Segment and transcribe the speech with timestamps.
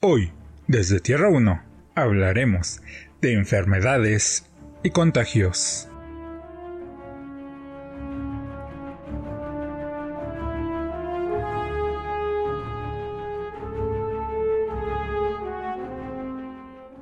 [0.00, 0.30] Hoy,
[0.68, 1.60] desde Tierra 1,
[1.96, 2.80] hablaremos
[3.20, 4.46] de enfermedades
[4.84, 5.88] y contagios.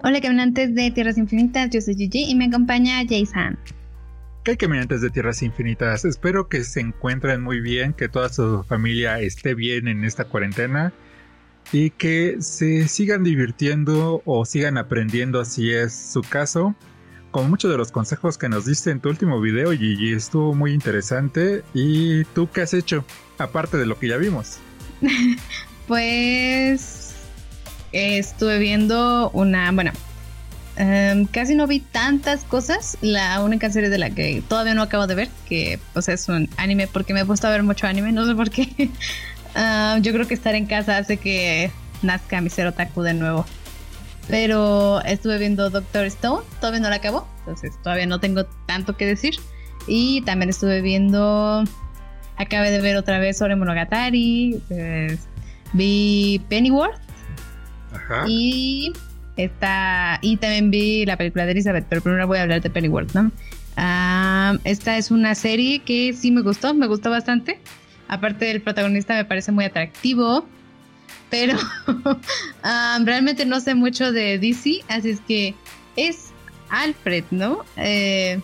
[0.03, 3.59] Hola caminantes de Tierras Infinitas, yo soy Gigi y me acompaña Jason.
[4.43, 6.07] ¿Qué caminantes de Tierras Infinitas?
[6.07, 10.95] Espero que se encuentren muy bien, que toda su familia esté bien en esta cuarentena
[11.73, 16.75] y que se sigan divirtiendo o sigan aprendiendo si es su caso.
[17.31, 20.73] Con muchos de los consejos que nos diste en tu último video, Gigi, estuvo muy
[20.73, 21.63] interesante.
[21.75, 23.05] ¿Y tú qué has hecho?
[23.39, 24.59] Aparte de lo que ya vimos.
[25.87, 27.13] pues
[27.93, 29.93] estuve viendo una, bueno,
[30.77, 32.97] em, casi no vi tantas cosas.
[33.03, 36.49] La única serie de la que todavía no acabo de ver, que pues es un
[36.57, 38.91] anime, porque me he puesto a ver mucho anime, no sé por qué.
[39.57, 41.71] Ah, yo creo que estar en casa hace que
[42.03, 43.47] nazca mi ser otaku de nuevo.
[44.29, 49.07] Pero estuve viendo Doctor Stone, todavía no la acabo, entonces todavía no tengo tanto que
[49.07, 49.37] decir.
[49.87, 51.65] Y también estuve viendo,
[52.37, 55.21] acabé de ver otra vez sobre Monogatari, pues,
[55.73, 57.01] vi Pennyworth.
[57.95, 58.25] Ajá.
[58.29, 58.93] Y
[59.37, 63.15] esta, y también vi la película de Elizabeth, pero primero voy a hablar de Pennyworth,
[63.15, 63.31] ¿no?
[63.77, 67.61] Ah, esta es una serie que sí me gustó, me gustó bastante.
[68.09, 70.47] Aparte del protagonista me parece muy atractivo,
[71.31, 75.55] pero um, realmente no sé mucho de DC, así es que
[75.97, 76.31] es
[76.71, 77.65] Alfred, ¿no?
[77.77, 78.41] Eh,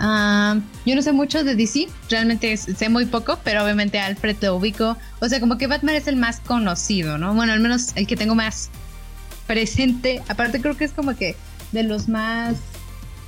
[0.00, 4.56] um, yo no sé mucho de DC, realmente sé muy poco, pero obviamente Alfred lo
[4.56, 4.96] ubico.
[5.20, 7.34] O sea, como que Batman es el más conocido, ¿no?
[7.34, 8.70] Bueno, al menos el que tengo más
[9.46, 10.22] presente.
[10.28, 11.36] Aparte creo que es como que
[11.72, 12.56] de los más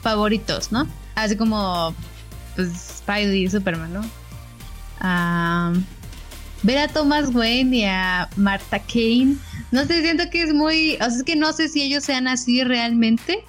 [0.03, 0.87] favoritos, ¿no?
[1.15, 1.95] Así como
[2.55, 4.03] pues Spidey y Superman, ¿no?
[5.01, 9.37] Ver a Thomas Wayne y a Martha Kane.
[9.71, 10.95] No sé, siento que es muy.
[10.97, 13.45] O sea, es que no sé si ellos sean así realmente.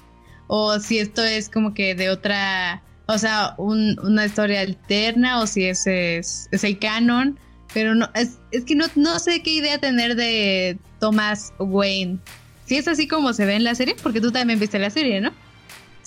[0.46, 2.82] O si esto es como que de otra.
[3.06, 5.40] O sea, una historia alterna.
[5.40, 7.38] O si ese es, el canon.
[7.74, 12.18] Pero no, es, es que no, no sé qué idea tener de Thomas Wayne.
[12.64, 15.20] Si es así como se ve en la serie, porque tú también viste la serie,
[15.20, 15.32] ¿no?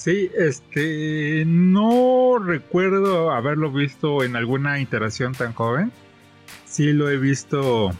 [0.04, 5.92] Sí, este, no recuerdo haberlo visto en alguna iteración tan joven.
[6.66, 7.92] Sí lo he visto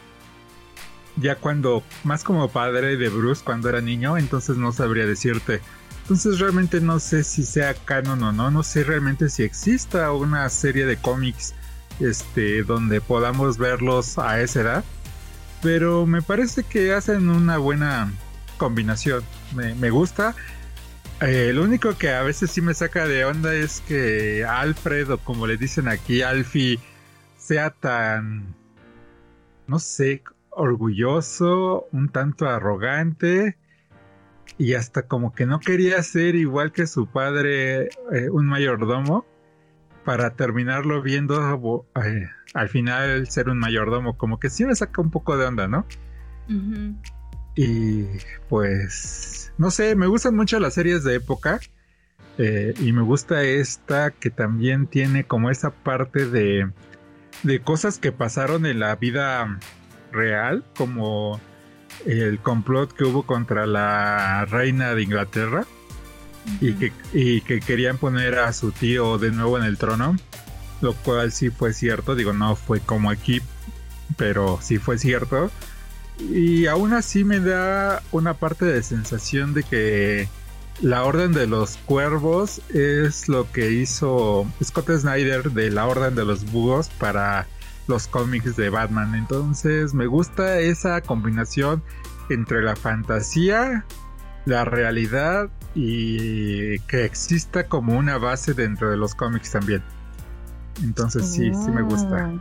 [1.18, 5.62] ya cuando, más como padre de Bruce cuando era niño, entonces no sabría decirte.
[6.02, 10.50] Entonces realmente no sé si sea canon o no, no sé realmente si exista una
[10.50, 11.54] serie de cómics
[12.00, 14.84] este, donde podamos verlos a esa edad.
[15.62, 18.12] Pero me parece que hacen una buena
[18.58, 19.24] combinación.
[19.54, 20.36] Me, me gusta.
[21.22, 25.18] Eh, lo único que a veces sí me saca de onda es que Alfred, o
[25.20, 26.80] como le dicen aquí, Alfie,
[27.38, 28.56] sea tan,
[29.68, 33.56] no sé, orgulloso, un tanto arrogante
[34.58, 39.26] y hasta como que no quería ser igual que su padre, eh, un mayordomo,
[40.04, 45.12] para terminarlo viendo eh, al final ser un mayordomo, como que sí me saca un
[45.12, 45.86] poco de onda, ¿no?
[47.56, 48.06] Y
[48.50, 51.60] pues no sé, me gustan mucho las series de época.
[52.40, 56.68] Eh, y me gusta esta que también tiene como esa parte de,
[57.44, 59.60] de cosas que pasaron en la vida
[60.12, 61.40] real, como
[62.08, 65.68] el complot que hubo contra la reina de Inglaterra
[66.60, 70.16] y, que, y que querían poner a su tío de nuevo en el trono,
[70.82, 73.44] lo cual sí fue cierto, digo, no fue como aquí,
[74.18, 75.52] pero sí fue cierto.
[76.20, 80.30] Y aún así me da una parte de sensación de que
[80.82, 86.26] la Orden de los Cuervos es lo que hizo Scott Snyder de la Orden de
[86.26, 87.48] los Búhos para
[87.88, 89.16] los cómics de Batman.
[89.16, 91.84] Entonces me gusta esa combinación
[92.30, 93.86] entre la fantasía,
[94.46, 99.84] la realidad y que exista como una base dentro de los cómics también.
[100.84, 102.32] Entonces sí, sí me gusta.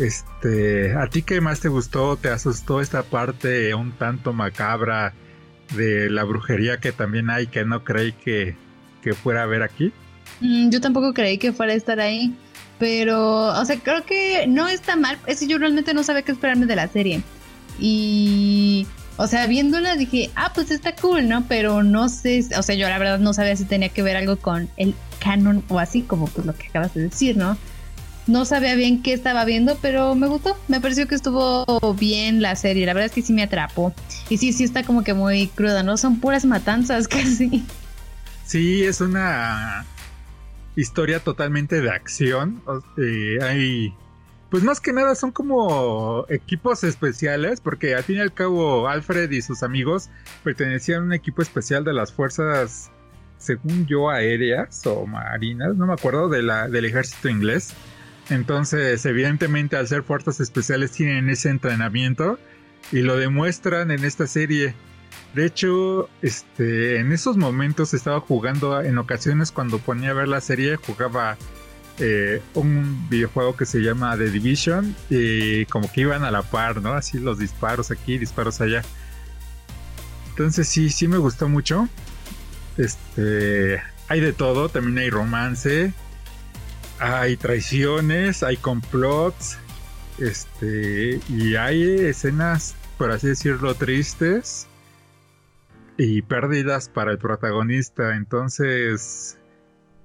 [0.00, 2.16] Este, ¿a ti qué más te gustó?
[2.16, 5.12] ¿Te asustó esta parte un tanto macabra
[5.76, 8.56] de la brujería que también hay que no creí que,
[9.22, 9.92] fuera a ver aquí?
[10.40, 12.34] Mm, yo tampoco creí que fuera a estar ahí,
[12.78, 15.18] pero, o sea, creo que no está mal.
[15.26, 17.22] Es que yo realmente no sabía qué esperarme de la serie.
[17.78, 18.86] Y,
[19.18, 21.44] o sea, viéndola dije, ah, pues está cool, ¿no?
[21.46, 24.36] Pero no sé, o sea, yo la verdad no sabía si tenía que ver algo
[24.36, 27.58] con el canon o así, como pues lo que acabas de decir, ¿no?
[28.30, 30.56] No sabía bien qué estaba viendo, pero me gustó.
[30.68, 31.66] Me pareció que estuvo
[31.98, 32.86] bien la serie.
[32.86, 33.92] La verdad es que sí me atrapó.
[34.28, 35.96] Y sí, sí está como que muy cruda, ¿no?
[35.96, 37.64] Son puras matanzas casi.
[38.46, 39.84] Sí, es una
[40.76, 42.62] historia totalmente de acción.
[42.96, 43.92] Eh, hay
[44.48, 49.28] pues más que nada son como equipos especiales, porque al fin y al cabo Alfred
[49.30, 50.08] y sus amigos
[50.44, 52.90] pertenecían a un equipo especial de las fuerzas,
[53.38, 57.74] según yo, aéreas o marinas, no me acuerdo, de la, del ejército inglés.
[58.30, 62.38] Entonces, evidentemente, al ser fuerzas especiales tienen ese entrenamiento
[62.92, 64.74] y lo demuestran en esta serie.
[65.34, 70.40] De hecho, este, en esos momentos estaba jugando, en ocasiones cuando ponía a ver la
[70.40, 71.36] serie, jugaba
[71.98, 76.80] eh, un videojuego que se llama The Division y como que iban a la par,
[76.80, 76.94] ¿no?
[76.94, 78.82] Así los disparos aquí, disparos allá.
[80.30, 81.88] Entonces sí, sí me gustó mucho.
[82.76, 85.92] Este, hay de todo, también hay romance,
[87.00, 89.58] hay traiciones, hay complots,
[90.18, 94.68] este, y hay escenas, por así decirlo, tristes
[95.96, 98.14] y pérdidas para el protagonista.
[98.16, 99.38] Entonces,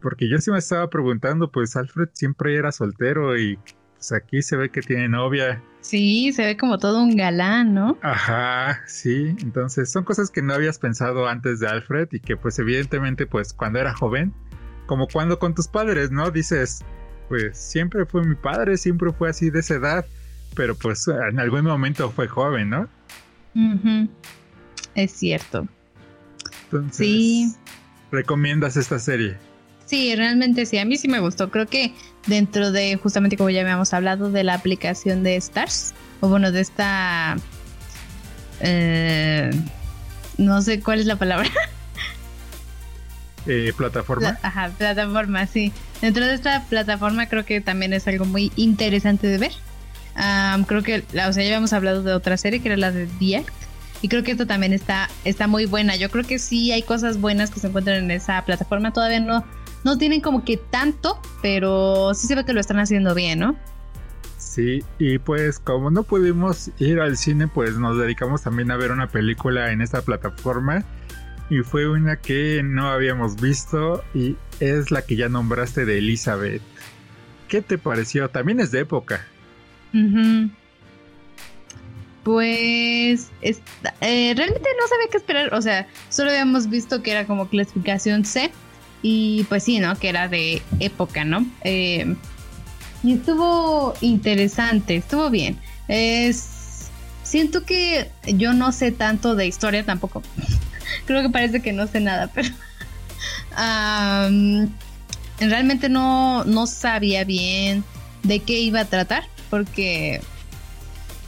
[0.01, 3.59] porque yo sí me estaba preguntando, pues Alfred siempre era soltero y
[3.95, 5.61] pues aquí se ve que tiene novia.
[5.81, 7.97] Sí, se ve como todo un galán, ¿no?
[8.01, 9.35] Ajá, sí.
[9.41, 13.53] Entonces son cosas que no habías pensado antes de Alfred y que pues evidentemente pues
[13.53, 14.33] cuando era joven,
[14.85, 16.31] como cuando con tus padres, ¿no?
[16.31, 16.83] Dices,
[17.29, 20.05] pues siempre fue mi padre, siempre fue así de esa edad,
[20.55, 22.89] pero pues en algún momento fue joven, ¿no?
[24.95, 25.67] Es cierto.
[26.65, 27.55] Entonces, sí.
[28.11, 29.37] ¿recomiendas esta serie?
[29.85, 31.51] Sí, realmente sí, a mí sí me gustó.
[31.51, 31.93] Creo que
[32.27, 36.61] dentro de, justamente como ya habíamos hablado, de la aplicación de Stars, o bueno, de
[36.61, 37.37] esta...
[38.61, 39.51] Eh,
[40.37, 41.49] no sé cuál es la palabra.
[43.47, 44.37] Eh, plataforma.
[44.41, 45.71] ajá, plataforma, sí.
[46.01, 49.51] Dentro de esta plataforma creo que también es algo muy interesante de ver.
[50.67, 53.45] creo que, o sea, ya habíamos hablado de otra serie que era la de The
[54.01, 55.95] y creo que esto también está, está muy buena.
[55.95, 58.93] Yo creo que sí hay cosas buenas que se encuentran en esa plataforma.
[58.93, 59.43] Todavía no,
[59.83, 63.55] no tienen como que tanto, pero sí se ve que lo están haciendo bien, ¿no?
[64.37, 68.91] Sí, y pues como no pudimos ir al cine, pues nos dedicamos también a ver
[68.91, 70.85] una película en esta plataforma.
[71.49, 76.61] Y fue una que no habíamos visto y es la que ya nombraste de Elizabeth.
[77.47, 78.29] ¿Qué te pareció?
[78.29, 79.25] También es de época.
[82.23, 85.53] Pues eh, realmente no sabía qué esperar.
[85.53, 88.51] O sea, solo habíamos visto que era como clasificación C
[89.03, 89.95] y pues sí, ¿no?
[89.95, 91.45] Que era de época, ¿no?
[91.63, 92.15] Eh,
[93.03, 95.59] y estuvo interesante, estuvo bien.
[95.87, 96.89] Es,
[97.21, 100.23] siento que yo no sé tanto de historia tampoco.
[101.05, 102.49] Creo que parece que no sé nada, pero
[105.39, 107.83] realmente no, no sabía bien
[108.23, 110.21] de qué iba a tratar porque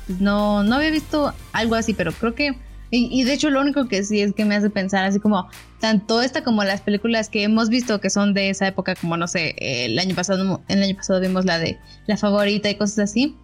[0.08, 2.56] pues, no, no había visto algo así, pero creo que
[2.90, 5.50] y, de hecho lo único que sí es que me hace pensar así como
[5.82, 9.28] tanto esta como las películas que hemos visto que son de esa época como no
[9.28, 13.36] sé el año pasado el año pasado vimos la de la favorita y cosas así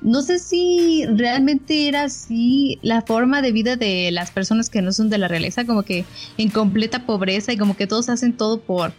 [0.00, 4.92] no sé si realmente era así la forma de vida de las personas que no
[4.92, 6.04] son de la realeza como que
[6.36, 8.92] en completa pobreza y como que todos hacen todo por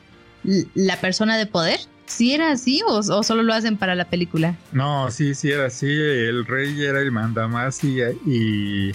[0.73, 4.57] la persona de poder ¿Sí era así o, solo lo hacen para la película?
[4.71, 5.85] No, sí, sí era así.
[5.85, 8.91] El rey era el mandamás y, y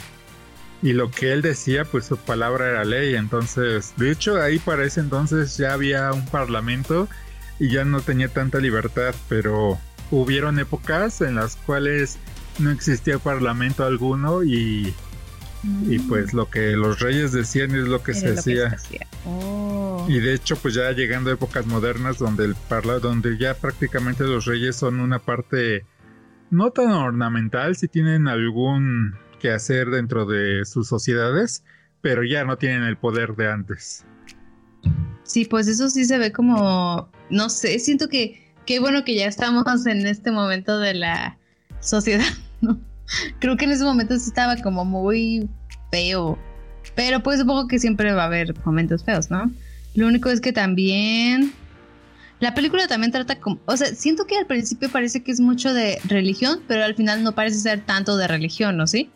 [0.84, 3.14] y lo que él decía, pues su palabra era ley.
[3.14, 7.08] Entonces, de hecho, ahí para ese entonces ya había un parlamento
[7.58, 9.78] y ya no tenía tanta libertad, pero
[10.14, 12.18] hubieron épocas en las cuales
[12.58, 14.94] no existía parlamento alguno y,
[15.88, 16.08] y mm.
[16.08, 18.76] pues lo que los reyes decían es lo que se hacía.
[19.26, 20.06] Oh.
[20.08, 24.24] Y de hecho, pues ya llegando a épocas modernas donde el parla, donde ya prácticamente
[24.24, 25.84] los reyes son una parte
[26.50, 31.64] no tan ornamental, si tienen algún que hacer dentro de sus sociedades,
[32.00, 34.04] pero ya no tienen el poder de antes.
[35.24, 39.26] Sí, pues eso sí se ve como, no sé, siento que qué bueno que ya
[39.26, 41.38] estamos en este momento de la
[41.80, 42.24] sociedad,
[42.60, 42.78] ¿no?
[43.38, 45.48] Creo que en ese momento estaba como muy
[45.90, 46.38] feo,
[46.94, 49.50] pero pues supongo que siempre va a haber momentos feos, ¿no?
[49.94, 51.52] Lo único es que también
[52.40, 55.72] la película también trata como, o sea, siento que al principio parece que es mucho
[55.72, 58.86] de religión, pero al final no parece ser tanto de religión, ¿no?
[58.86, 59.10] ¿Sí?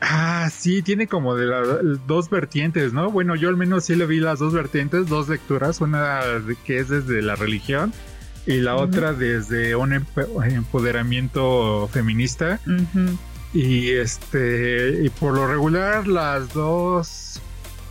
[0.00, 1.66] Ah, sí, tiene como de las
[2.06, 3.10] dos vertientes, ¿no?
[3.10, 6.20] Bueno, yo al menos sí le vi las dos vertientes, dos lecturas, una
[6.64, 7.92] que es desde la religión
[8.48, 12.58] y la otra desde un empoderamiento feminista.
[13.54, 17.40] Y este, y por lo regular las dos,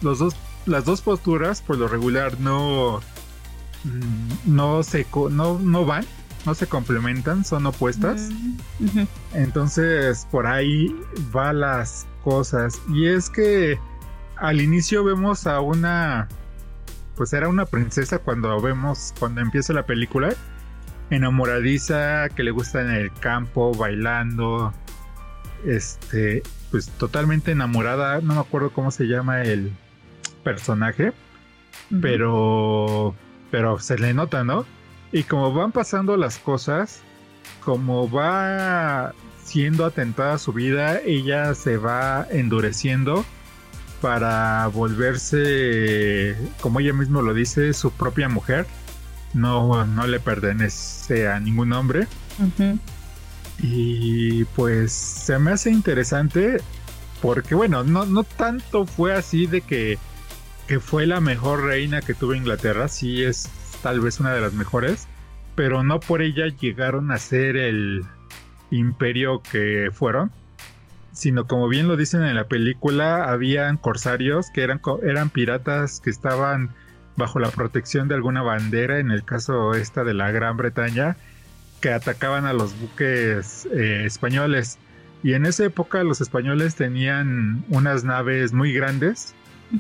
[0.02, 0.36] los dos,
[0.66, 3.02] las dos posturas, por lo regular no,
[3.84, 6.06] mm, no se, no, no van
[6.48, 8.30] no se complementan, son opuestas.
[9.34, 10.96] Entonces, por ahí
[11.36, 12.80] va las cosas.
[12.94, 13.78] Y es que
[14.38, 16.30] al inicio vemos a una.
[17.18, 20.34] Pues era una princesa cuando vemos, cuando empieza la película.
[21.10, 24.74] enamoradiza, que le gusta en el campo, bailando,
[25.66, 29.72] este, pues totalmente enamorada, no me acuerdo cómo se llama el
[30.44, 31.14] personaje,
[32.02, 33.16] pero,
[33.52, 34.66] pero se le nota, ¿no?
[35.12, 37.02] Y como van pasando las cosas,
[37.64, 43.26] como va siendo atentada su vida, ella se va endureciendo
[44.02, 48.66] para volverse, como ella misma lo dice, su propia mujer.
[49.34, 52.08] No, no le pertenece a ningún hombre.
[53.60, 56.58] Y pues se me hace interesante
[57.22, 59.98] porque, bueno, no, no tanto fue así de que,
[60.68, 63.50] que fue la mejor reina que tuvo Inglaterra, sí es
[63.82, 65.08] tal vez una de las mejores,
[65.56, 68.06] pero no por ella llegaron a ser el
[68.70, 70.32] imperio que fueron,
[71.18, 76.12] sino como bien lo dicen en la película, habían corsarios que eran, eran piratas que
[76.12, 76.70] estaban
[77.16, 81.18] bajo la protección de alguna bandera, en el caso esta de la Gran Bretaña,
[81.82, 84.78] que atacaban a los buques eh, españoles.
[85.24, 89.34] Y en esa época los españoles tenían unas naves muy grandes,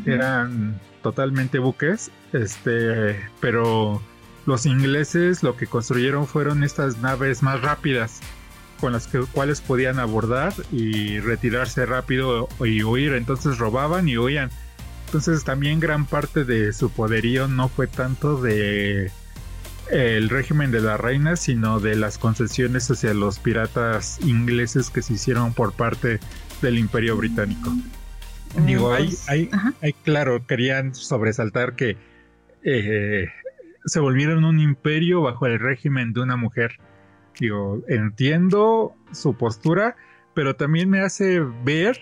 [0.07, 4.01] eran totalmente buques, este, pero
[4.47, 8.21] los ingleses lo que construyeron fueron estas naves más rápidas
[8.79, 13.13] con las que, cuales podían abordar y retirarse rápido y huir.
[13.13, 14.49] Entonces robaban y huían.
[15.07, 19.11] Entonces también gran parte de su poderío no fue tanto de
[19.89, 25.13] el régimen de la reina, sino de las concesiones hacia los piratas ingleses que se
[25.13, 26.19] hicieron por parte
[26.61, 27.71] del imperio británico.
[28.65, 29.49] Digo, hay, hay,
[29.81, 31.97] hay, claro, querían sobresaltar que
[32.63, 33.27] eh,
[33.85, 36.79] se volvieron un imperio bajo el régimen de una mujer.
[37.39, 39.95] Digo, entiendo su postura,
[40.33, 41.97] pero también me hace ver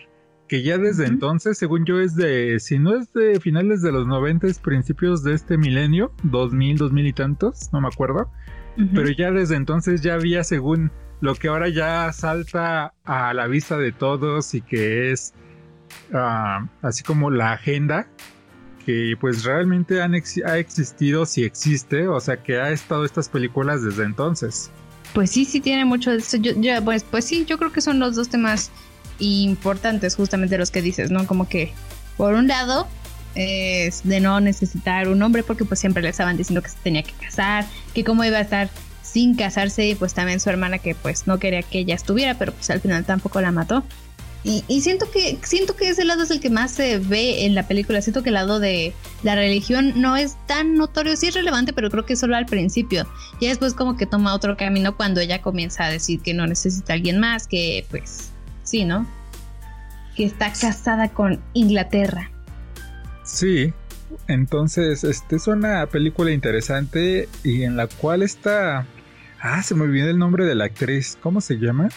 [0.47, 4.05] que ya desde entonces, según yo, es de, si no es de finales de los
[4.05, 8.29] 90, principios de este milenio, 2000, 2000 y tantos, no me acuerdo,
[8.93, 13.77] pero ya desde entonces ya había, según lo que ahora ya salta a la vista
[13.77, 15.33] de todos y que es
[16.13, 18.07] ah, así como la agenda,
[18.85, 23.81] que pues realmente han ha existido, si existe, o sea que ha estado estas películas
[23.83, 24.71] desde entonces.
[25.15, 26.35] Pues sí, sí tiene mucho de eso.
[26.35, 26.53] Yo,
[26.83, 28.69] pues, pues sí, yo creo que son los dos temas
[29.17, 31.25] importantes justamente los que dices, ¿no?
[31.25, 31.71] Como que
[32.17, 32.85] por un lado
[33.33, 37.01] es de no necesitar un hombre porque pues siempre le estaban diciendo que se tenía
[37.01, 38.69] que casar, que cómo iba a estar
[39.03, 42.51] sin casarse y pues también su hermana que pues no quería que ella estuviera, pero
[42.51, 43.85] pues al final tampoco la mató.
[44.47, 47.67] Y, siento que siento que ese lado es el que más se ve en la
[47.67, 47.99] película.
[48.03, 51.17] Siento que el lado de la religión no es tan notorio.
[51.17, 53.07] Sí es relevante, pero creo que solo al principio.
[53.39, 56.93] Y después como que toma otro camino cuando ella comienza a decir que no necesita
[56.93, 58.29] alguien más, que pues
[58.61, 59.07] sí, ¿no?
[60.15, 62.29] Que está casada con Inglaterra.
[63.23, 63.73] Sí,
[64.27, 68.85] entonces este es una película interesante y en la cual está...
[69.41, 71.17] Ah, se me olvidó el nombre de la actriz.
[71.19, 71.89] ¿Cómo se llama?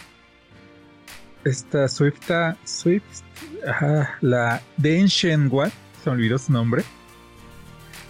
[1.45, 3.23] Esta Swifta, Swift,
[3.67, 6.85] ajá, la Ancient One, se me olvidó su nombre.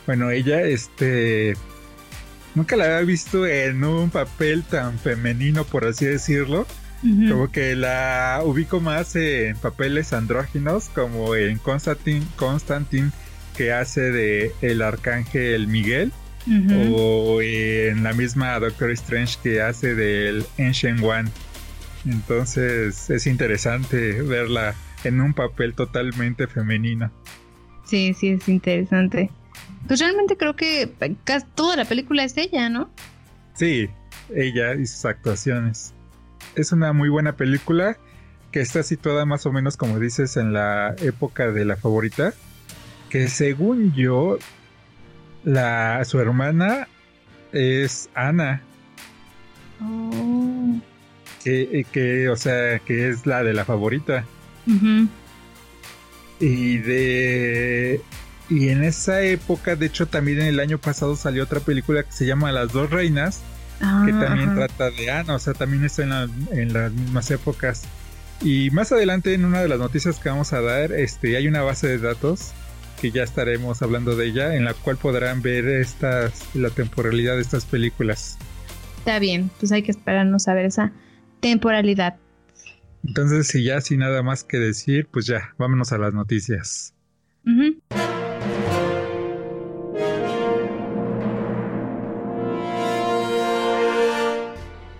[0.06, 1.54] Bueno, ella, este,
[2.54, 6.66] nunca la había visto en un papel tan femenino, por así decirlo.
[7.28, 13.12] Como que la ubico más en papeles andróginos, como en Constantine, Constantine
[13.56, 16.10] que hace de el arcángel Miguel,
[16.92, 21.30] o en la misma Doctor Strange que hace del Ancient One.
[22.06, 24.74] Entonces es interesante verla
[25.04, 27.10] en un papel totalmente femenino.
[27.84, 29.30] Sí, sí, es interesante.
[29.86, 30.92] Pues realmente creo que
[31.24, 32.90] casi toda la película es ella, ¿no?
[33.54, 33.88] Sí,
[34.34, 35.94] ella y sus actuaciones.
[36.54, 37.96] Es una muy buena película
[38.52, 42.32] que está situada más o menos como dices en la época de la favorita,
[43.10, 44.38] que según yo
[45.44, 46.88] la su hermana
[47.52, 48.62] es Ana.
[49.80, 50.80] Oh
[51.92, 54.24] que, o sea, que es la de la favorita.
[56.40, 58.00] Y de...
[58.50, 62.12] Y en esa época, de hecho, también en el año pasado salió otra película que
[62.12, 63.42] se llama Las dos reinas,
[63.82, 66.12] ah, que también trata de Ana, o sea, también está en,
[66.58, 67.82] en las mismas épocas.
[68.40, 71.62] Y más adelante, en una de las noticias que vamos a dar, este, hay una
[71.62, 72.52] base de datos
[73.00, 77.42] que ya estaremos hablando de ella, en la cual podrán ver estas, la temporalidad de
[77.42, 78.38] estas películas.
[78.98, 80.92] Está bien, pues hay que esperarnos a ver esa
[81.40, 82.16] temporalidad.
[83.06, 86.94] Entonces, si ya sin nada más que decir, pues ya, vámonos a las noticias.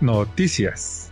[0.01, 1.11] Noticias.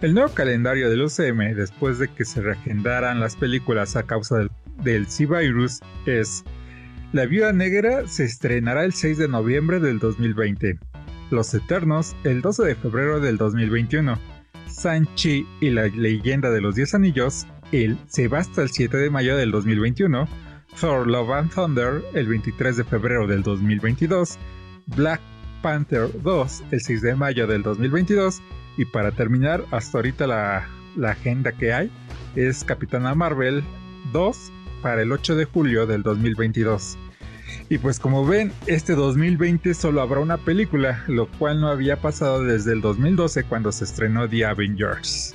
[0.00, 4.50] El nuevo calendario del UCM, después de que se reagendaran las películas a causa del,
[4.82, 6.44] del C-Virus, es
[7.12, 10.78] La Viuda Negra se estrenará el 6 de noviembre del 2020.
[11.30, 14.37] Los Eternos el 12 de febrero del 2021.
[14.68, 19.50] Sanchi y la leyenda de los 10 anillos el se el 7 de mayo del
[19.50, 20.26] 2021.
[20.80, 24.38] Thor Love and Thunder el 23 de febrero del 2022.
[24.96, 25.20] Black
[25.62, 28.40] Panther 2 el 6 de mayo del 2022.
[28.76, 31.90] Y para terminar, hasta ahorita la, la agenda que hay
[32.36, 33.64] es Capitana Marvel
[34.12, 36.96] 2 para el 8 de julio del 2022.
[37.68, 42.42] Y pues como ven, este 2020 solo habrá una película, lo cual no había pasado
[42.42, 45.34] desde el 2012 cuando se estrenó The Avengers.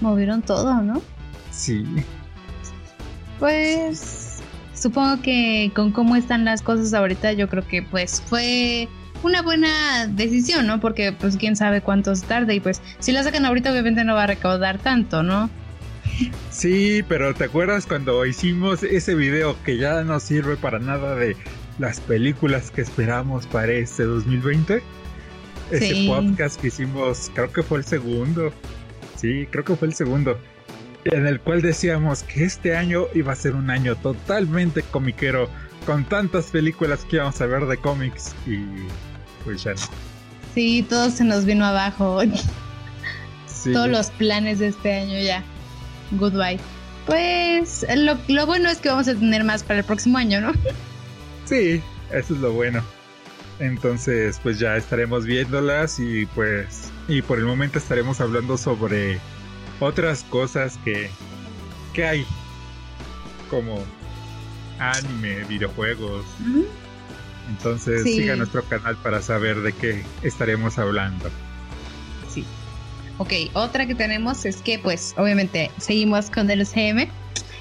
[0.00, 1.00] Movieron todo, ¿no?
[1.50, 1.84] Sí.
[3.38, 4.42] Pues
[4.74, 8.88] supongo que con cómo están las cosas ahorita, yo creo que pues fue
[9.22, 10.80] una buena decisión, ¿no?
[10.80, 14.14] Porque pues quién sabe cuánto es tarde y pues si la sacan ahorita obviamente no
[14.14, 15.48] va a recaudar tanto, ¿no?
[16.50, 21.36] Sí, pero ¿te acuerdas cuando hicimos ese video que ya no sirve para nada de
[21.78, 24.82] las películas que esperamos para este 2020?
[25.70, 28.52] Ese podcast que hicimos, creo que fue el segundo.
[29.16, 30.38] Sí, creo que fue el segundo.
[31.04, 35.48] En el cual decíamos que este año iba a ser un año totalmente comiquero,
[35.84, 38.58] con tantas películas que íbamos a ver de cómics y
[39.44, 39.80] pues ya no.
[40.54, 42.20] Sí, todo se nos vino abajo.
[43.72, 45.42] Todos los planes de este año ya.
[46.12, 46.58] Goodbye.
[47.06, 50.52] Pues lo, lo, bueno es que vamos a tener más para el próximo año, ¿no?
[51.44, 52.82] Sí, eso es lo bueno.
[53.58, 59.20] Entonces, pues ya estaremos viéndolas y pues y por el momento estaremos hablando sobre
[59.78, 61.10] otras cosas que
[61.92, 62.26] que hay
[63.50, 63.84] como
[64.78, 66.24] anime, videojuegos.
[67.48, 71.30] Entonces, siga nuestro canal para saber de qué estaremos hablando.
[73.18, 77.08] Ok, otra que tenemos es que pues obviamente seguimos con el CM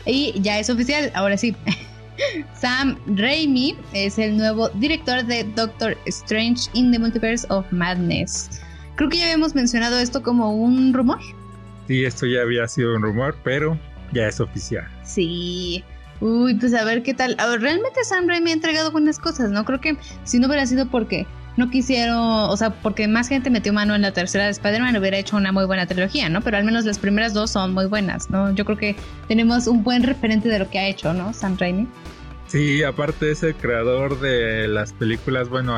[0.05, 1.55] y ya es oficial, ahora sí.
[2.59, 8.61] Sam Raimi es el nuevo director de Doctor Strange in the Multiverse of Madness.
[8.95, 11.19] Creo que ya habíamos mencionado esto como un rumor.
[11.87, 13.77] Sí, esto ya había sido un rumor, pero
[14.13, 14.87] ya es oficial.
[15.03, 15.83] Sí.
[16.21, 17.35] Uy, pues a ver qué tal.
[17.59, 19.65] realmente Sam Raimi ha entregado buenas cosas, ¿no?
[19.65, 21.25] Creo que si no hubiera sido porque
[21.57, 25.17] no quisieron, o sea, porque más gente metió mano en la tercera de Spider-Man, hubiera
[25.17, 26.41] hecho una muy buena trilogía, ¿no?
[26.41, 28.53] Pero al menos las primeras dos son muy buenas, ¿no?
[28.53, 28.95] Yo creo que
[29.27, 31.33] tenemos un buen referente de lo que ha hecho, ¿no?
[31.33, 31.87] Sam Raimi.
[32.47, 35.75] Sí, aparte es el creador de las películas, bueno,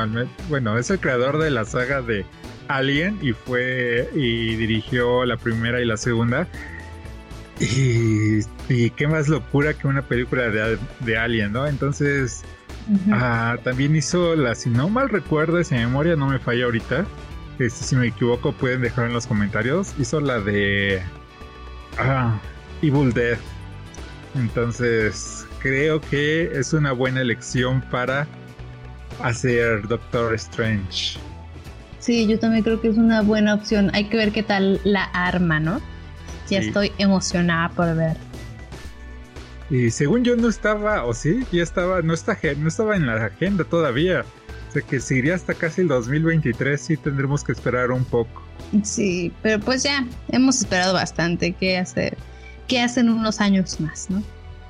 [0.48, 2.26] bueno, es el creador de la saga de
[2.68, 6.46] Alien y fue y dirigió la primera y la segunda.
[7.58, 11.66] Y, y qué más locura que una película de, de Alien, ¿no?
[11.66, 12.44] Entonces,
[13.12, 17.06] Ah, también hizo la, si no mal recuerdo, esa memoria no me falla ahorita.
[17.58, 19.94] Este, si me equivoco, pueden dejar en los comentarios.
[19.98, 21.02] Hizo la de
[21.98, 22.38] ah,
[22.82, 23.40] Evil Death.
[24.34, 28.26] Entonces, creo que es una buena elección para
[29.22, 31.18] hacer Doctor Strange.
[31.98, 33.90] Sí, yo también creo que es una buena opción.
[33.94, 35.80] Hay que ver qué tal la arma, ¿no?
[36.48, 38.16] Ya estoy emocionada por ver.
[39.70, 43.24] Y según yo no estaba, o sí, ya estaba, no, está, no estaba en la
[43.24, 44.24] agenda todavía.
[44.68, 48.42] O sea que si iría hasta casi el 2023, sí tendremos que esperar un poco.
[48.82, 51.52] Sí, pero pues ya, hemos esperado bastante.
[51.52, 52.16] ¿Qué hacer?
[52.68, 54.22] ¿Qué hacen unos años más, no?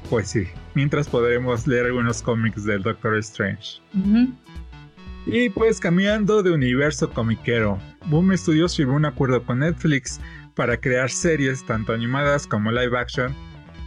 [0.08, 3.80] Pues sí, mientras podremos leer algunos cómics del Doctor Strange.
[5.26, 10.20] Y pues cambiando de universo comiquero, Boom Studios firmó un acuerdo con Netflix
[10.54, 13.34] para crear series tanto animadas como live action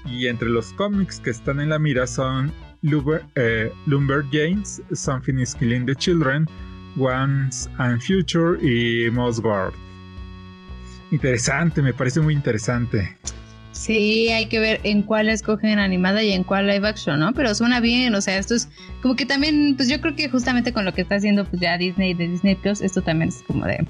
[0.06, 5.54] y entre los cómics que están en la mira son Lumber, eh, Lumberjanes, Something is
[5.56, 6.48] Killing the Children,
[6.98, 9.74] Once and Future y Moss Guard.
[11.12, 13.18] Interesante, me parece muy interesante.
[13.72, 17.34] Sí, hay que ver en cuál escogen animada y en cuál live action, ¿no?
[17.34, 18.68] Pero suena bien, o sea, esto es
[19.02, 21.78] como que también, pues yo creo que justamente con lo que está haciendo pues ya
[21.78, 23.86] Disney de Disney Plus, esto también es como de...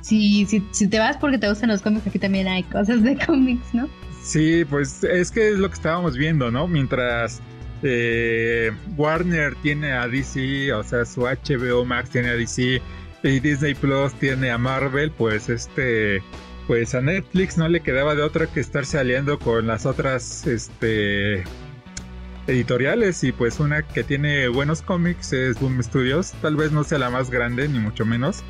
[0.00, 3.16] Si, si, si te vas porque te gustan los cómics, aquí también hay cosas de
[3.26, 3.88] cómics, ¿no?
[4.22, 6.68] Sí, pues es que es lo que estábamos viendo, ¿no?
[6.68, 7.40] Mientras
[7.82, 12.82] eh, Warner tiene a DC, o sea, su HBO Max tiene a DC
[13.22, 16.22] y Disney Plus tiene a Marvel, pues este,
[16.66, 21.44] pues a Netflix no le quedaba de otra que estarse aliando con las otras, este,
[22.48, 26.98] editoriales y pues una que tiene buenos cómics es Boom Studios, tal vez no sea
[26.98, 28.42] la más grande ni mucho menos,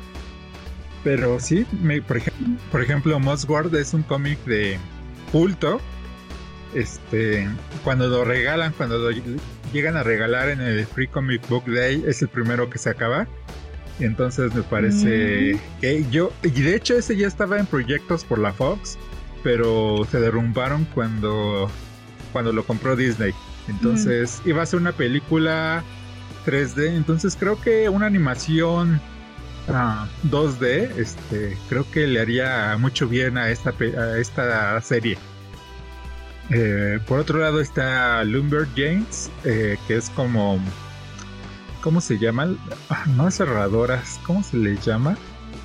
[1.03, 1.65] pero sí,
[2.07, 4.77] por, ejemplo, por ejemplo, Mossword es un cómic de
[5.31, 5.79] culto.
[6.73, 7.47] Este,
[7.83, 9.09] cuando lo regalan, cuando lo
[9.73, 13.27] llegan a regalar en el Free Comic Book Day, es el primero que se acaba.
[13.99, 15.79] Y entonces me parece mm.
[15.81, 18.97] que yo, y de hecho ese ya estaba en proyectos por la Fox,
[19.43, 21.69] pero se derrumbaron cuando,
[22.31, 23.33] cuando lo compró Disney.
[23.67, 25.83] Entonces iba a ser una película
[26.45, 29.01] 3D, entonces creo que una animación
[29.69, 35.17] 2D, este, creo que le haría mucho bien a esta, a esta serie.
[36.51, 40.59] Eh, por otro lado está Lumberjanes, eh, que es como,
[41.81, 42.57] ¿cómo se llaman?
[42.89, 45.15] Ah, no cerradoras, ¿cómo se les llama?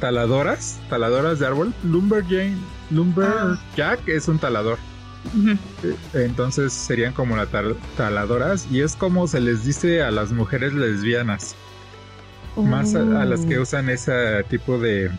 [0.00, 1.72] Taladoras, taladoras de árbol.
[1.84, 2.58] Lumberjane,
[2.90, 4.02] Lumberjack ah.
[4.06, 4.78] es un talador.
[5.82, 7.48] Eh, entonces serían como las
[7.96, 11.56] taladoras y es como se les dice a las mujeres lesbianas.
[12.56, 13.62] Más a, las que oh.
[13.62, 15.10] usan ese tipo de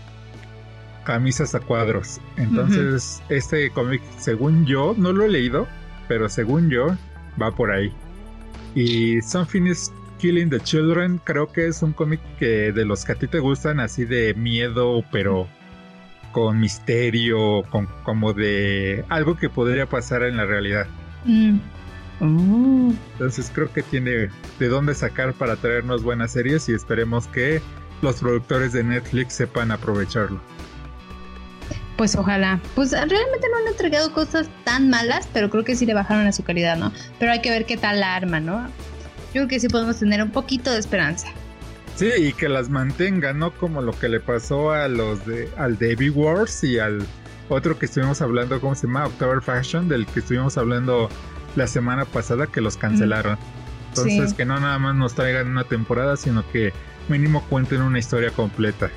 [1.04, 2.20] camisas a cuadros.
[2.38, 5.68] Entonces, este cómic, según yo, no lo he leído,
[6.08, 6.98] pero según yo,
[7.42, 7.94] va por ahí.
[8.74, 13.12] Y Something is Killing the Children, creo que es un cómic que de los que
[13.12, 15.48] a ti te gustan, así de miedo, pero
[16.32, 20.88] con misterio, con como de algo que podría pasar en la realidad.
[21.26, 21.58] Mm.
[22.22, 22.94] Oh.
[23.14, 27.62] Entonces creo que tiene de dónde sacar para traernos buenas series y esperemos que
[28.02, 30.40] los productores de Netflix sepan aprovecharlo.
[31.98, 32.60] Pues ojalá.
[32.76, 36.32] Pues realmente no han entregado cosas tan malas, pero creo que sí le bajaron a
[36.32, 36.92] su calidad, ¿no?
[37.20, 38.68] Pero hay que ver qué tal la arma, ¿no?
[39.34, 41.28] Yo creo que sí podemos tener un poquito de esperanza.
[41.96, 45.78] Sí, y que las mantenga, no como lo que le pasó a los de al
[45.78, 47.06] Davy Wars y al
[47.48, 49.06] otro que estuvimos hablando, ¿cómo se llama?
[49.06, 51.10] October Fashion, del que estuvimos hablando
[51.56, 53.38] la semana pasada que los cancelaron.
[53.90, 56.74] Entonces, que no nada más nos traigan una temporada, sino que
[57.08, 58.90] mínimo cuenten una historia completa.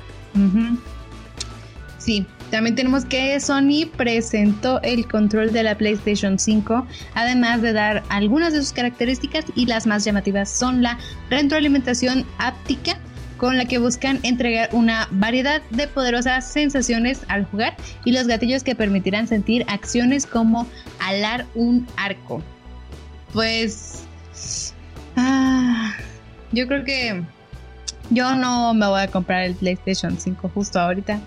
[1.97, 8.03] Sí, también tenemos que Sony presentó el control de la PlayStation 5, además de dar
[8.09, 10.97] algunas de sus características y las más llamativas son la
[11.29, 12.97] retroalimentación áptica
[13.39, 18.63] con la que buscan entregar una variedad de poderosas sensaciones al jugar y los gatillos
[18.63, 20.67] que permitirán sentir acciones como
[20.99, 22.43] alar un arco.
[23.33, 24.03] Pues
[25.15, 25.95] ah,
[26.51, 27.23] yo creo que
[28.09, 31.19] yo no me voy a comprar el PlayStation 5 justo ahorita.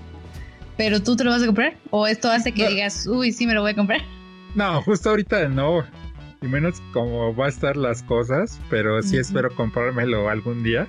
[0.76, 1.76] Pero tú te lo vas a comprar?
[1.90, 4.00] ¿O esto hace que digas, uy, sí me lo voy a comprar?
[4.54, 5.84] No, justo ahorita no.
[6.42, 10.88] Y menos como va a estar las cosas, pero sí espero comprármelo algún día.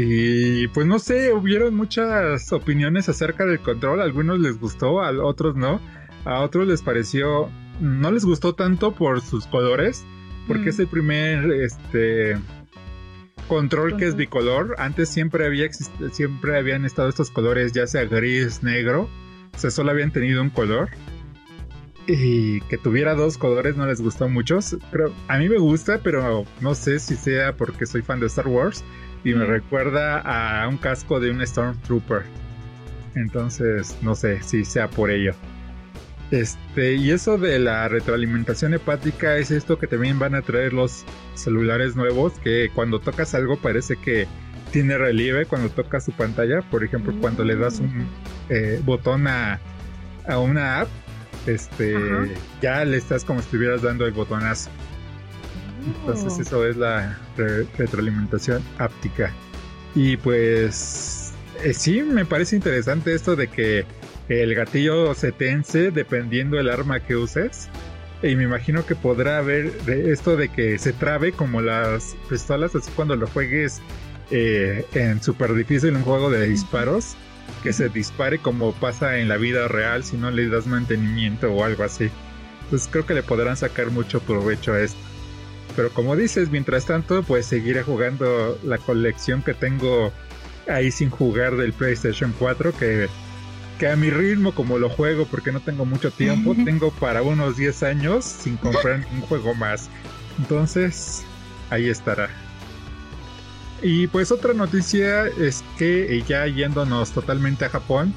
[0.00, 4.00] Y pues no sé, hubieron muchas opiniones acerca del control.
[4.00, 5.80] A algunos les gustó, a otros no.
[6.24, 10.04] A otros les pareció, no les gustó tanto por sus colores,
[10.46, 12.36] porque es el primer, este,
[13.48, 14.76] control que es bicolor.
[14.78, 15.68] Antes siempre había
[16.12, 19.08] siempre habían estado estos colores, ya sea gris, negro.
[19.52, 20.90] O sea, solo habían tenido un color.
[22.06, 24.60] Y que tuviera dos colores no les gustó mucho.
[24.92, 28.46] Pero a mí me gusta, pero no sé si sea porque soy fan de Star
[28.46, 28.84] Wars.
[29.24, 32.22] Y me recuerda a un casco de un Stormtrooper.
[33.14, 35.34] Entonces, no sé si sea por ello.
[36.30, 41.04] Este, y eso de la retroalimentación hepática es esto que también van a traer los
[41.34, 44.26] celulares nuevos, que cuando tocas algo parece que
[44.70, 46.60] tiene relieve cuando tocas su pantalla.
[46.62, 48.06] Por ejemplo, cuando le das un
[48.50, 49.58] eh, botón a,
[50.38, 50.88] una app,
[51.46, 51.94] este,
[52.60, 54.70] ya le estás como si estuvieras dando el botonazo.
[55.86, 56.42] Entonces oh.
[56.42, 59.32] eso es la retroalimentación áptica.
[59.94, 61.32] Y pues
[61.64, 63.84] eh, sí, me parece interesante esto de que
[64.28, 67.68] el gatillo se tense dependiendo del arma que uses.
[68.22, 72.90] Y me imagino que podrá haber esto de que se trabe como las pistolas, así
[72.96, 73.80] cuando lo juegues
[74.30, 77.14] eh, en super difícil un juego de disparos,
[77.62, 81.64] que se dispare como pasa en la vida real si no le das mantenimiento o
[81.64, 82.10] algo así.
[82.64, 84.98] Entonces creo que le podrán sacar mucho provecho a esto.
[85.78, 90.12] Pero como dices, mientras tanto, pues seguiré jugando la colección que tengo
[90.66, 93.08] ahí sin jugar del PlayStation 4, que
[93.78, 97.56] que a mi ritmo, como lo juego porque no tengo mucho tiempo, tengo para unos
[97.56, 99.88] 10 años sin comprar un juego más.
[100.40, 101.22] Entonces,
[101.70, 102.28] ahí estará.
[103.80, 108.12] Y pues otra noticia es que ya yéndonos totalmente a Japón,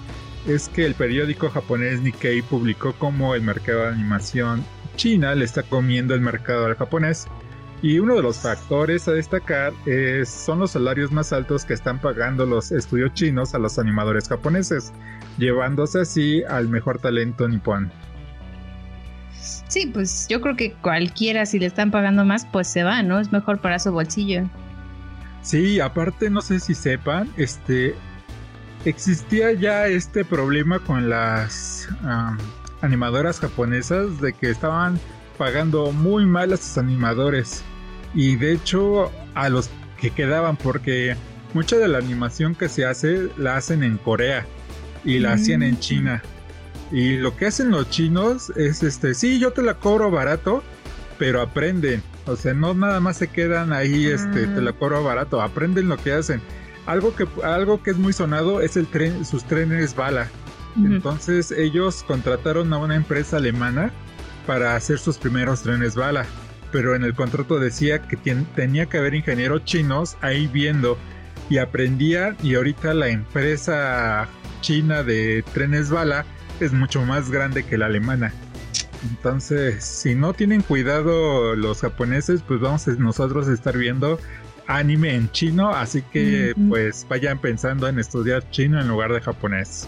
[0.48, 5.64] es que el periódico japonés Nikkei publicó como el mercado de animación china le está
[5.64, 7.28] comiendo el mercado al japonés.
[7.84, 12.00] Y uno de los factores a destacar es, son los salarios más altos que están
[12.00, 14.94] pagando los estudios chinos a los animadores japoneses,
[15.40, 17.92] llevándose así al mejor talento nipón.
[19.68, 23.20] Sí, pues yo creo que cualquiera si le están pagando más, pues se va, ¿no?
[23.20, 24.44] Es mejor para su bolsillo.
[25.42, 27.96] Sí, aparte no sé si sepan, este
[28.86, 31.88] existía ya este problema con las
[32.82, 35.00] animadoras japonesas de que estaban
[35.40, 37.64] pagando muy mal a sus animadores
[38.14, 39.70] y de hecho a los
[40.00, 41.16] que quedaban porque
[41.54, 44.46] mucha de la animación que se hace la hacen en Corea
[45.04, 45.80] y la hacían en mm.
[45.80, 46.24] China.
[46.92, 50.62] Y lo que hacen los chinos es este, sí, yo te la cobro barato,
[51.18, 52.04] pero aprenden.
[52.26, 54.76] O sea, no nada más se quedan ahí, este, te la ah.
[54.78, 56.42] cobro barato, aprenden lo que hacen.
[56.86, 60.30] algo que, algo que es muy sonado es el tren, sus trenes bala.
[60.78, 63.92] Entonces ellos contrataron a una empresa alemana
[64.48, 66.26] para hacer sus primeros trenes bala.
[66.72, 68.18] Pero en el contrato decía que
[68.56, 70.98] tenía que haber ingenieros chinos ahí viendo
[71.50, 74.28] y aprendían y ahorita la empresa
[74.62, 76.26] china de trenes bala
[76.60, 78.32] es mucho más grande que la alemana.
[79.10, 84.20] Entonces, si no tienen cuidado los japoneses, pues vamos a nosotros a estar viendo
[84.68, 89.88] anime en chino, así que pues vayan pensando en estudiar chino en lugar de japonés.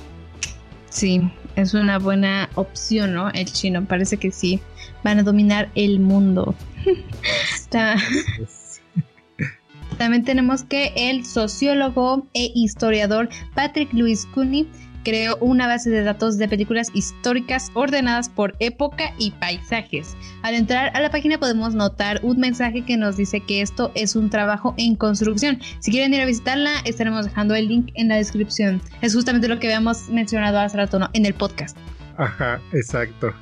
[0.93, 1.21] Sí,
[1.55, 3.31] es una buena opción, ¿no?
[3.31, 4.59] El chino, parece que sí.
[5.03, 6.53] Van a dominar el mundo.
[9.97, 14.67] También tenemos que el sociólogo e historiador Patrick Louis Cooney
[15.03, 20.15] creó una base de datos de películas históricas ordenadas por época y paisajes.
[20.41, 24.15] Al entrar a la página podemos notar un mensaje que nos dice que esto es
[24.15, 25.59] un trabajo en construcción.
[25.79, 28.81] Si quieren ir a visitarla, estaremos dejando el link en la descripción.
[29.01, 31.09] Es justamente lo que habíamos mencionado hace rato ¿no?
[31.13, 31.77] en el podcast.
[32.17, 33.33] Ajá, exacto.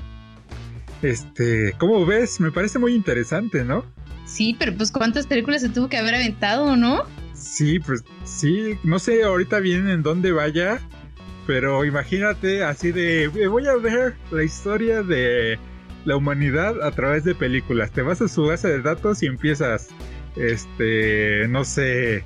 [1.02, 2.40] Este, ¿cómo ves?
[2.40, 3.84] Me parece muy interesante, ¿no?
[4.24, 7.02] Sí, pero pues cuántas películas se tuvo que haber aventado, ¿no?
[7.34, 10.80] Sí, pues sí, no sé ahorita bien en dónde vaya,
[11.46, 15.58] pero imagínate así de, voy a ver la historia de
[16.04, 17.90] la humanidad a través de películas.
[17.90, 19.88] Te vas a su base de datos y empiezas,
[20.36, 22.24] este, no sé,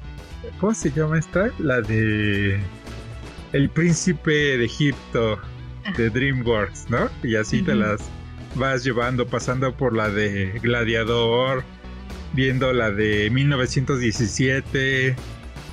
[0.59, 1.50] ¿cómo se llama esta?
[1.59, 2.59] La de
[3.52, 5.38] El Príncipe de Egipto
[5.96, 7.09] de DreamWorks, ¿no?
[7.22, 8.00] Y así te las
[8.55, 11.62] vas llevando, pasando por la de Gladiador,
[12.35, 15.14] viendo la de 1917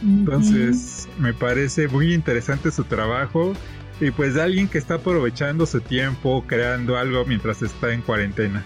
[0.03, 3.53] entonces, me parece muy interesante su trabajo
[3.99, 8.63] y pues de alguien que está aprovechando su tiempo creando algo mientras está en cuarentena.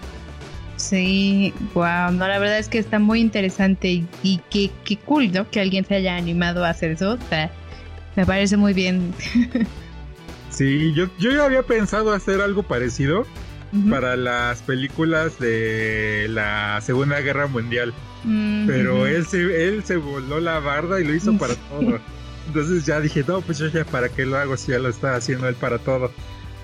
[0.76, 4.70] Sí, wow, no, la verdad es que está muy interesante y, qué,
[5.04, 5.50] cool, ¿no?
[5.50, 7.18] Que alguien se haya animado a hacer eso,
[8.14, 9.12] me parece muy bien.
[10.50, 13.26] sí, yo, yo ya había pensado hacer algo parecido
[13.90, 17.92] para las películas de la Segunda Guerra Mundial.
[18.66, 21.98] Pero él se, él se voló la barda y lo hizo para todo.
[22.48, 25.14] Entonces ya dije, no, pues yo ya para qué lo hago si ya lo está
[25.14, 26.10] haciendo él para todo.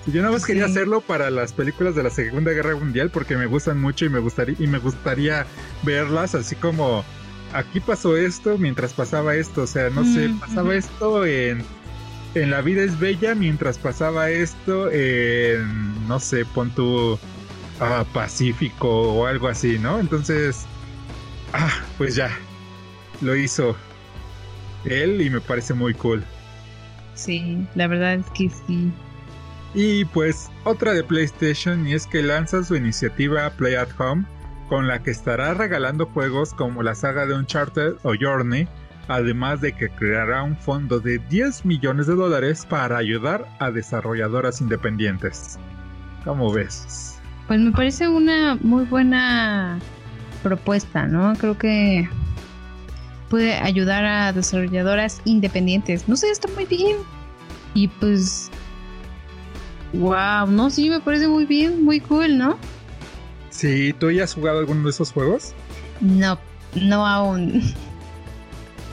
[0.07, 3.45] yo nada más quería hacerlo para las películas de la Segunda Guerra Mundial porque me
[3.45, 5.45] gustan mucho y me gustaría, y me gustaría
[5.83, 7.05] verlas así como
[7.53, 9.63] aquí pasó esto mientras pasaba esto.
[9.63, 11.63] O sea, no sé, pasaba esto en,
[12.33, 17.17] en La vida es bella mientras pasaba esto en, no sé, pon tu
[17.79, 19.99] ah, Pacífico o algo así, ¿no?
[19.99, 20.65] Entonces
[21.57, 22.37] Ah, pues ya.
[23.21, 23.77] Lo hizo
[24.85, 26.23] él y me parece muy cool.
[27.13, 28.91] Sí, la verdad es que sí.
[29.73, 34.25] Y pues otra de PlayStation y es que lanza su iniciativa Play at Home
[34.69, 38.67] con la que estará regalando juegos como la saga de Uncharted o Journey,
[39.07, 44.61] además de que creará un fondo de 10 millones de dólares para ayudar a desarrolladoras
[44.61, 45.59] independientes.
[46.23, 47.19] ¿Cómo ves?
[47.47, 49.77] Pues me parece una muy buena
[50.41, 51.33] propuesta, ¿no?
[51.35, 52.09] Creo que
[53.29, 56.07] puede ayudar a desarrolladoras independientes.
[56.07, 56.97] No sé, está muy bien.
[57.73, 58.49] Y pues,
[59.93, 62.57] wow, no, sí, me parece muy bien, muy cool, ¿no?
[63.49, 65.53] Sí, ¿tú ya has jugado alguno de esos juegos?
[66.01, 66.37] No,
[66.75, 67.61] no aún.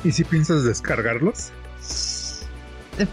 [0.04, 1.52] ¿Y si piensas descargarlos?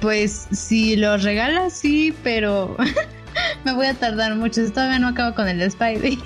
[0.01, 2.75] Pues si los regalas, sí, pero
[3.65, 4.69] me voy a tardar mucho.
[4.71, 6.19] Todavía no acabo con el Spidey.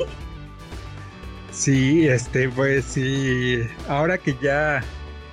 [1.54, 3.62] Sí, este, pues sí.
[3.88, 4.84] Ahora que ya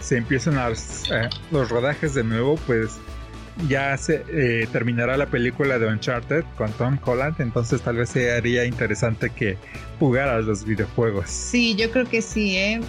[0.00, 2.90] se empiezan los, eh, los rodajes de nuevo, pues
[3.68, 8.64] ya se eh, terminará la película de Uncharted con Tom Holland, entonces tal vez sería
[8.64, 9.56] interesante que
[9.98, 11.28] jugaras los videojuegos.
[11.28, 12.80] Sí, yo creo que sí, ¿eh?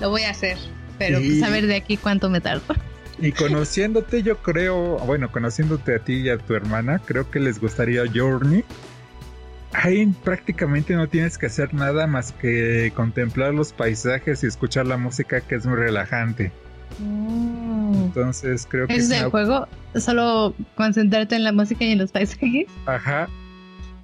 [0.00, 0.58] Lo voy a hacer,
[0.98, 2.74] pero pues a ver de aquí cuánto me tardo.
[3.18, 7.60] Y conociéndote, yo creo, bueno, conociéndote a ti y a tu hermana, creo que les
[7.60, 8.64] gustaría Journey
[9.72, 14.96] ahí prácticamente no tienes que hacer nada más que contemplar los paisajes y escuchar la
[14.96, 16.52] música que es muy relajante.
[16.98, 18.04] Mm.
[18.04, 18.96] Entonces creo que...
[18.96, 19.66] ¿Es el juego?
[19.94, 22.66] ¿Solo concentrarte en la música y en los paisajes?
[22.86, 23.28] Ajá.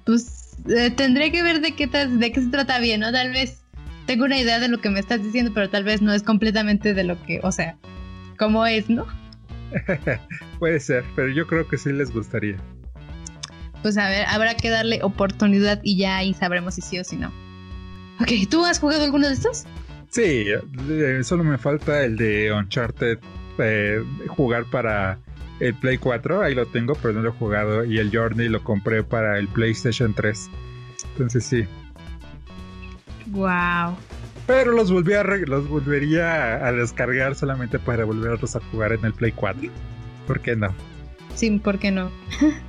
[0.05, 3.11] Pues eh, tendré que ver de qué, de qué se trata bien, ¿no?
[3.11, 3.61] Tal vez
[4.05, 6.93] tengo una idea de lo que me estás diciendo, pero tal vez no es completamente
[6.93, 7.77] de lo que, o sea,
[8.37, 9.05] cómo es, ¿no?
[10.59, 12.57] Puede ser, pero yo creo que sí les gustaría
[13.81, 17.17] pues a ver, habrá que darle oportunidad y ya ahí sabremos si sí o si
[17.17, 17.31] no.
[18.19, 19.65] Ok, ¿tú has jugado alguno de estos?
[20.09, 20.45] Sí,
[20.89, 23.19] eh, solo me falta el de Uncharted
[23.59, 25.19] eh, jugar para
[25.59, 27.83] el Play 4, ahí lo tengo, pero no lo he jugado.
[27.83, 30.49] Y el Journey lo compré para el PlayStation 3.
[31.11, 31.65] Entonces sí.
[33.27, 33.95] Wow.
[34.47, 39.13] Pero los, volví a los volvería a descargar solamente para volverlos a jugar en el
[39.13, 39.69] Play 4.
[40.25, 40.73] ¿Por qué no?
[41.35, 42.09] Sí, ¿por qué no?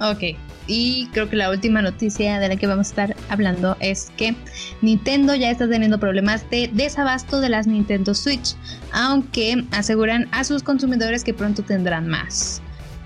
[0.00, 0.36] ok.
[0.66, 4.34] Y creo que la última noticia de la que vamos a estar hablando es que
[4.80, 8.56] Nintendo ya está teniendo problemas de desabasto de las Nintendo Switch,
[8.92, 12.62] aunque aseguran a sus consumidores que pronto tendrán más.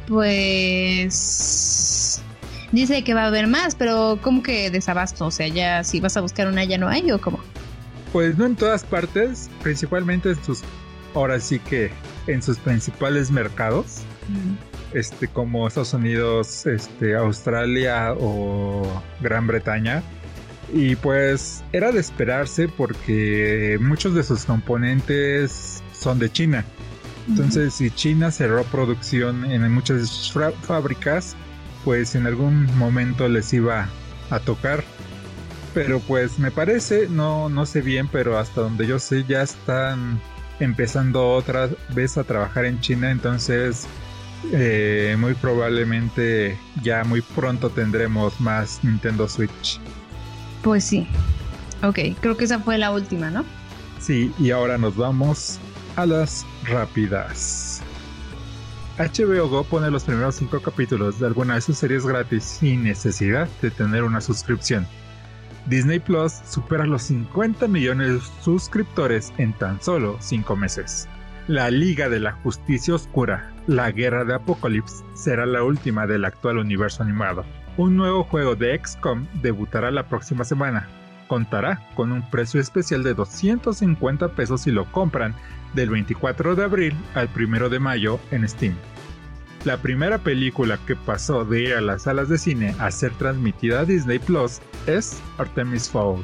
[0.06, 2.22] Pues
[2.70, 5.26] dice que va a haber más, pero ¿cómo que desabasto?
[5.26, 7.40] O sea, ya si vas a buscar una ya no hay o cómo?
[8.12, 10.62] Pues no en todas partes, principalmente en sus,
[11.14, 11.90] ahora sí que
[12.26, 14.02] en sus principales mercados,
[14.92, 20.02] este, como Estados Unidos, este, Australia o Gran Bretaña.
[20.72, 26.64] Y pues era de esperarse porque muchos de sus componentes son de China.
[27.26, 31.36] Entonces, si China cerró producción en muchas fábricas,
[31.84, 33.88] pues en algún momento les iba
[34.30, 34.82] a tocar
[35.74, 40.20] pero pues me parece, no, no sé bien, pero hasta donde yo sé ya están
[40.60, 43.86] empezando otra vez a trabajar en China, entonces
[44.52, 49.80] eh, muy probablemente ya muy pronto tendremos más Nintendo Switch.
[50.62, 51.06] Pues sí.
[51.82, 53.44] Ok, creo que esa fue la última, ¿no?
[54.00, 55.58] Sí, y ahora nos vamos
[55.96, 57.82] a las rápidas.
[58.98, 63.48] HBO Go pone los primeros cinco capítulos de alguna de sus series gratis sin necesidad
[63.62, 64.86] de tener una suscripción.
[65.66, 71.06] Disney Plus supera los 50 millones de suscriptores en tan solo 5 meses.
[71.48, 76.58] La Liga de la Justicia Oscura, la Guerra de Apocalipsis, será la última del actual
[76.58, 77.42] universo animado.
[77.78, 80.86] Un nuevo juego de XCOM debutará la próxima semana.
[81.26, 85.34] Contará con un precio especial de 250 pesos si lo compran
[85.72, 88.74] del 24 de abril al 1 de mayo en Steam.
[89.64, 93.80] La primera película que pasó de ir a las salas de cine a ser transmitida
[93.80, 96.22] a Disney Plus es Artemis Fowl.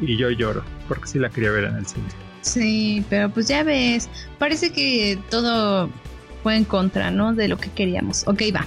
[0.00, 2.27] Y yo lloro, porque sí la quería ver en el cine.
[2.40, 5.90] Sí, pero pues ya ves, parece que todo
[6.42, 7.34] fue en contra, ¿no?
[7.34, 8.26] De lo que queríamos.
[8.26, 8.64] Ok, va.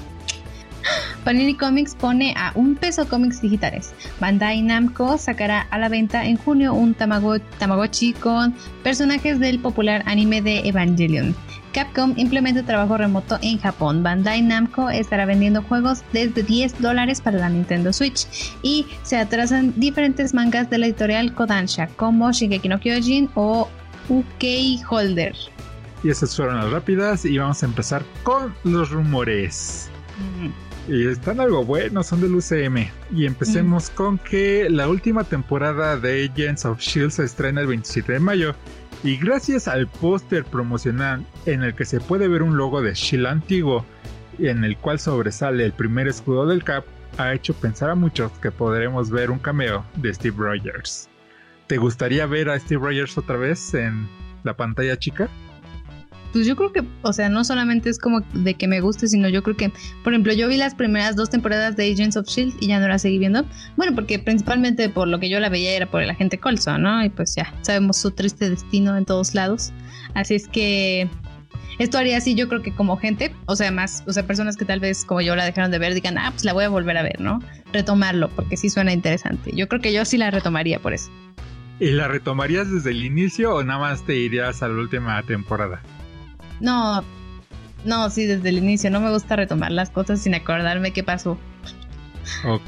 [1.23, 3.93] Panini Comics pone a un peso cómics digitales.
[4.19, 10.41] Bandai Namco sacará a la venta en junio un Tamagotchi con personajes del popular anime
[10.41, 11.35] de Evangelion.
[11.73, 14.03] Capcom implementa trabajo remoto en Japón.
[14.03, 18.27] Bandai Namco estará vendiendo juegos desde 10 dólares para la Nintendo Switch
[18.61, 23.69] y se atrasan diferentes mangas de la editorial Kodansha como Shingeki no Kyojin o
[24.09, 25.35] UK Holder.
[26.03, 29.89] Y esas fueron las rápidas y vamos a empezar con los rumores.
[30.87, 32.89] Y están algo buenos, son del UCM.
[33.15, 38.13] Y empecemos con que la última temporada de Agents of Shield se estrena el 27
[38.13, 38.55] de mayo.
[39.03, 43.25] Y gracias al póster promocional en el que se puede ver un logo de Shield
[43.25, 43.83] antiguo
[44.37, 46.85] y en el cual sobresale el primer escudo del Cap,
[47.17, 51.09] ha hecho pensar a muchos que podremos ver un cameo de Steve Rogers.
[51.67, 54.07] ¿Te gustaría ver a Steve Rogers otra vez en
[54.43, 55.29] la pantalla chica?
[56.31, 59.29] Pues yo creo que, o sea, no solamente es como de que me guste, sino
[59.29, 59.71] yo creo que,
[60.03, 62.87] por ejemplo, yo vi las primeras dos temporadas de Agents of Shield y ya no
[62.87, 63.45] la seguí viendo.
[63.77, 67.03] Bueno, porque principalmente por lo que yo la veía era por el agente Colson, ¿no?
[67.03, 69.71] Y pues ya sabemos su triste destino en todos lados.
[70.13, 71.09] Así es que
[71.79, 74.65] esto haría así, yo creo que como gente, o sea, más, o sea, personas que
[74.65, 76.97] tal vez como yo la dejaron de ver, digan, ah, pues la voy a volver
[76.97, 77.39] a ver, ¿no?
[77.73, 79.51] Retomarlo, porque sí suena interesante.
[79.55, 81.09] Yo creo que yo sí la retomaría por eso.
[81.79, 85.81] ¿Y la retomarías desde el inicio o nada más te irías a la última temporada?
[86.61, 87.03] No,
[87.85, 88.89] no, sí, desde el inicio.
[88.89, 91.37] No me gusta retomar las cosas sin acordarme qué pasó.
[92.45, 92.61] Ok.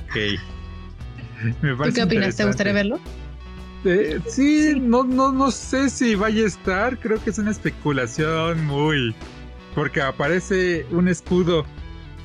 [1.61, 2.35] ¿Tú qué opinas?
[2.35, 2.99] ¿Te gustaría verlo?
[3.85, 6.97] Eh, sí, No, no, no sé si vaya a estar.
[6.99, 9.15] Creo que es una especulación muy.
[9.75, 11.65] Porque aparece un escudo.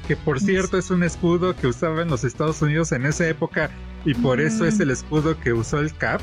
[0.06, 3.70] Que por cierto es un escudo que usaba en los Estados Unidos en esa época.
[4.06, 4.82] Y por eso es mm.
[4.82, 6.22] el escudo que usó el Cap.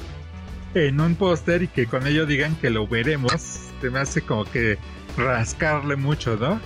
[0.73, 3.31] En un póster y que con ello digan que lo veremos.
[3.81, 4.79] Se me hace como que
[5.17, 6.59] rascarle mucho, ¿no?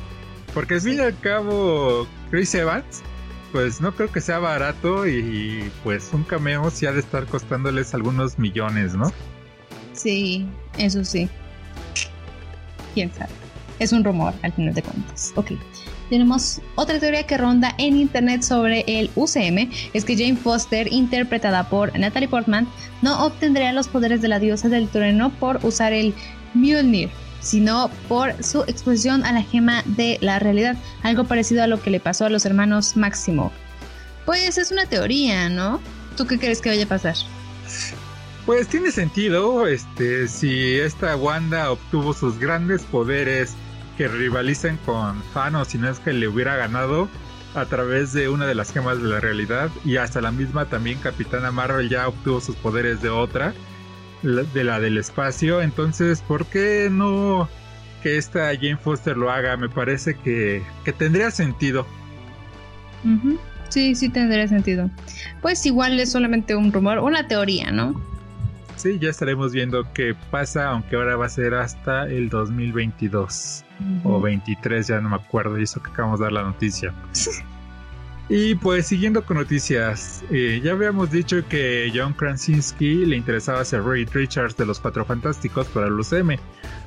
[0.54, 3.02] Porque al fin y al cabo, Chris Evans,
[3.52, 7.94] pues no creo que sea barato y pues un cameo sí ha de estar costándoles
[7.94, 9.12] algunos millones, ¿no?
[9.94, 11.30] Sí, eso sí.
[12.94, 13.32] Quién sabe.
[13.80, 15.34] Es un rumor al final de cuentas.
[15.36, 15.52] Ok.
[16.10, 21.70] Tenemos otra teoría que ronda en internet sobre el UCM, es que Jane Foster, interpretada
[21.70, 22.68] por Natalie Portman,
[23.04, 26.16] no obtendría los poderes de la diosa del trueno por usar el
[26.56, 27.12] Mjolnir,
[27.42, 31.90] sino por su exposición a la gema de la realidad, algo parecido a lo que
[31.90, 33.52] le pasó a los hermanos Máximo.
[34.26, 35.80] Pues es una teoría, ¿no?
[36.18, 37.16] ¿Tú qué crees que vaya a pasar?
[38.46, 43.54] Pues tiene sentido, este, si esta Wanda obtuvo sus grandes poderes
[43.98, 47.10] que rivalizan con Thanos, si no es que le hubiera ganado
[47.56, 51.00] a través de una de las gemas de la realidad y hasta la misma también
[51.00, 53.54] Capitana Marvel ya obtuvo sus poderes de otra
[54.24, 55.62] de la del espacio.
[55.62, 57.50] Entonces, ¿por qué no
[58.04, 59.58] que esta Jane Foster lo haga?
[59.58, 61.86] Me parece que, que tendría sentido.
[63.70, 64.90] Sí, sí tendría sentido.
[65.42, 68.02] Pues igual es solamente un rumor, una teoría, ¿no?
[68.76, 73.66] Sí, ya estaremos viendo qué pasa, aunque ahora va a ser hasta el 2022
[74.04, 76.94] o 23, ya no me acuerdo, y eso que acabamos de dar la noticia.
[78.30, 83.84] y pues siguiendo con noticias, eh, ya habíamos dicho que John Krasinski le interesaba ser
[83.84, 86.38] Reed Richards de los Cuatro Fantásticos para el UCM.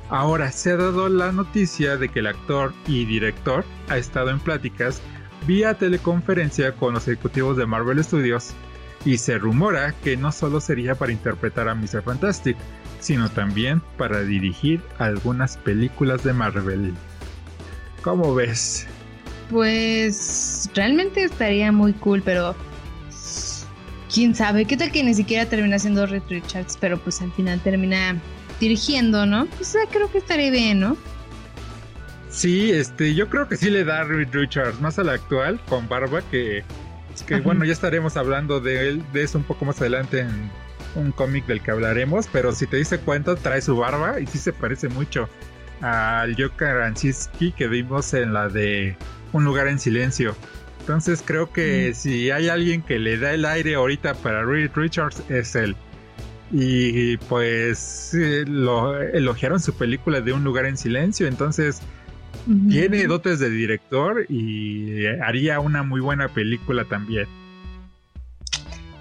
[0.09, 4.39] Ahora se ha dado la noticia de que el actor y director ha estado en
[4.39, 5.01] pláticas
[5.45, 8.53] vía teleconferencia con los ejecutivos de Marvel Studios
[9.03, 12.03] y se rumora que no solo sería para interpretar a Mr.
[12.03, 12.55] Fantastic,
[13.01, 16.93] sino también para dirigir algunas películas de Marvel.
[18.01, 18.87] ¿Cómo ves?
[19.49, 22.55] Pues realmente estaría muy cool, pero
[24.13, 27.59] quién sabe, qué tal que ni siquiera termina siendo Red Richards, pero pues al final
[27.61, 28.15] termina
[28.59, 29.47] dirigiendo, ¿no?
[29.57, 30.97] Pues creo que estaría bien, ¿no?
[32.29, 35.87] Sí, este, yo creo que sí le da Reed Richards más a la actual con
[35.87, 36.63] barba que,
[37.27, 40.49] que bueno, ya estaremos hablando de él, de eso un poco más adelante en
[40.95, 44.39] un cómic del que hablaremos, pero si te dice cuenta, trae su barba y sí
[44.39, 45.29] se parece mucho
[45.81, 48.95] al Joker Ansiski que vimos en la de
[49.33, 50.35] Un lugar en silencio.
[50.79, 51.95] Entonces creo que mm.
[51.95, 55.75] si hay alguien que le da el aire ahorita para Reed Richards es él.
[56.51, 58.15] Y pues
[58.45, 61.81] lo elogiaron su película de Un lugar en silencio, entonces
[62.69, 67.27] tiene dotes de director y haría una muy buena película también.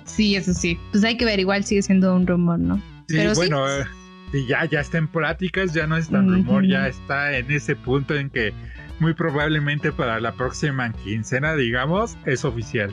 [0.05, 0.78] Sí, eso sí.
[0.93, 2.80] Pues hay que ver, igual sigue siendo un rumor, ¿no?
[3.09, 3.85] Sí, bueno, eh,
[4.49, 8.14] ya, ya está en pláticas, ya no es tan rumor, ya está en ese punto
[8.14, 8.53] en que
[9.03, 12.90] muy probablemente para la próxima quincena, digamos, es oficial.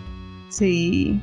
[0.50, 1.22] Sí.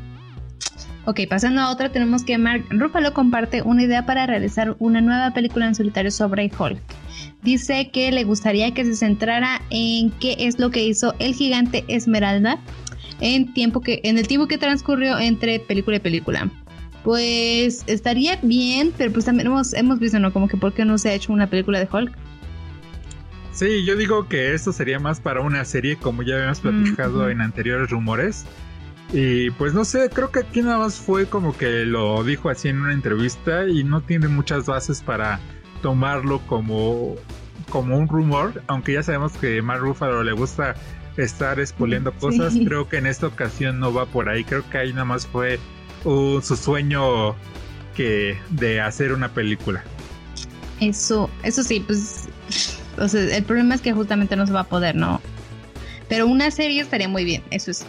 [1.05, 5.33] Ok, pasando a otra, tenemos que Mark Ruffalo comparte una idea para realizar una nueva
[5.35, 6.81] película en solitario sobre Hulk
[7.47, 11.85] dice que le gustaría que se centrara en qué es lo que hizo el gigante
[11.89, 12.59] Esmeralda
[13.21, 16.51] en, tiempo que, en el tiempo que transcurrió entre película y película.
[17.05, 20.33] Pues estaría bien, pero pues también hemos, hemos visto, ¿no?
[20.33, 22.13] Como que por qué no se ha hecho una película de Hulk.
[23.57, 27.41] Sí, yo digo que esto sería más para una serie, como ya habíamos platicado en
[27.41, 28.45] anteriores rumores.
[29.15, 32.69] Y pues no sé, creo que aquí nada más fue como que lo dijo así
[32.69, 35.41] en una entrevista y no tiene muchas bases para
[35.81, 37.15] tomarlo como,
[37.71, 40.75] como un rumor, aunque ya sabemos que Mark Ruffalo le gusta
[41.17, 44.93] estar expoliendo cosas, creo que en esta ocasión no va por ahí, creo que ahí
[44.93, 45.59] nada más fue
[46.03, 47.35] su sueño
[47.95, 49.83] que de hacer una película.
[50.79, 52.29] Eso, eso sí, pues
[52.99, 55.21] el problema es que justamente no se va a poder, ¿no?
[56.09, 57.85] Pero una serie estaría muy bien, eso es.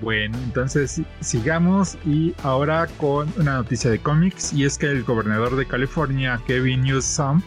[0.00, 5.56] Bueno, entonces sigamos y ahora con una noticia de cómics y es que el gobernador
[5.56, 7.40] de California, Kevin Newsom,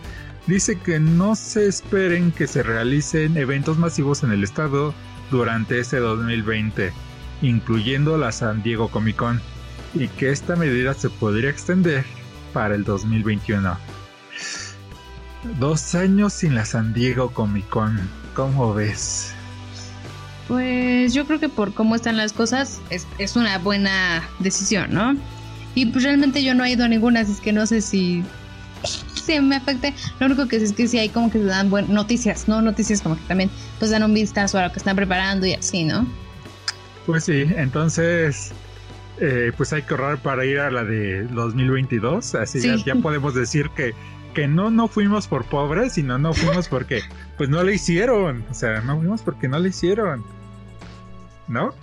[0.47, 4.95] dice que no se esperen que se realicen eventos masivos en el estado
[5.29, 6.91] durante este 2020,
[7.43, 9.39] incluyendo la San Diego Comic Con,
[9.93, 12.03] y que esta medida se podría extender
[12.51, 13.77] para el 2021.
[15.43, 17.97] Dos años sin la San Diego Comic Con,
[18.33, 19.33] ¿cómo ves?
[20.49, 25.15] Pues yo creo que por cómo están las cosas es, una buena decisión, ¿no?
[25.75, 28.23] Y pues realmente yo no he ido a ninguna, así es que no sé si,
[29.13, 29.93] si me afecte.
[30.19, 32.61] Lo único que sé es que sí hay como que se dan buenas noticias, ¿no?
[32.61, 35.85] Noticias como que también pues dan un vistazo a lo que están preparando y así,
[35.85, 36.05] ¿no?
[37.05, 38.51] Pues sí, entonces
[39.21, 43.35] eh, pues hay que ahorrar para ir a la de 2022, así ya, ya podemos
[43.35, 43.93] decir que
[44.47, 47.01] no no fuimos por pobres, sino no fuimos porque
[47.37, 50.23] pues no le hicieron, o sea, no fuimos porque no le hicieron.
[51.49, 51.73] ¿no?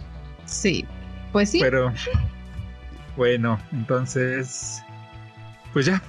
[0.47, 0.87] Sí,
[1.33, 1.59] pues sí.
[1.61, 1.93] Pero
[3.17, 4.83] bueno, entonces,
[5.73, 6.03] pues ya.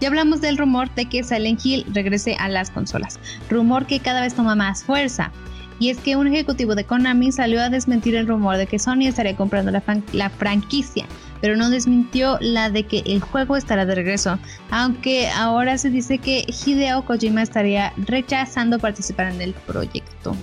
[0.00, 4.20] Ya hablamos del rumor de que Silent Hill regrese a las consolas, rumor que cada
[4.20, 5.32] vez toma más fuerza.
[5.80, 9.06] Y es que un ejecutivo de Konami salió a desmentir el rumor de que Sony
[9.06, 11.06] estaría comprando la, la, franquicia,
[11.40, 14.38] pero no desmintió la de que el juego estará de regreso,
[14.70, 20.36] aunque ahora se dice que Hideo Kojima estaría rechazando participar en el proyecto.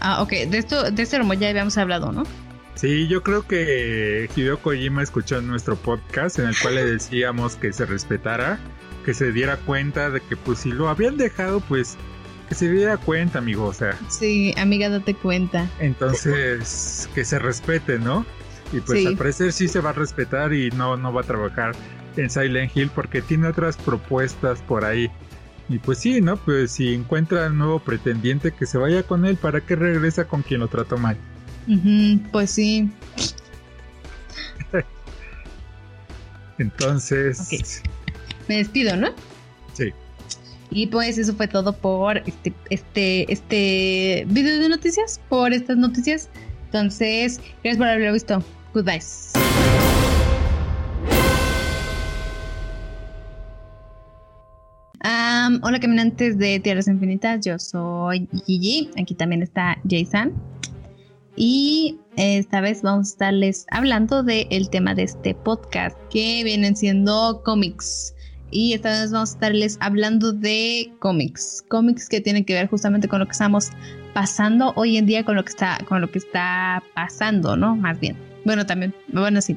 [0.00, 2.24] Ah, ok, de esto, de este rumor ya habíamos hablado, ¿no?
[2.74, 7.72] Sí, yo creo que Hideo Kojima escuchó nuestro podcast en el cual le decíamos que
[7.72, 8.58] se respetara,
[9.04, 11.96] que se diera cuenta de que pues si lo habían dejado, pues
[12.48, 13.96] que se diera cuenta, amigo, o sea.
[14.08, 15.68] Sí, amiga, date cuenta.
[15.78, 18.26] Entonces, que se respete, ¿no?
[18.72, 21.74] Y pues al parecer sí se va a respetar y no, no va a trabajar
[22.16, 25.10] en Silent Hill porque tiene otras propuestas por ahí
[25.68, 26.36] y pues sí, ¿no?
[26.36, 30.42] Pues si encuentra un nuevo pretendiente que se vaya con él, ¿para qué regresa con
[30.42, 31.16] quien lo trató mal?
[32.32, 32.90] pues sí.
[36.58, 37.82] Entonces...
[38.48, 39.08] Me despido, ¿no?
[39.72, 39.92] Sí.
[40.70, 46.28] Y pues eso fue todo por este, este, este video de noticias, por estas noticias.
[46.66, 48.44] Entonces, gracias por haberlo visto.
[48.72, 49.02] Goodbye.
[55.62, 60.32] hola caminantes de Tierras Infinitas, yo soy Gigi, aquí también está Jason.
[61.36, 67.42] Y esta vez vamos a estarles hablando del tema de este podcast, que vienen siendo
[67.44, 68.14] cómics.
[68.50, 73.08] Y esta vez vamos a estarles hablando de cómics, cómics que tienen que ver justamente
[73.08, 73.70] con lo que estamos
[74.14, 77.76] pasando hoy en día, con lo que está, con lo que está pasando, ¿no?
[77.76, 78.31] Más bien.
[78.44, 79.56] Bueno, también, bueno, sí.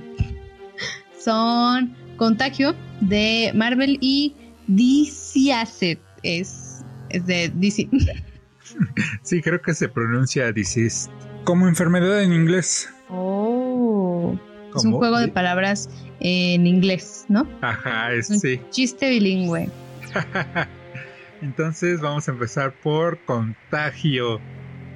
[1.19, 4.35] Son Contagio de Marvel y
[4.67, 7.89] DC Asset es, es de DC.
[9.21, 11.09] Sí, creo que se pronuncia disease
[11.45, 12.89] como enfermedad en inglés.
[13.09, 14.37] Oh.
[14.75, 17.47] Es un juego de palabras en inglés, ¿no?
[17.61, 18.59] Ajá, es sí.
[18.71, 19.69] Chiste bilingüe.
[21.41, 24.41] Entonces vamos a empezar por Contagio,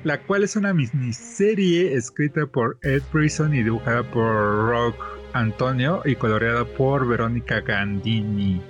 [0.03, 4.95] la cual es una miniserie escrita por Ed Prison y dibujada por Rock
[5.33, 8.61] Antonio y coloreada por Verónica Gandini.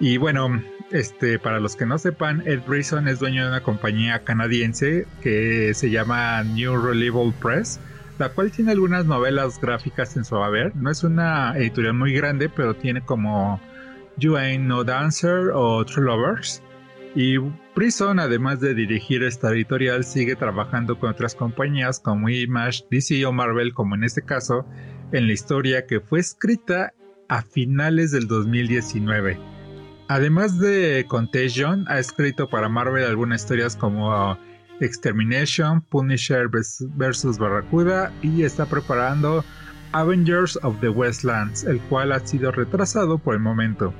[0.00, 0.60] Y bueno,
[0.90, 5.72] este, para los que no sepan, Ed Brisson es dueño de una compañía canadiense que
[5.74, 7.80] se llama New Reliable Press,
[8.18, 10.74] la cual tiene algunas novelas gráficas en su haber.
[10.76, 13.60] No es una editorial muy grande, pero tiene como
[14.18, 16.62] You Ain't No Dancer o True Lovers.
[17.14, 17.38] Y
[17.76, 23.32] Brisson, además de dirigir esta editorial, sigue trabajando con otras compañías como Image, DC o
[23.32, 24.66] Marvel, como en este caso,
[25.12, 26.92] en la historia que fue escrita
[27.28, 29.54] a finales del 2019
[30.08, 34.36] Además de Contagion, ha escrito para Marvel algunas historias como
[34.80, 37.38] Extermination, Punisher vs.
[37.38, 39.42] Barracuda y está preparando
[39.92, 43.94] Avengers of the Westlands, el cual ha sido retrasado por el momento.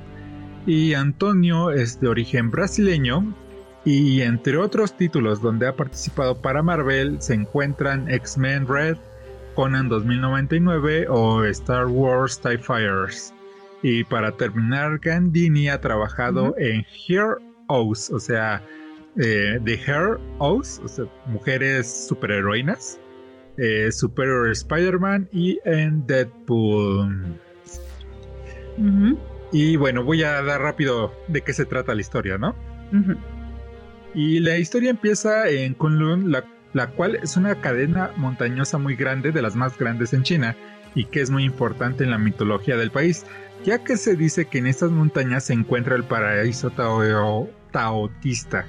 [0.65, 3.35] Y Antonio es de origen brasileño
[3.83, 8.97] y entre otros títulos donde ha participado para Marvel se encuentran X-Men Red,
[9.53, 13.31] Conan 2099 o Star Wars TIE Fighters.
[13.83, 18.63] Y para terminar, Gandini ha trabajado en Heroes, o sea,
[19.17, 22.99] eh, de Heroes, o sea, mujeres superheroínas,
[23.57, 27.39] eh, Superior Spider-Man y en Deadpool.
[29.51, 32.55] Y bueno, voy a dar rápido de qué se trata la historia, ¿no?
[34.13, 39.31] Y la historia empieza en Kunlun, la, la cual es una cadena montañosa muy grande,
[39.31, 40.55] de las más grandes en China,
[40.93, 43.25] y que es muy importante en la mitología del país
[43.65, 46.71] ya que se dice que en estas montañas se encuentra el paraíso
[47.71, 48.65] taotista.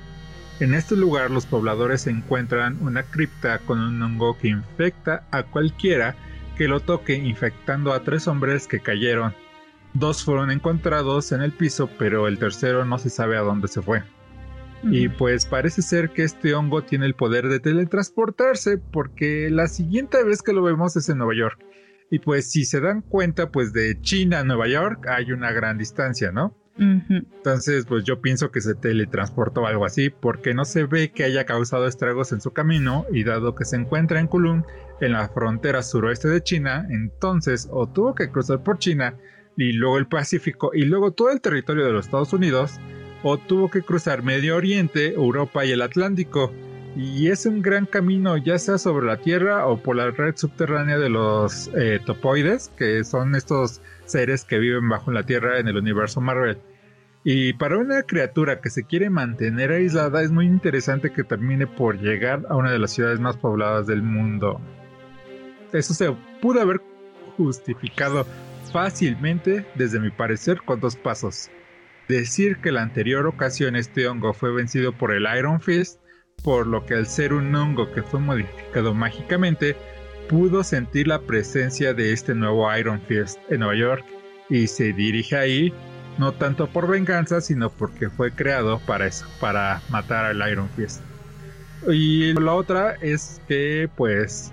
[0.59, 6.17] En este lugar los pobladores encuentran una cripta con un hongo que infecta a cualquiera
[6.57, 9.35] que lo toque, infectando a tres hombres que cayeron.
[9.99, 13.81] Dos fueron encontrados en el piso, pero el tercero no se sabe a dónde se
[13.81, 14.03] fue.
[14.83, 20.23] Y pues parece ser que este hongo tiene el poder de teletransportarse, porque la siguiente
[20.23, 21.59] vez que lo vemos es en Nueva York.
[22.11, 25.79] Y pues si se dan cuenta, pues de China a Nueva York hay una gran
[25.79, 26.55] distancia, ¿no?
[26.79, 31.25] Entonces, pues yo pienso que se teletransportó o algo así, porque no se ve que
[31.25, 34.67] haya causado estragos en su camino y dado que se encuentra en Kulun,
[35.01, 39.17] en la frontera suroeste de China, entonces o tuvo que cruzar por China
[39.57, 42.79] y luego el Pacífico y luego todo el territorio de los Estados Unidos,
[43.23, 46.53] o tuvo que cruzar Medio Oriente, Europa y el Atlántico
[46.97, 50.97] y es un gran camino, ya sea sobre la Tierra o por la red subterránea
[50.97, 55.77] de los eh, topoides, que son estos seres que viven bajo la Tierra en el
[55.77, 56.59] universo Marvel.
[57.23, 62.01] Y para una criatura que se quiere mantener aislada es muy interesante que termine por
[62.01, 64.59] llegar a una de las ciudades más pobladas del mundo.
[65.75, 66.81] Eso se pudo haber
[67.37, 68.27] justificado
[68.77, 71.51] fácilmente, desde mi parecer, con dos pasos.
[72.09, 75.99] Decir que la anterior ocasión este hongo fue vencido por el Iron Fist
[76.43, 79.77] por lo que al ser un hongo que fue modificado mágicamente,
[80.29, 84.05] pudo sentir la presencia de este nuevo Iron Fist en Nueva York
[84.49, 85.73] y se dirige ahí
[86.19, 91.01] no tanto por venganza, sino porque fue creado para eso, para matar al Iron Fist.
[91.89, 94.53] Y la otra es que, pues,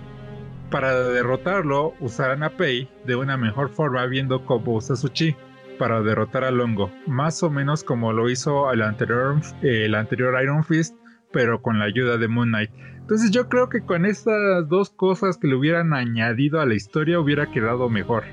[0.74, 5.36] para derrotarlo, usarán a Pei de una mejor forma, viendo cómo usa su chi
[5.78, 10.64] para derrotar al hongo, más o menos como lo hizo el anterior, el anterior Iron
[10.64, 10.96] Fist
[11.32, 12.72] pero con la ayuda de Moon Knight.
[12.96, 17.20] Entonces yo creo que con estas dos cosas que le hubieran añadido a la historia
[17.20, 18.24] hubiera quedado mejor.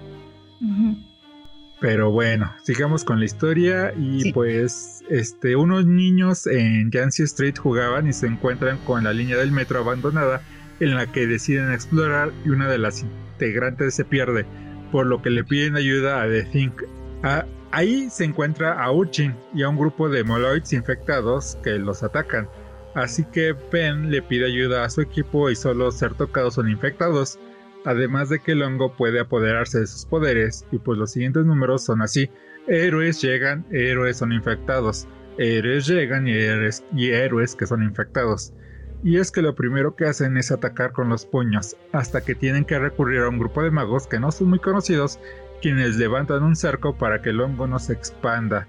[1.80, 8.08] Pero bueno, sigamos con la historia y pues este unos niños en Jancy Street jugaban
[8.08, 10.42] y se encuentran con la línea del metro abandonada
[10.82, 14.46] en la que deciden explorar y una de las integrantes se pierde.
[14.92, 16.84] por lo que le piden ayuda a The Think.
[17.72, 22.48] ahí se encuentra a Urchin y a un grupo de moloids infectados que los atacan.
[22.94, 27.40] Así que Ben le pide ayuda a su equipo y solo ser tocados son infectados.
[27.86, 31.86] Además de que el hongo puede apoderarse de sus poderes, y pues los siguientes números
[31.86, 32.30] son así:
[32.68, 35.08] héroes llegan, héroes son infectados,
[35.38, 38.54] héroes llegan y héroes, y héroes que son infectados.
[39.04, 42.66] Y es que lo primero que hacen es atacar con los puños, hasta que tienen
[42.66, 45.20] que recurrir a un grupo de magos que no son muy conocidos,
[45.62, 48.68] quienes levantan un cerco para que el hongo no se expanda.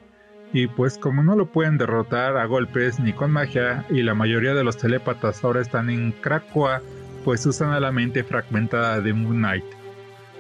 [0.54, 4.54] Y pues como no lo pueden derrotar a golpes ni con magia, y la mayoría
[4.54, 6.80] de los telépatas ahora están en Krakoa,
[7.24, 9.64] pues usan a la mente fragmentada de Moon Knight,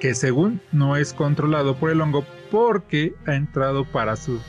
[0.00, 4.40] que según no es controlado por el hongo porque ha entrado para su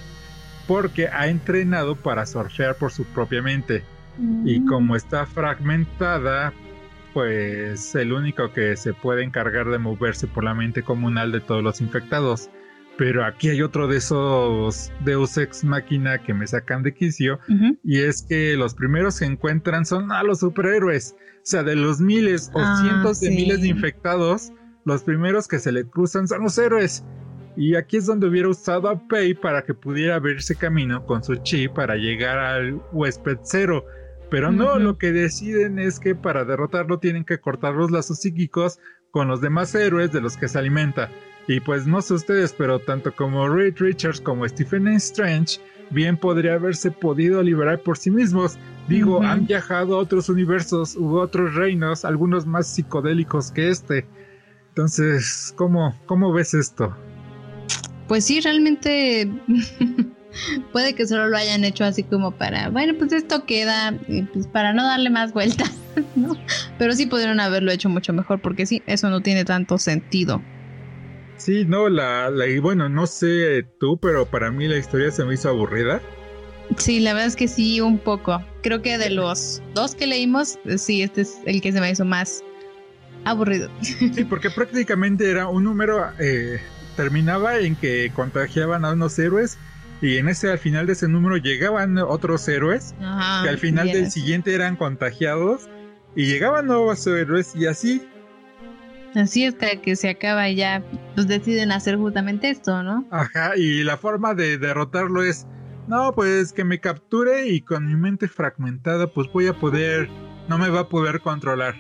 [0.68, 3.84] porque ha entrenado para surfear por su propia mente.
[4.18, 4.66] Y mm.
[4.68, 6.54] como está fragmentada,
[7.14, 11.64] pues el único que se puede encargar de moverse por la mente comunal de todos
[11.64, 12.50] los infectados.
[12.98, 17.40] Pero aquí hay otro de esos Deus Ex Máquina que me sacan de quicio.
[17.84, 21.16] Y es que los primeros que encuentran son a los superhéroes.
[21.18, 24.54] O sea, de los miles o ah, cientos de miles de infectados,
[24.86, 27.04] los primeros que se le cruzan son los héroes.
[27.56, 31.36] Y aquí es donde hubiera usado a Pei para que pudiera abrirse camino con su
[31.38, 33.86] chi para llegar al huésped cero.
[34.34, 38.80] Pero no, lo que deciden es que para derrotarlo tienen que cortar los lazos psíquicos
[39.12, 41.12] con los demás héroes de los que se alimenta.
[41.48, 45.60] Y pues no sé ustedes, pero tanto como Reed Richards como Stephen Strange
[45.92, 48.58] bien podría haberse podido liberar por sí mismos.
[48.88, 54.08] Digo, han viajado a otros universos u otros reinos, algunos más psicodélicos que este.
[54.70, 56.98] Entonces, ¿cómo, cómo ves esto?
[58.08, 59.32] Pues sí, realmente
[60.72, 63.94] puede que solo lo hayan hecho así como para, bueno, pues esto queda,
[64.34, 65.72] pues para no darle más vueltas,
[66.16, 66.36] ¿no?
[66.78, 70.42] Pero sí pudieron haberlo hecho mucho mejor, porque sí, eso no tiene tanto sentido.
[71.38, 75.26] Sí, no, la, la, y bueno, no sé tú, pero para mí la historia se
[75.26, 76.02] me hizo aburrida.
[76.78, 78.42] Sí, la verdad es que sí, un poco.
[78.62, 82.06] Creo que de los dos que leímos, sí, este es el que se me hizo
[82.06, 82.44] más
[83.26, 83.70] aburrido.
[83.82, 86.62] Sí, porque prácticamente era un número, eh,
[86.96, 89.58] terminaba en que contagiaban a unos héroes
[90.02, 94.12] y en ese al final de ese número llegaban otros héroes que al final del
[94.12, 95.70] siguiente eran contagiados
[96.16, 98.02] y llegaban nuevos héroes y así
[99.16, 100.84] Así es que se acaba y ya
[101.14, 103.06] pues deciden hacer justamente esto, ¿no?
[103.12, 105.46] Ajá, y la forma de derrotarlo es,
[105.88, 110.10] no, pues que me capture y con mi mente fragmentada pues voy a poder,
[110.50, 111.76] no me va a poder controlar.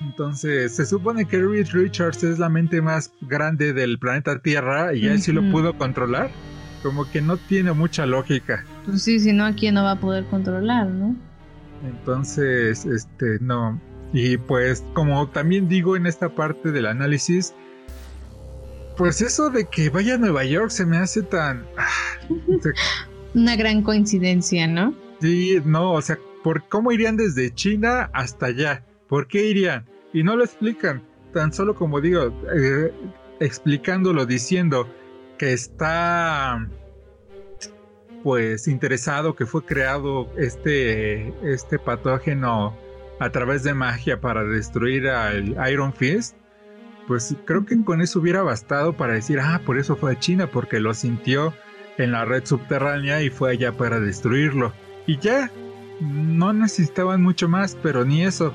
[0.00, 5.06] Entonces, se supone que Reed Richards es la mente más grande del planeta Tierra y
[5.06, 6.30] él sí lo pudo controlar.
[6.82, 8.64] Como que no tiene mucha lógica.
[8.84, 11.16] Pues sí, si no, ¿a quién no va a poder controlar, no?
[11.84, 13.80] Entonces, este, no.
[14.12, 17.54] Y pues, como también digo en esta parte del análisis,
[18.96, 21.66] pues eso de que vaya a Nueva York se me hace tan...
[21.76, 22.28] Ah,
[23.34, 24.94] Una gran coincidencia, ¿no?
[25.20, 28.84] Sí, no, o sea, ¿por cómo irían desde China hasta allá?
[29.08, 29.84] ¿Por qué irían?
[30.12, 31.02] Y no lo explican,
[31.34, 32.92] tan solo como digo, eh,
[33.40, 34.88] explicándolo, diciendo
[35.38, 36.68] que está
[38.22, 42.76] pues interesado, que fue creado este, este patógeno
[43.20, 46.36] a través de magia para destruir al Iron Fist,
[47.06, 50.48] pues creo que con eso hubiera bastado para decir, ah, por eso fue a China,
[50.48, 51.54] porque lo sintió
[51.98, 54.72] en la red subterránea y fue allá para destruirlo.
[55.06, 55.50] Y ya,
[56.00, 58.52] no necesitaban mucho más, pero ni eso.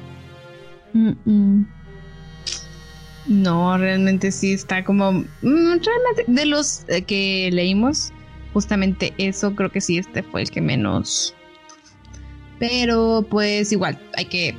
[3.27, 5.11] No, realmente sí está como...
[5.11, 8.11] Mm, realmente de los eh, que leímos,
[8.53, 11.35] justamente eso creo que sí, este fue el que menos
[12.61, 14.55] pero pues igual, hay que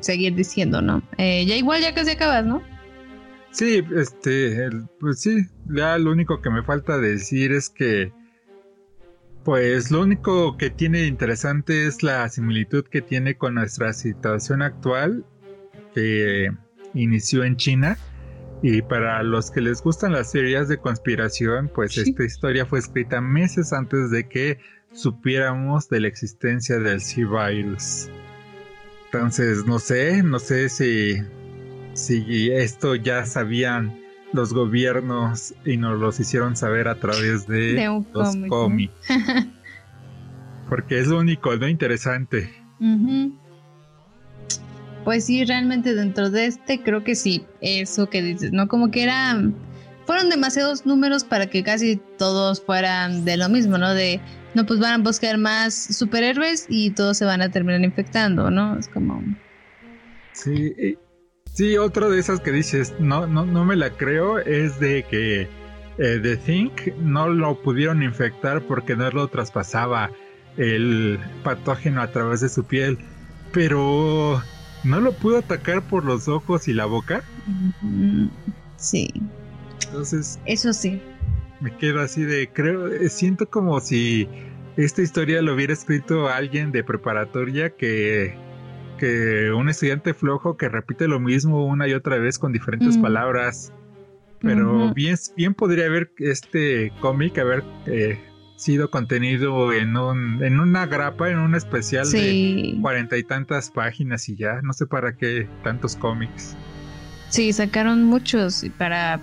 [0.00, 1.02] seguir diciendo, ¿no?
[1.16, 2.62] Eh, ya igual ya casi acabas, ¿no?
[3.50, 4.68] Sí, este,
[5.00, 8.12] pues sí, ya lo único que me falta decir es que,
[9.42, 15.24] pues lo único que tiene interesante es la similitud que tiene con nuestra situación actual
[15.94, 16.50] que
[16.94, 17.96] inició en China.
[18.62, 23.20] Y para los que les gustan las series de conspiración, pues esta historia fue escrita
[23.20, 24.58] meses antes de que
[24.92, 28.10] supiéramos de la existencia del C-Virus.
[29.06, 31.16] Entonces, no sé, no sé si,
[31.94, 33.98] si esto ya sabían
[34.32, 38.94] los gobiernos y nos los hicieron saber a través de, los cómics.
[40.68, 42.50] Porque es lo único, lo interesante.
[45.04, 48.68] Pues sí, realmente dentro de este creo que sí, eso que dices, ¿no?
[48.68, 49.54] Como que eran,
[50.06, 53.94] fueron demasiados números para que casi todos fueran de lo mismo, ¿no?
[53.94, 54.20] De
[54.54, 58.78] no, pues van a buscar más superhéroes y todos se van a terminar infectando, ¿no?
[58.78, 59.22] Es como...
[60.32, 60.96] Sí,
[61.52, 65.42] Sí, otra de esas que dices, no, no, no me la creo, es de que
[65.42, 70.10] eh, The Think no lo pudieron infectar porque no lo traspasaba
[70.56, 72.98] el patógeno a través de su piel,
[73.52, 74.40] pero
[74.84, 77.22] ¿no lo pudo atacar por los ojos y la boca?
[78.76, 79.08] Sí.
[79.86, 80.38] Entonces...
[80.46, 81.00] Eso sí.
[81.60, 84.28] Me quedo así de, creo, siento como si
[84.76, 88.34] esta historia lo hubiera escrito alguien de preparatoria que
[89.00, 93.02] que un estudiante flojo que repite lo mismo una y otra vez con diferentes mm.
[93.02, 93.72] palabras.
[94.40, 98.18] Pero bien, bien podría haber este cómic haber eh,
[98.60, 104.28] sido contenido en un, en una grapa, en un especial de cuarenta y tantas páginas
[104.28, 106.56] y ya, no sé para qué tantos cómics.
[107.30, 109.20] Sí, sacaron muchos para,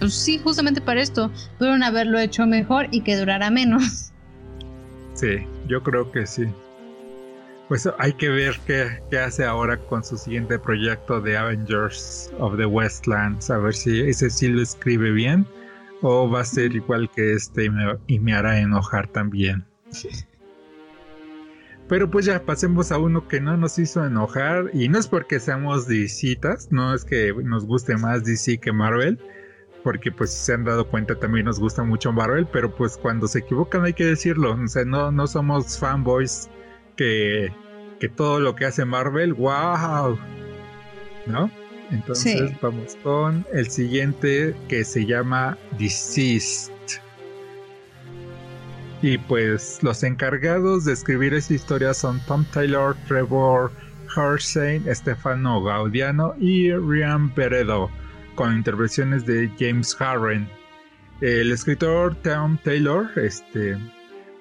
[0.00, 4.08] pues sí, justamente para esto, pudieron haberlo hecho mejor y que durara menos.
[5.14, 6.46] Sí, yo creo que sí.
[7.68, 12.56] Pues hay que ver qué, qué, hace ahora con su siguiente proyecto de Avengers of
[12.56, 13.50] the Westlands.
[13.50, 15.46] A ver si ese sí lo escribe bien
[16.02, 17.70] o va a ser igual que este
[18.06, 19.64] y me, hará enojar también.
[21.88, 25.40] Pero pues ya pasemos a uno que no nos hizo enojar y no es porque
[25.40, 29.18] seamos DCitas, no es que nos guste más DC que Marvel,
[29.84, 33.28] porque pues si se han dado cuenta también nos gusta mucho Marvel, pero pues cuando
[33.28, 36.48] se equivocan hay que decirlo, o sea, no, no somos fanboys
[36.96, 37.52] que,
[38.00, 40.18] que todo lo que hace Marvel, wow,
[41.26, 41.61] ¿no?
[41.92, 46.72] Entonces vamos con el siguiente que se llama Deceased.
[49.02, 53.70] Y pues los encargados de escribir esta historia son Tom Taylor, Trevor
[54.16, 57.90] Hersein, Stefano Gaudiano y Ryan Peredo,
[58.36, 60.48] con intervenciones de James Harren.
[61.20, 63.76] El escritor Tom Taylor, este,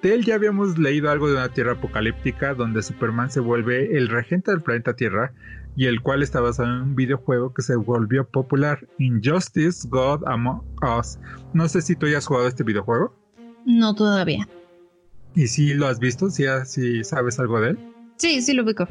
[0.01, 4.09] de él ya habíamos leído algo de una Tierra apocalíptica donde Superman se vuelve el
[4.09, 5.31] regente del planeta Tierra
[5.75, 10.61] y el cual está basado en un videojuego que se volvió popular, Injustice God Among
[10.99, 11.17] Us.
[11.53, 13.15] No sé si tú ya has jugado este videojuego.
[13.65, 14.47] No todavía.
[15.35, 16.29] ¿Y si lo has visto?
[16.29, 17.79] ¿Si, si sabes algo de él?
[18.17, 18.87] Sí, sí lo ubico.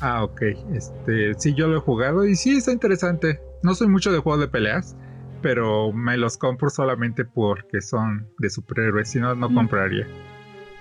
[0.00, 0.42] Ah, ok.
[0.74, 3.40] Este, sí, yo lo he jugado y sí está interesante.
[3.62, 4.96] No soy mucho de juegos de peleas,
[5.42, 10.06] pero me los compro solamente porque son de superhéroes, si no, no compraría.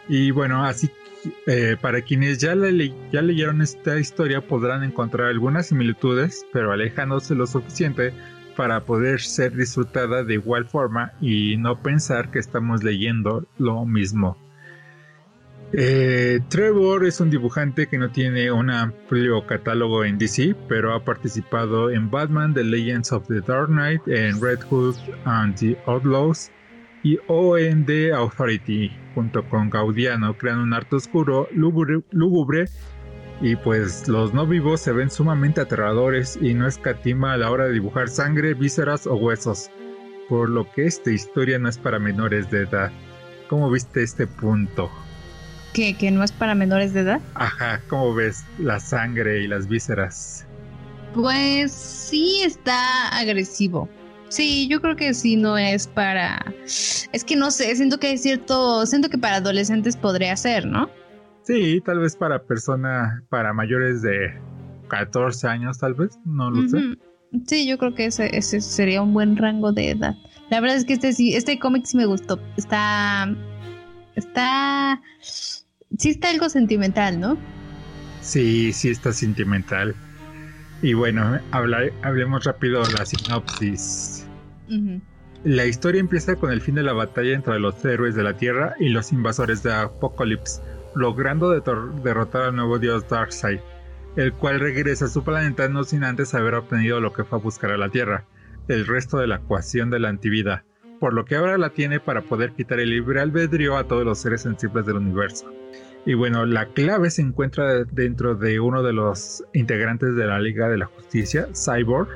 [0.07, 0.89] Y bueno, así
[1.45, 8.13] eh, para quienes ya, leyeron esta historia podrán encontrar algunas similitudes, pero alejándose lo suficiente
[8.55, 14.37] para poder ser disfrutada de igual forma y no pensar que estamos leyendo lo mismo.
[15.73, 21.03] Eh, Trevor es un dibujante que no tiene un amplio catálogo en DC, pero ha
[21.03, 24.95] participado en Batman, The Legends of the Dark Knight, en Red Hood
[25.25, 26.51] and the Outlaws,
[27.03, 32.65] y OND Authority junto con Gaudiano crean un arte oscuro, lúgubre,
[33.41, 37.65] y pues los no vivos se ven sumamente aterradores y no escatima a la hora
[37.65, 39.69] de dibujar sangre, vísceras o huesos,
[40.29, 42.91] por lo que esta historia no es para menores de edad.
[43.47, 44.91] ¿Cómo viste este punto?
[45.73, 47.21] ¿Que, que no es para menores de edad?
[47.35, 50.45] Ajá, ¿cómo ves la sangre y las vísceras?
[51.13, 53.89] Pues sí está agresivo.
[54.29, 56.53] Sí, yo creo que sí no es para.
[56.65, 58.85] Es que no sé, siento que hay cierto.
[58.85, 60.89] Siento que para adolescentes podría ser, ¿no?
[61.43, 64.37] Sí, tal vez para personas, para mayores de
[64.89, 66.97] 14 años, tal vez, no lo sé.
[67.45, 70.15] Sí, yo creo que ese, ese sería un buen rango de edad.
[70.49, 72.39] La verdad es que este sí, este cómic sí me gustó.
[72.57, 73.33] Está.
[74.15, 75.01] Está.
[75.21, 77.37] Sí está algo sentimental, ¿no?
[78.21, 79.95] Sí, sí está sentimental.
[80.81, 84.16] Y bueno, hablemos rápido de la sinopsis.
[85.43, 88.75] La historia empieza con el fin de la batalla entre los héroes de la Tierra
[88.79, 90.61] y los invasores de Apocalypse,
[90.95, 93.59] logrando derrotar al nuevo dios Darkseid,
[94.15, 97.41] el cual regresa a su planeta no sin antes haber obtenido lo que fue a
[97.41, 98.25] buscar a la Tierra,
[98.67, 100.65] el resto de la ecuación de la antivida,
[100.99, 104.17] por lo que ahora la tiene para poder quitar el libre albedrío a todos los
[104.17, 105.51] seres sensibles del universo.
[106.05, 110.67] Y bueno, la clave se encuentra dentro de uno de los integrantes de la Liga
[110.67, 112.09] de la Justicia, Cyborg,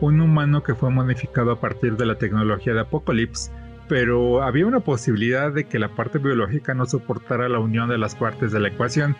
[0.00, 3.50] un humano que fue modificado a partir de la tecnología de Apocalypse,
[3.88, 8.14] pero había una posibilidad de que la parte biológica no soportara la unión de las
[8.14, 9.16] partes de la ecuación,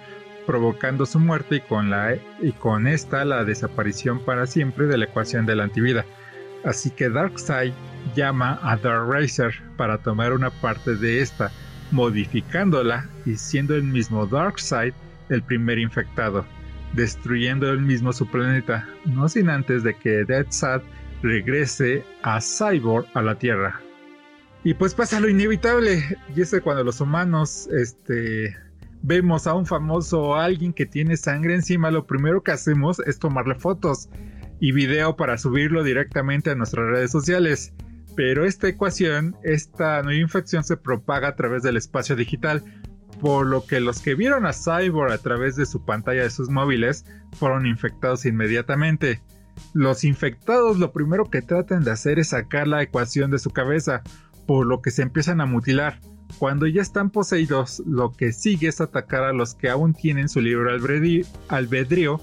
[0.46, 5.06] provocando su muerte y con, la, y con esta la desaparición para siempre de la
[5.06, 6.04] ecuación de la antivida.
[6.64, 7.72] Así que Darkseid
[8.14, 11.50] llama a Dark Racer para tomar una parte de esta,
[11.90, 14.94] modificándola y siendo el mismo Darkseid
[15.28, 16.44] el primer infectado,
[16.94, 20.82] destruyendo el mismo su planeta, no sin antes de que Deathsad
[21.22, 23.80] regrese a Cyborg a la Tierra.
[24.62, 26.02] Y pues pasa lo inevitable,
[26.34, 28.56] y es cuando los humanos este,
[29.02, 33.18] vemos a un famoso o alguien que tiene sangre encima, lo primero que hacemos es
[33.18, 34.08] tomarle fotos.
[34.60, 37.74] y video para subirlo directamente a nuestras redes sociales.
[38.16, 42.62] Pero esta ecuación, esta nueva infección se propaga a través del espacio digital,
[43.24, 46.50] por lo que los que vieron a Cyborg a través de su pantalla de sus
[46.50, 49.22] móviles fueron infectados inmediatamente.
[49.72, 54.02] Los infectados lo primero que tratan de hacer es sacar la ecuación de su cabeza,
[54.46, 56.00] por lo que se empiezan a mutilar.
[56.38, 60.42] Cuando ya están poseídos, lo que sigue es atacar a los que aún tienen su
[60.42, 60.72] libre
[61.48, 62.20] albedrío,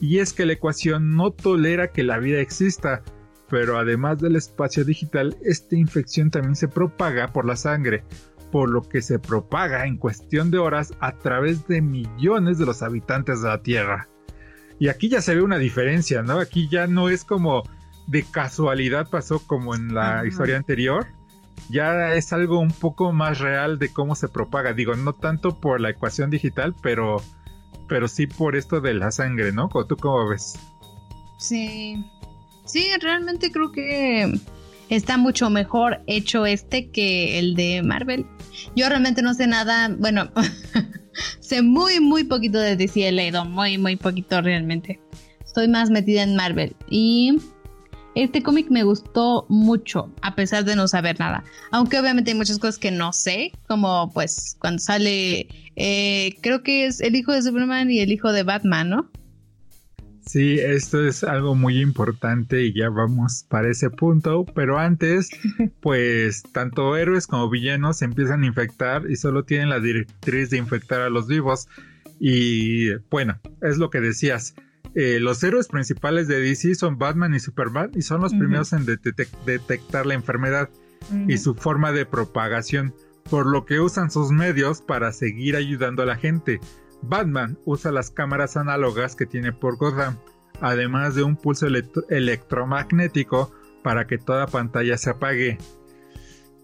[0.00, 3.02] y es que la ecuación no tolera que la vida exista,
[3.50, 8.02] pero además del espacio digital, esta infección también se propaga por la sangre,
[8.50, 12.82] por lo que se propaga en cuestión de horas a través de millones de los
[12.82, 14.08] habitantes de la Tierra.
[14.78, 16.38] Y aquí ya se ve una diferencia, ¿no?
[16.38, 17.64] Aquí ya no es como
[18.08, 21.06] de casualidad pasó como en la historia anterior.
[21.68, 24.72] Ya es algo un poco más real de cómo se propaga.
[24.72, 27.22] Digo, no tanto por la ecuación digital, pero,
[27.86, 29.68] pero sí por esto de la sangre, ¿no?
[29.68, 30.58] ¿Tú cómo ves?
[31.38, 32.02] Sí.
[32.64, 34.40] Sí, realmente creo que
[34.88, 38.26] está mucho mejor hecho este que el de Marvel.
[38.76, 40.30] Yo realmente no sé nada, bueno,
[41.40, 45.00] sé muy, muy poquito de DC, he leído muy, muy poquito realmente.
[45.44, 47.36] Estoy más metida en Marvel y
[48.14, 51.44] este cómic me gustó mucho, a pesar de no saber nada.
[51.70, 56.86] Aunque obviamente hay muchas cosas que no sé, como pues cuando sale, eh, creo que
[56.86, 59.10] es el hijo de Superman y el hijo de Batman, ¿no?
[60.28, 65.30] Sí, esto es algo muy importante y ya vamos para ese punto, pero antes,
[65.80, 70.58] pues tanto héroes como villanos se empiezan a infectar y solo tienen la directriz de
[70.58, 71.66] infectar a los vivos.
[72.20, 74.54] Y bueno, es lo que decías.
[74.94, 78.84] Eh, los héroes principales de DC son Batman y Superman y son los primeros en
[78.84, 80.68] detectar la enfermedad
[81.26, 82.92] y su forma de propagación,
[83.30, 86.60] por lo que usan sus medios para seguir ayudando a la gente.
[87.02, 90.18] Batman usa las cámaras análogas que tiene por Gotham,
[90.60, 91.66] además de un pulso
[92.08, 95.58] electromagnético para que toda pantalla se apague.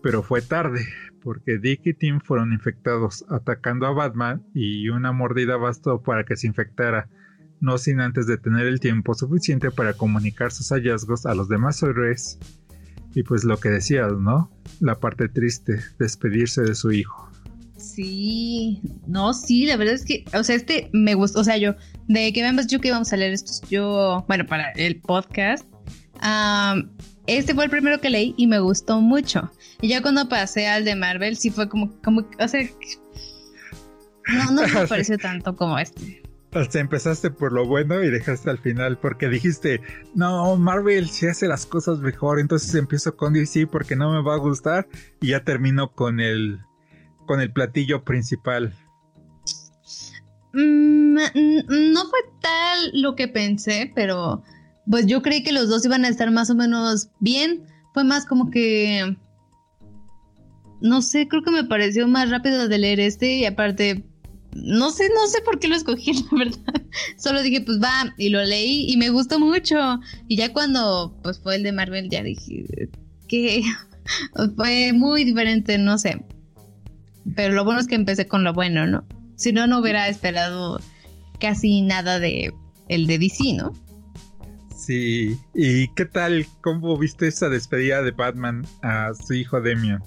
[0.02, 0.86] Pero fue tarde,
[1.22, 6.36] porque Dick y Tim fueron infectados atacando a Batman y una mordida bastó para que
[6.36, 7.08] se infectara,
[7.60, 11.82] no sin antes de tener el tiempo suficiente para comunicar sus hallazgos a los demás
[11.82, 12.38] héroes.
[13.14, 14.50] Y pues lo que decías, ¿no?
[14.80, 17.30] La parte triste, despedirse de su hijo.
[17.76, 21.74] Sí, no, sí, la verdad es que, o sea, este me gustó, o sea, yo,
[22.06, 25.66] de que vemos yo que íbamos a leer estos, yo, bueno, para el podcast,
[27.26, 29.50] este fue el primero que leí y me gustó mucho.
[29.80, 32.62] Y ya cuando pasé al de Marvel, sí fue como, como, o sea,
[34.32, 36.22] no, no me pareció tanto como este.
[36.52, 39.80] O sea, empezaste por lo bueno y dejaste al final porque dijiste,
[40.14, 44.34] no, Marvel sí hace las cosas mejor, entonces empiezo con DC porque no me va
[44.34, 44.86] a gustar
[45.20, 46.60] y ya termino con el
[47.24, 48.74] con el platillo principal?
[50.52, 54.42] Mm, no fue tal lo que pensé, pero
[54.88, 57.64] pues yo creí que los dos iban a estar más o menos bien.
[57.92, 59.16] Fue más como que...
[60.80, 64.04] No sé, creo que me pareció más rápido de leer este y aparte...
[64.54, 66.82] No sé, no sé por qué lo escogí, la verdad.
[67.16, 69.98] Solo dije, pues va, y lo leí y me gustó mucho.
[70.28, 72.64] Y ya cuando pues fue el de Marvel, ya dije
[73.26, 73.62] que
[74.56, 76.24] fue muy diferente, no sé.
[77.36, 79.04] Pero lo bueno es que empecé con lo bueno, ¿no?
[79.36, 80.80] Si no, no hubiera esperado
[81.40, 82.52] casi nada de
[82.88, 83.72] el de DC, ¿no?
[84.76, 85.38] Sí.
[85.54, 86.46] ¿Y qué tal?
[86.60, 90.02] ¿Cómo viste esa despedida de Batman a su hijo Demian?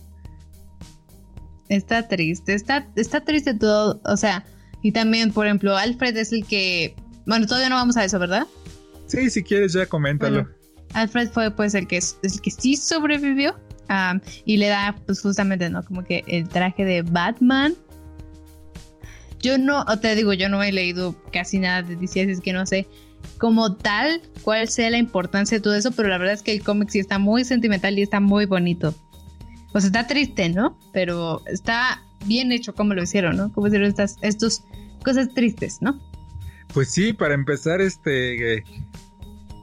[1.69, 4.45] Está triste, está, está triste todo, o sea,
[4.81, 6.95] y también, por ejemplo, Alfred es el que,
[7.25, 8.47] bueno, todavía no vamos a eso, ¿verdad?
[9.07, 10.47] Sí, si quieres ya coméntalo.
[10.93, 13.55] Alfred fue pues el que, el que sí sobrevivió
[14.45, 15.83] y le da, pues justamente, ¿no?
[15.83, 17.75] Como que el traje de Batman.
[19.39, 22.65] Yo no, te digo, yo no he leído casi nada de DC, es que no
[22.65, 22.87] sé
[23.37, 26.63] como tal cuál sea la importancia de todo eso, pero la verdad es que el
[26.63, 28.95] cómic sí está muy sentimental y está muy bonito.
[29.73, 30.77] O sea, está triste, ¿no?
[30.91, 33.51] Pero está bien hecho como lo hicieron, ¿no?
[33.51, 34.17] Como hicieron estas
[35.03, 36.01] cosas tristes, ¿no?
[36.73, 38.63] Pues sí, para empezar, este,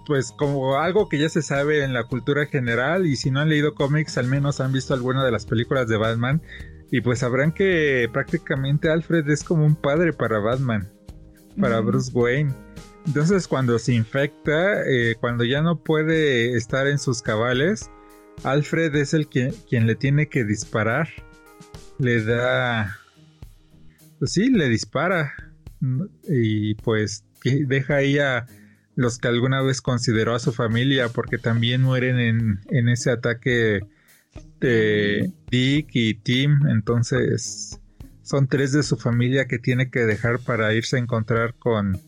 [0.07, 3.49] pues como algo que ya se sabe en la cultura general y si no han
[3.49, 6.43] leído cómics al menos han visto alguna de las películas de Batman
[6.91, 10.89] y pues sabrán que prácticamente Alfred es como un padre para Batman,
[11.61, 12.55] para Bruce Wayne.
[13.07, 17.91] Entonces cuando se infecta, eh, cuando ya no puede estar en sus cabales,
[18.43, 21.09] Alfred es el que, quien le tiene que disparar.
[21.99, 22.97] Le da...
[24.19, 25.33] Pues sí, le dispara.
[26.29, 28.47] Y pues deja ahí a
[28.97, 33.81] los que alguna vez consideró a su familia, porque también mueren en, en ese ataque
[34.61, 37.81] de Dick y Tim, entonces
[38.23, 42.01] son tres de su familia que tiene que dejar para irse a encontrar con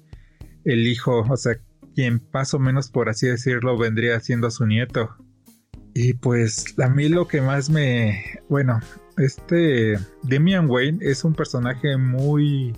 [0.65, 1.57] el hijo, o sea,
[1.95, 5.17] quien más o menos por así decirlo vendría siendo su nieto.
[5.95, 8.23] Y pues a mí lo que más me...
[8.51, 8.81] Bueno,
[9.17, 12.73] este Demian Wayne es un personaje muy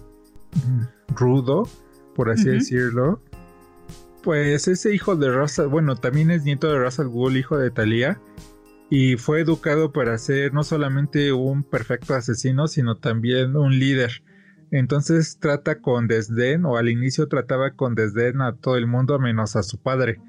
[0.55, 1.69] mm, rudo,
[2.15, 3.21] por así decirlo.
[4.29, 8.21] Pues ese hijo de Russell, bueno, también es nieto de Russell Wool, hijo de Thalia,
[8.91, 14.23] y fue educado para ser no solamente un perfecto asesino, sino también un líder.
[14.71, 19.57] Entonces trata con desdén, o al inicio trataba con desdén a todo el mundo menos
[19.57, 20.21] a su padre.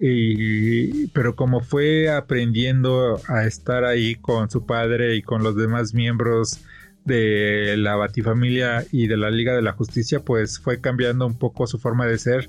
[0.00, 5.92] Y, pero como fue aprendiendo a estar ahí con su padre y con los demás
[5.92, 6.64] miembros
[7.04, 11.66] de la Batifamilia y de la Liga de la Justicia, pues fue cambiando un poco
[11.66, 12.48] su forma de ser.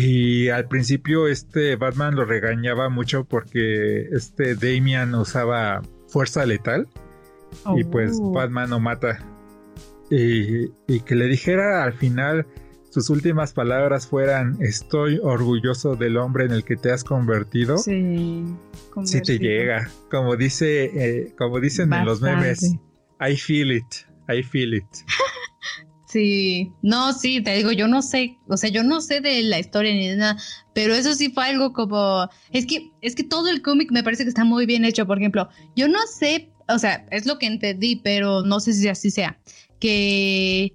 [0.00, 6.86] Y al principio este Batman lo regañaba mucho porque este Damian usaba fuerza letal.
[7.76, 8.30] Y pues oh.
[8.30, 9.18] Batman no mata.
[10.08, 12.46] Y, y que le dijera al final
[12.90, 17.76] sus últimas palabras fueran estoy orgulloso del hombre en el que te has convertido.
[17.78, 18.44] Sí.
[19.02, 19.90] Sí te llega.
[20.12, 22.76] Como dice, eh, como dicen en los memes,
[23.20, 24.84] I feel it, I feel it.
[26.08, 29.58] sí, no, sí, te digo, yo no sé, o sea, yo no sé de la
[29.58, 30.36] historia ni de nada,
[30.74, 34.24] pero eso sí fue algo como, es que, es que todo el cómic me parece
[34.24, 37.46] que está muy bien hecho, por ejemplo, yo no sé, o sea, es lo que
[37.46, 39.38] entendí, pero no sé si así sea,
[39.78, 40.72] que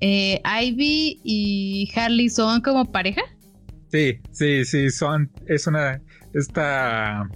[0.00, 3.22] eh, Ivy y Harley son como pareja.
[3.90, 6.02] Sí, sí, sí, son, es una,
[6.34, 7.30] esta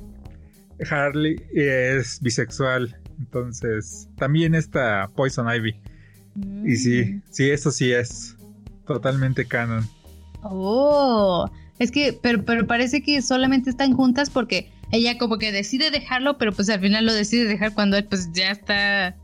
[0.91, 5.80] Harley es bisexual, entonces también está Poison Ivy.
[6.64, 7.22] Y sí, mm.
[7.31, 8.37] sí, eso sí es
[8.87, 9.87] totalmente canon.
[10.43, 15.91] Oh, es que, pero, pero parece que solamente están juntas porque ella como que decide
[15.91, 19.16] dejarlo, pero pues al final lo decide dejar cuando él pues ya está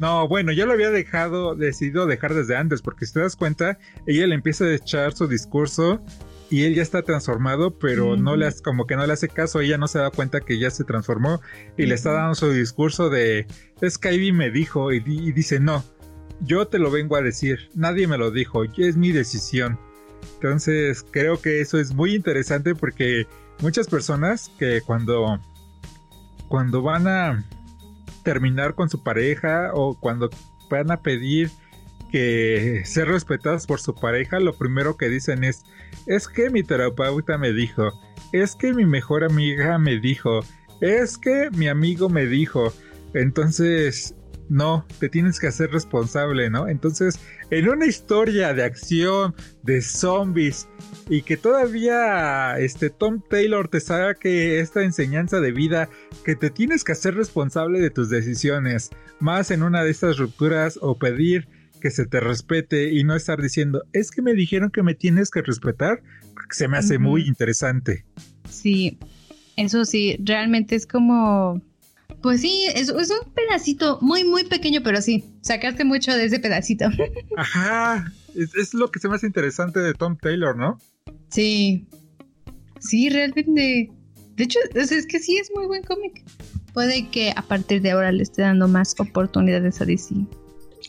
[0.00, 3.78] no, bueno, ya lo había dejado, decidido dejar desde antes, porque si te das cuenta,
[4.06, 6.02] ella le empieza a echar su discurso
[6.50, 9.60] y él ya está transformado, pero no le hace, como que no le hace caso,
[9.60, 11.40] ella no se da cuenta que ya se transformó
[11.76, 13.46] y le está dando su discurso de
[13.80, 15.84] es que me dijo y, dice no,
[16.40, 19.78] yo te lo vengo a decir, nadie me lo dijo, es mi decisión.
[20.34, 23.26] Entonces creo que eso es muy interesante porque
[23.60, 25.38] muchas personas que cuando
[26.48, 27.44] cuando van a
[28.22, 30.30] terminar con su pareja o cuando
[30.70, 31.50] van a pedir
[32.10, 35.64] que ser respetadas por su pareja, lo primero que dicen es,
[36.06, 37.92] es que mi terapeuta me dijo,
[38.32, 40.40] es que mi mejor amiga me dijo,
[40.80, 42.72] es que mi amigo me dijo.
[43.14, 44.14] Entonces,
[44.48, 46.68] no, te tienes que hacer responsable, ¿no?
[46.68, 47.18] Entonces,
[47.50, 50.68] en una historia de acción, de zombies,
[51.08, 55.88] y que todavía este Tom Taylor te saque esta enseñanza de vida
[56.24, 58.90] que te tienes que hacer responsable de tus decisiones,
[59.20, 61.48] más en una de estas rupturas o pedir
[61.84, 65.30] que se te respete y no estar diciendo, es que me dijeron que me tienes
[65.30, 66.02] que respetar,
[66.48, 68.06] se me hace muy interesante.
[68.48, 68.98] Sí,
[69.58, 71.60] eso sí, realmente es como
[72.22, 76.38] pues sí, es, es, un pedacito muy, muy pequeño, pero sí, sacaste mucho de ese
[76.38, 76.86] pedacito.
[77.36, 80.78] Ajá, es, lo que se me hace interesante de Tom Taylor, ¿no?
[81.28, 81.86] Sí,
[82.80, 83.90] sí, realmente.
[84.36, 86.24] De hecho, es, que sí es muy buen cómic.
[86.72, 90.14] Puede que a partir de ahora le esté dando más oportunidades a DC.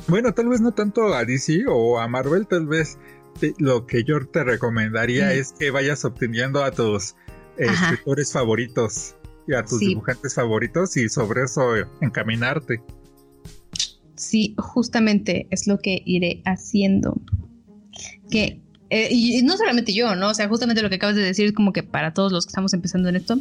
[0.07, 2.97] Bueno, tal vez no tanto a DC o a Marvel, tal vez
[3.57, 7.15] lo que yo te recomendaría es que vayas obteniendo a tus
[7.57, 9.15] escritores favoritos
[9.47, 12.81] y a tus dibujantes favoritos y sobre eso encaminarte.
[14.15, 17.21] Sí, justamente es lo que iré haciendo.
[18.29, 20.29] Que, eh, y no solamente yo, ¿no?
[20.29, 22.51] O sea, justamente lo que acabas de decir es como que para todos los que
[22.51, 23.37] estamos empezando en esto.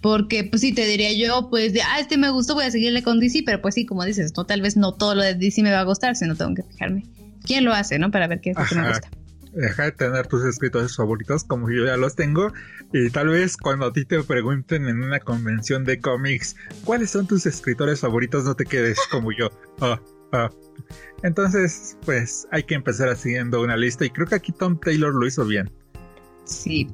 [0.00, 3.02] Porque, pues sí, te diría yo, pues de, ah, este me gustó, voy a seguirle
[3.02, 5.62] con DC, pero pues sí, como dices, no, tal vez no todo lo de DC
[5.62, 7.04] me va a gustar, sino tengo que fijarme
[7.44, 8.10] quién lo hace, ¿no?
[8.10, 9.10] Para ver qué es lo que me gusta
[9.52, 12.52] deja de tener tus escritores favoritos como yo ya los tengo
[12.92, 17.26] y tal vez cuando a ti te pregunten en una convención de cómics cuáles son
[17.26, 19.50] tus escritores favoritos no te quedes como yo.
[19.80, 20.00] Ah,
[20.32, 20.50] ah.
[21.22, 25.26] Entonces, pues hay que empezar haciendo una lista y creo que aquí Tom Taylor lo
[25.26, 25.70] hizo bien.
[26.44, 26.88] Sí.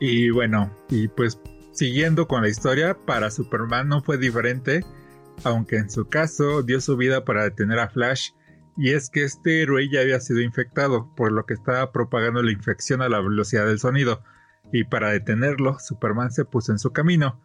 [0.00, 1.38] Y bueno, y pues
[1.74, 4.84] siguiendo con la historia, para Superman no fue diferente,
[5.42, 8.30] aunque en su caso dio su vida para detener a Flash
[8.76, 12.52] y es que este héroe ya había sido infectado, por lo que estaba propagando la
[12.52, 14.22] infección a la velocidad del sonido,
[14.72, 17.40] y para detenerlo, Superman se puso en su camino.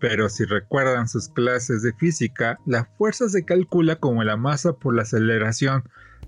[0.00, 4.94] Pero si recuerdan sus clases de física, la fuerza se calcula como la masa por
[4.94, 5.82] la aceleración,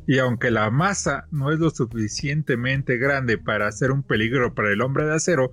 [0.09, 4.80] y aunque la masa no es lo suficientemente grande para ser un peligro para el
[4.80, 5.53] hombre de acero,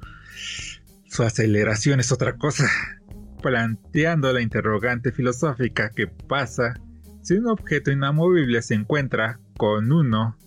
[1.17, 2.69] su aceleración es otra cosa,
[3.41, 6.75] planteando la interrogante filosófica que pasa
[7.23, 10.37] si un objeto inamovible se encuentra con uno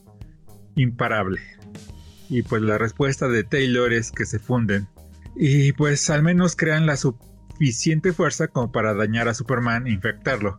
[0.76, 1.40] imparable.
[2.28, 4.86] Y pues la respuesta de Taylor es que se funden.
[5.34, 10.56] Y pues al menos crean la suficiente fuerza como para dañar a Superman e infectarlo.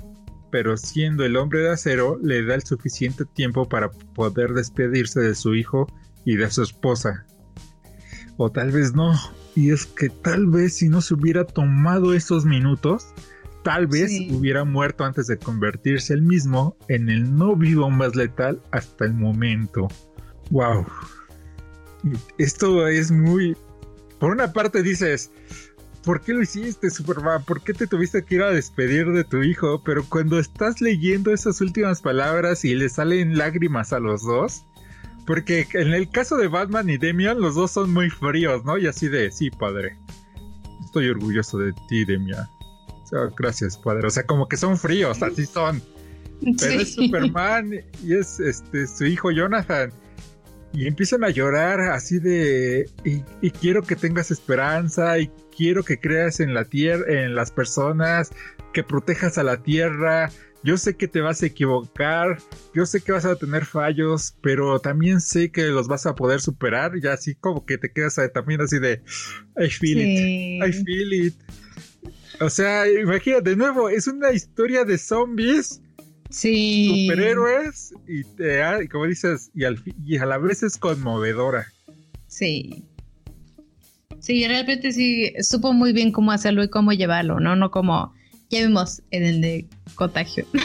[0.51, 5.36] Pero siendo el hombre de acero, le da el suficiente tiempo para poder despedirse de
[5.36, 5.88] su hijo
[6.26, 7.26] y de su esposa.
[8.36, 9.14] O tal vez no.
[9.56, 13.08] Y es que tal vez si no se hubiera tomado esos minutos,
[13.64, 18.62] tal vez hubiera muerto antes de convertirse él mismo en el no vivo más letal
[18.72, 19.88] hasta el momento.
[20.49, 20.86] Wow.
[22.38, 23.56] Esto es muy...
[24.20, 25.32] Por una parte dices,
[26.04, 27.43] ¿por qué lo hiciste, Superman?
[27.43, 29.82] ¿Por qué te tuviste que ir a despedir de tu hijo?
[29.84, 34.66] Pero cuando estás leyendo esas últimas palabras y le salen lágrimas a los dos,
[35.32, 38.78] porque en el caso de Batman y Demian, los dos son muy fríos, ¿no?
[38.78, 39.98] Y así de, sí, padre.
[40.84, 42.46] Estoy orgulloso de ti, Demian.
[42.90, 44.08] O sea, gracias, padre.
[44.08, 45.82] O sea, como que son fríos, así son.
[46.60, 47.72] Pero es Superman
[48.04, 49.94] y es este su hijo Jonathan.
[50.74, 55.98] Y empiezan a llorar así de y, y, quiero que tengas esperanza y quiero que
[55.98, 58.32] creas en la tierra, en las personas,
[58.74, 60.30] que protejas a la tierra,
[60.64, 62.38] yo sé que te vas a equivocar,
[62.74, 66.39] yo sé que vas a tener fallos, pero también sé que los vas a poder
[66.39, 69.01] superar y así como que te quedas también así de,
[69.57, 71.36] I feel it, I feel it.
[72.39, 75.82] O sea, imagínate, de nuevo, es una historia de zombies.
[76.30, 77.07] Sí.
[77.07, 79.64] Superhéroes y, te, como dices, y,
[80.05, 81.68] y a la vez es conmovedora.
[82.28, 82.86] Sí.
[84.20, 87.55] Sí, realmente sí, supo muy bien cómo hacerlo y cómo llevarlo, ¿no?
[87.55, 88.14] No como
[88.52, 90.45] ya vimos en el de contagio.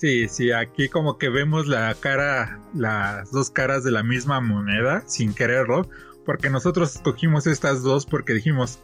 [0.00, 5.04] Sí, sí, aquí como que vemos la cara, las dos caras de la misma moneda,
[5.06, 5.90] sin quererlo,
[6.24, 8.78] porque nosotros escogimos estas dos porque dijimos,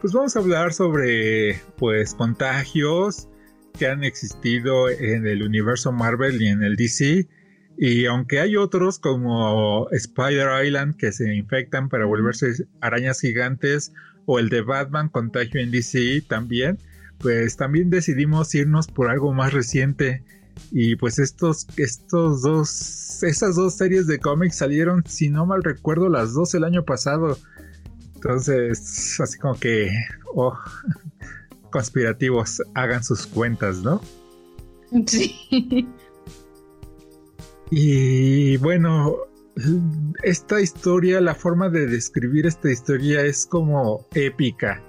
[0.00, 3.26] pues vamos a hablar sobre, pues, contagios
[3.76, 7.26] que han existido en el universo Marvel y en el DC.
[7.76, 13.92] Y aunque hay otros como Spider Island que se infectan para volverse arañas gigantes,
[14.26, 16.78] o el de Batman Contagio en DC también,
[17.22, 20.24] pues también decidimos irnos por algo más reciente.
[20.70, 26.08] Y pues estos, estos dos, esas dos series de cómics salieron, si no mal recuerdo,
[26.08, 27.38] las dos el año pasado.
[28.16, 29.90] Entonces, así como que,
[30.34, 30.58] oh,
[31.70, 34.02] conspirativos, hagan sus cuentas, ¿no?
[35.06, 35.88] Sí.
[37.70, 39.16] Y bueno,
[40.22, 44.82] esta historia, la forma de describir esta historia es como épica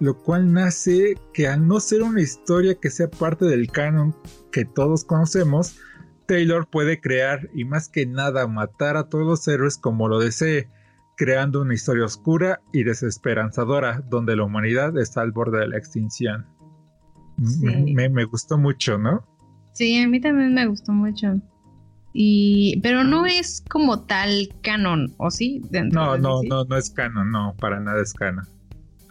[0.00, 4.14] lo cual nace que al no ser una historia que sea parte del canon
[4.52, 5.78] que todos conocemos,
[6.26, 10.68] Taylor puede crear y más que nada matar a todos los héroes como lo desee,
[11.16, 16.46] creando una historia oscura y desesperanzadora donde la humanidad está al borde de la extinción.
[17.36, 19.24] Me, gustó mucho, ¿no?
[19.72, 21.40] Sí, a mí también me gustó mucho.
[22.12, 25.62] Y, pero no es como tal canon, ¿o sí?
[25.90, 28.46] no, no, no, no es canon, no, para nada es canon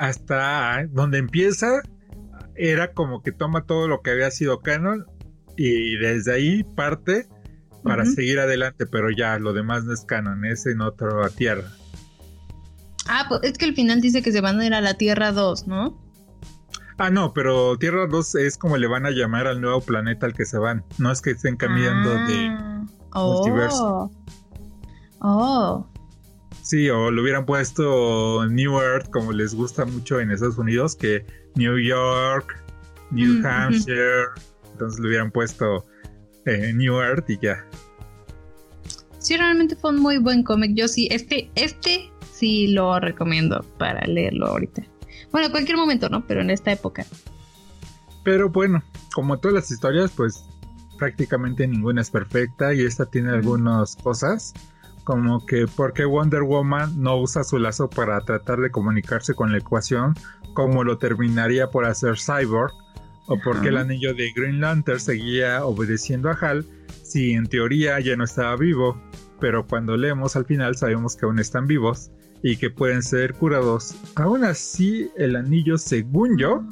[0.03, 1.81] hasta donde empieza
[2.55, 5.05] era como que toma todo lo que había sido canon
[5.55, 7.25] y desde ahí parte
[7.83, 11.69] para seguir adelante, pero ya lo demás no es canon, es en otra tierra.
[13.07, 15.31] Ah, pues es que al final dice que se van a ir a la Tierra
[15.31, 16.01] 2, ¿no?
[16.97, 20.33] Ah, no, pero Tierra 2 es como le van a llamar al nuevo planeta al
[20.33, 20.85] que se van.
[20.97, 22.85] No es que estén cambiando de ah.
[23.13, 24.11] multiverso.
[25.19, 25.92] Oh.
[26.63, 31.25] Sí, o lo hubieran puesto New Earth, como les gusta mucho en Estados Unidos, que
[31.55, 32.63] New York,
[33.11, 34.27] New Hampshire.
[34.71, 35.85] Entonces lo hubieran puesto
[36.45, 37.65] eh, New Earth y ya.
[39.19, 40.71] Sí, realmente fue un muy buen cómic.
[40.73, 44.83] Yo sí, este, este sí lo recomiendo para leerlo ahorita.
[45.33, 46.25] Bueno, cualquier momento, ¿no?
[46.25, 47.05] Pero en esta época.
[48.23, 48.81] Pero bueno,
[49.13, 50.45] como todas las historias, pues
[50.97, 54.53] prácticamente ninguna es perfecta y esta tiene algunas cosas
[55.03, 59.51] como que por qué Wonder Woman no usa su lazo para tratar de comunicarse con
[59.51, 60.13] la ecuación
[60.53, 62.73] como lo terminaría por hacer Cyborg
[63.27, 66.65] o por qué el anillo de Green Lantern seguía obedeciendo a Hal
[67.03, 69.01] si en teoría ya no estaba vivo,
[69.39, 72.11] pero cuando leemos al final sabemos que aún están vivos
[72.41, 73.95] y que pueden ser curados.
[74.15, 76.63] Aún así, el anillo, según yo,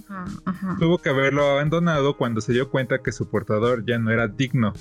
[0.79, 4.73] tuvo que haberlo abandonado cuando se dio cuenta que su portador ya no era digno,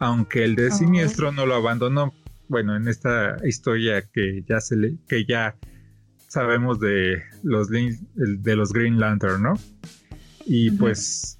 [0.00, 2.12] aunque el de siniestro no lo abandonó
[2.52, 5.56] bueno, en esta historia que ya se le, que ya
[6.28, 9.54] sabemos de los de los Green Lantern, ¿no?
[10.44, 11.38] Y pues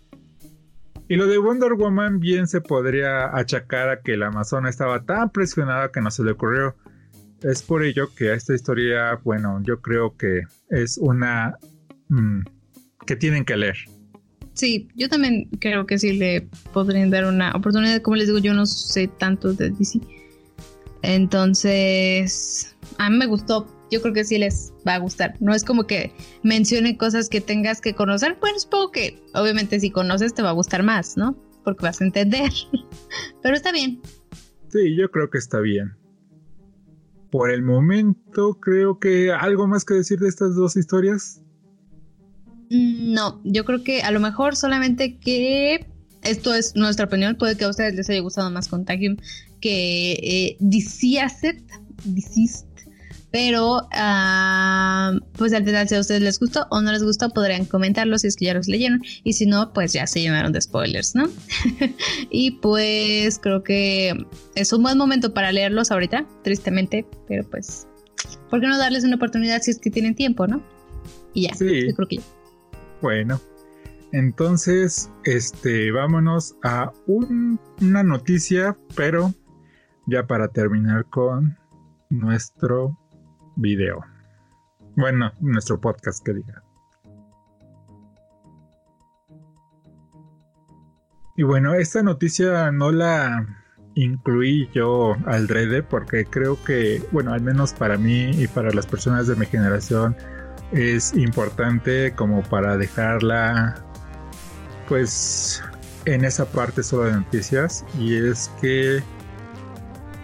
[1.09, 5.29] y lo de Wonder Woman bien se podría achacar a que la Amazona estaba tan
[5.29, 6.75] presionada que no se le ocurrió.
[7.43, 11.59] Es por ello que esta historia, bueno, yo creo que es una
[12.09, 12.41] mm,
[13.05, 13.77] que tienen que leer.
[14.55, 18.01] Sí, yo también creo que sí le podrían dar una oportunidad.
[18.01, 20.01] Como les digo, yo no sé tanto de DC
[21.03, 23.67] Entonces, a mí me gustó.
[23.91, 25.35] Yo creo que sí les va a gustar.
[25.41, 26.13] No es como que
[26.43, 28.39] mencione cosas que tengas que conocer.
[28.41, 31.37] Bueno, supongo que obviamente si conoces te va a gustar más, ¿no?
[31.65, 32.51] Porque vas a entender.
[33.43, 34.01] Pero está bien.
[34.71, 35.95] Sí, yo creo que está bien.
[37.31, 41.43] Por el momento, creo que algo más que decir de estas dos historias.
[42.71, 45.87] Mm, no, yo creo que a lo mejor solamente que
[46.23, 49.17] esto es nuestra opinión, puede que a ustedes les haya gustado más Contagium
[49.63, 51.63] que eh, Deceased,
[53.31, 57.65] pero uh, pues al final si a ustedes les gustó o no les gustó podrían
[57.65, 60.61] comentarlo si es que ya los leyeron y si no pues ya se llenaron de
[60.61, 61.31] spoilers, ¿no?
[62.31, 67.87] y pues creo que es un buen momento para leerlos ahorita, tristemente, pero pues
[68.51, 70.63] ¿por qué no darles una oportunidad si es que tienen tiempo, ¿no?
[71.33, 71.87] Y ya, sí.
[71.89, 72.23] yo creo que ya.
[73.01, 73.41] Bueno,
[74.13, 79.35] entonces, este, vámonos a una noticia, pero
[80.07, 81.59] ya para terminar con
[82.11, 82.99] nuestro
[83.57, 84.05] video.
[84.97, 86.63] Bueno, nuestro podcast que diga.
[91.37, 93.47] Y bueno, esta noticia no la
[93.95, 98.87] incluí yo al drede porque creo que, bueno, al menos para mí y para las
[98.87, 100.17] personas de mi generación
[100.73, 103.75] es importante como para dejarla
[104.89, 105.63] pues
[106.05, 109.03] en esa parte solo de noticias y es que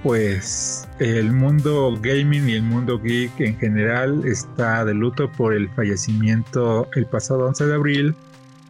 [0.03, 5.69] pues el mundo gaming y el mundo geek en general está de luto por el
[5.71, 8.15] fallecimiento el pasado 11 de abril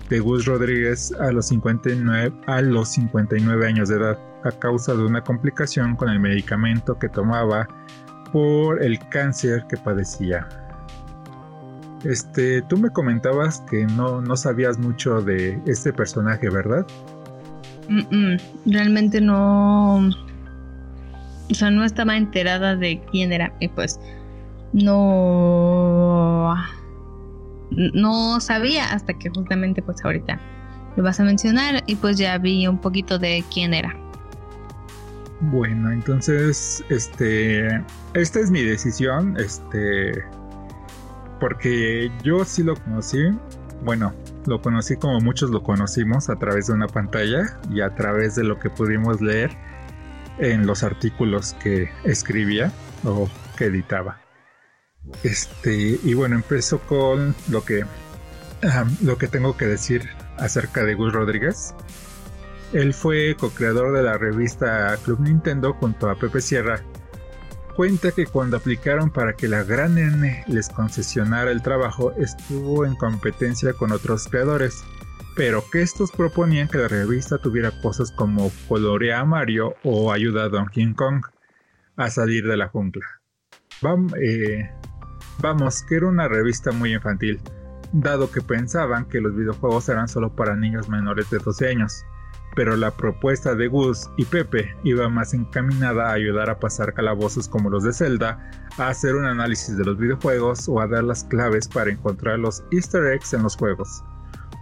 [0.09, 5.03] de Gus Rodríguez a los 59 a los 59 años de edad a causa de
[5.05, 7.69] una complicación con el medicamento que tomaba
[8.33, 10.47] por el cáncer que padecía.
[12.05, 16.87] Este, tú me comentabas que no, no sabías mucho de este personaje, ¿verdad?
[18.67, 20.11] realmente no.
[21.51, 23.53] O sea, no estaba enterada de quién era.
[23.61, 24.01] Y pues
[24.73, 26.55] no.
[27.71, 30.41] No sabía hasta que justamente pues ahorita
[30.97, 33.95] lo vas a mencionar y pues ya vi un poquito de quién era.
[35.41, 37.69] Bueno, entonces, este,
[38.15, 40.25] esta es mi decisión, este,
[41.39, 43.19] porque yo sí lo conocí,
[43.85, 44.13] bueno,
[44.47, 48.43] lo conocí como muchos lo conocimos a través de una pantalla y a través de
[48.43, 49.57] lo que pudimos leer
[50.39, 52.73] en los artículos que escribía
[53.05, 54.21] o que editaba.
[55.23, 57.85] Este, y bueno, empezó con lo que
[59.03, 61.75] lo que tengo que decir acerca de Gus Rodríguez.
[62.73, 66.83] Él fue co-creador de la revista Club Nintendo junto a Pepe Sierra
[67.79, 72.97] cuenta que cuando aplicaron para que la Gran N les concesionara el trabajo estuvo en
[72.97, 74.83] competencia con otros creadores,
[75.39, 80.43] pero que estos proponían que la revista tuviera cosas como colorea a Mario o ayuda
[80.43, 81.25] a Donkey Kong
[81.97, 83.07] a salir de la jungla.
[84.21, 84.69] Eh,
[85.39, 87.41] vamos, que era una revista muy infantil,
[87.93, 92.05] dado que pensaban que los videojuegos eran solo para niños menores de 12 años
[92.57, 97.49] pero la propuesta de Gus y Pepe iba más encaminada a ayudar a pasar calabozos
[97.49, 101.23] como los de Zelda, a hacer un análisis de los videojuegos o a dar las
[101.23, 104.03] claves para encontrar los easter eggs en los juegos.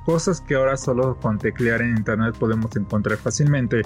[0.06, 3.82] Cosas que ahora solo con teclear en internet podemos encontrar fácilmente,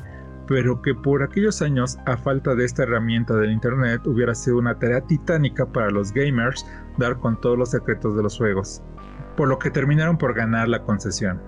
[0.46, 4.78] pero que por aquellos años, a falta de esta herramienta del internet, hubiera sido una
[4.78, 6.66] tarea titánica para los gamers
[6.98, 8.82] dar con todos los secretos de los juegos,
[9.34, 11.40] por lo que terminaron por ganar la concesión.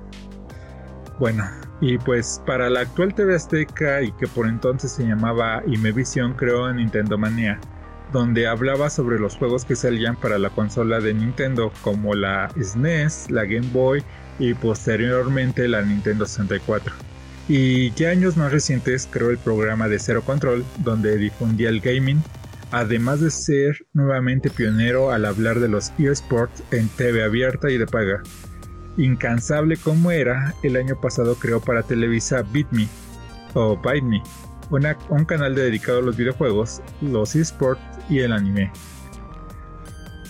[1.18, 1.44] Bueno,
[1.82, 6.72] y pues para la actual TV Azteca y que por entonces se llamaba Imevisión creó
[6.72, 7.60] Nintendo Manía,
[8.10, 13.28] donde hablaba sobre los juegos que salían para la consola de Nintendo como la SNES,
[13.28, 14.02] e la Game Boy
[14.38, 16.94] y posteriormente la Nintendo 64.
[17.48, 22.22] Y ya años más recientes creó el programa de Zero Control, donde difundía el gaming,
[22.70, 27.86] además de ser nuevamente pionero al hablar de los eSports en TV abierta y de
[27.86, 28.22] paga.
[28.96, 32.88] Incansable como era, el año pasado creó para Televisa Beat Me
[33.54, 34.22] o Bite Me,
[35.08, 38.70] un canal dedicado a los videojuegos, los esports y el anime.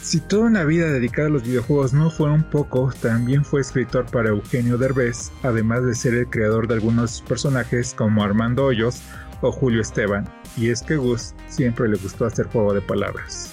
[0.03, 4.05] Si toda una vida dedicada a los videojuegos no fue un poco, también fue escritor
[4.07, 9.01] para Eugenio Derbez, además de ser el creador de algunos personajes como Armando Hoyos
[9.43, 13.53] o Julio Esteban, y es que Gus siempre le gustó hacer juego de palabras.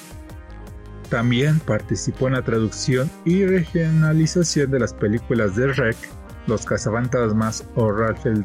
[1.10, 5.98] También participó en la traducción y regionalización de las películas de Rec,
[6.48, 8.44] Los Cazafantasmas o Ralph el,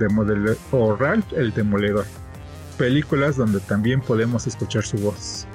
[0.72, 2.04] o Ralph el Demoledor,
[2.76, 5.46] películas donde también podemos escuchar su voz.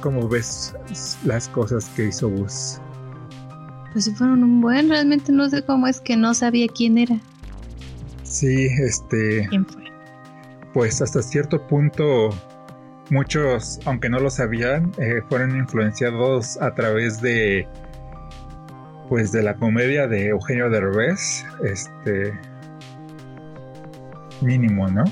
[0.00, 0.74] ¿Cómo ves
[1.24, 2.80] las cosas que hizo Gus?
[3.92, 7.18] Pues si fueron un buen, realmente no sé cómo es que no sabía quién era.
[8.22, 9.46] Sí, este.
[9.48, 9.88] ¿Quién fue?
[10.72, 12.30] pues hasta cierto punto
[13.10, 17.66] muchos, aunque no lo sabían, eh, fueron influenciados a través de
[19.08, 22.38] pues de la comedia de Eugenio Derbez, este
[24.42, 25.02] mínimo, ¿no?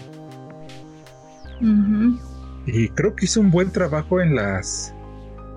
[2.67, 4.93] Y creo que hizo un buen trabajo en las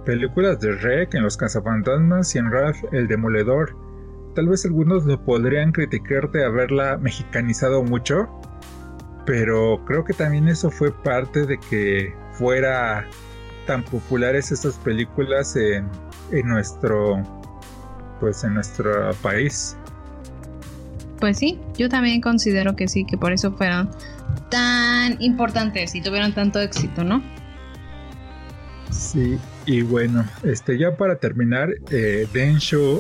[0.06, 3.76] películas de Rec, en Los Cazafantasmas y en Ralph el Demoledor.
[4.36, 8.30] Tal vez algunos lo podrían criticar de haberla mexicanizado mucho,
[9.26, 13.06] pero creo que también eso fue parte de que fuera
[13.66, 15.90] tan populares estas películas en,
[16.32, 17.22] en nuestro
[18.20, 19.76] pues en nuestro país.
[21.20, 23.90] Pues sí, yo también considero que sí, que por eso fueron
[24.50, 27.22] tan importantes y tuvieron tanto éxito, ¿no?
[28.92, 32.28] Sí, y bueno, este ya para terminar, eh,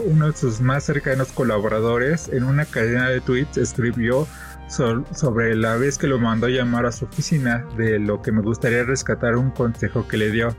[0.06, 4.28] uno de sus más cercanos colaboradores, en una cadena de tweets escribió
[4.68, 8.42] sobre la vez que lo mandó a llamar a su oficina de lo que me
[8.42, 10.56] gustaría rescatar un consejo que le dio.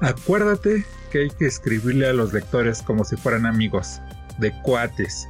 [0.00, 4.00] Acuérdate que hay que escribirle a los lectores como si fueran amigos,
[4.38, 5.26] de cuates.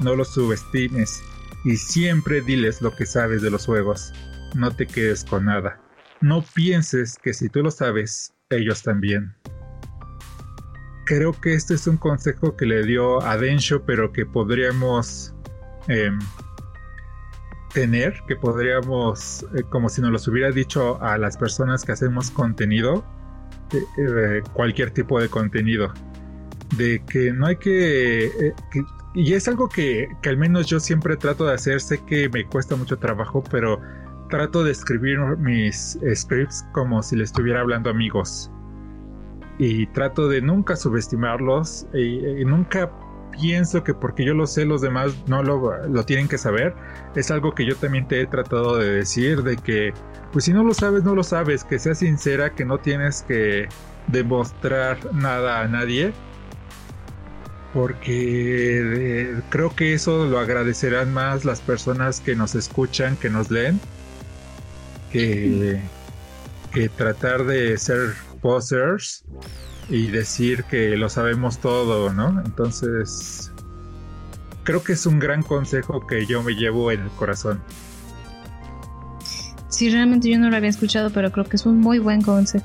[0.00, 1.20] No los subestimes
[1.66, 4.12] y siempre diles lo que sabes de los juegos.
[4.54, 5.80] No te quedes con nada.
[6.20, 9.34] No pienses que si tú lo sabes, ellos también.
[11.06, 15.34] Creo que este es un consejo que le dio a Densho, pero que podríamos
[15.88, 16.20] em,
[17.74, 22.30] tener, que podríamos, eh, como si nos los hubiera dicho a las personas que hacemos
[22.30, 23.04] contenido,
[23.72, 25.92] eh, eh, cualquier tipo de contenido.
[26.76, 28.54] De que no hay que,
[29.16, 31.80] Y es algo que, que, al menos yo siempre trato de hacer.
[31.80, 33.80] Sé que me cuesta mucho trabajo, pero
[34.28, 38.50] trato de escribir mis scripts como si le estuviera hablando amigos.
[39.58, 42.92] Y trato de nunca subestimarlos y, nunca
[43.40, 46.74] pienso que porque yo lo sé los demás no lo, lo, tienen que saber.
[47.14, 49.94] Es algo que yo también te he tratado de decir, de que
[50.30, 53.66] pues si no lo sabes, no lo sabes, que seas sincera, que no tienes que
[54.08, 56.12] demostrar nada a nadie.
[57.76, 63.50] Porque eh, creo que eso lo agradecerán más las personas que nos escuchan, que nos
[63.50, 63.78] leen,
[65.12, 65.78] que,
[66.72, 69.24] que tratar de ser posers
[69.90, 72.40] y decir que lo sabemos todo, ¿no?
[72.46, 73.52] Entonces,
[74.64, 77.60] creo que es un gran consejo que yo me llevo en el corazón.
[79.68, 82.64] Sí, realmente yo no lo había escuchado, pero creo que es un muy buen consejo.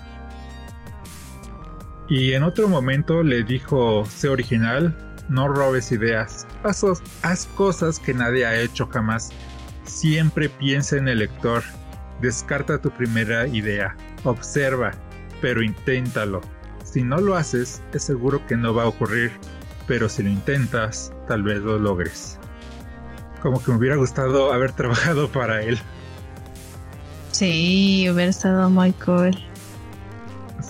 [2.11, 4.93] Y en otro momento le dijo, sé original,
[5.29, 6.83] no robes ideas, haz,
[7.21, 9.29] haz cosas que nadie ha hecho jamás.
[9.85, 11.63] Siempre piensa en el lector
[12.19, 14.91] Descarta tu primera idea, observa,
[15.41, 16.41] pero inténtalo.
[16.83, 19.31] Si no lo haces, es seguro que no va a ocurrir,
[19.87, 22.37] pero si lo intentas, tal vez lo logres.
[23.41, 25.79] Como que me hubiera gustado haber trabajado para él.
[27.31, 29.50] Sí, hubiera estado muy cool.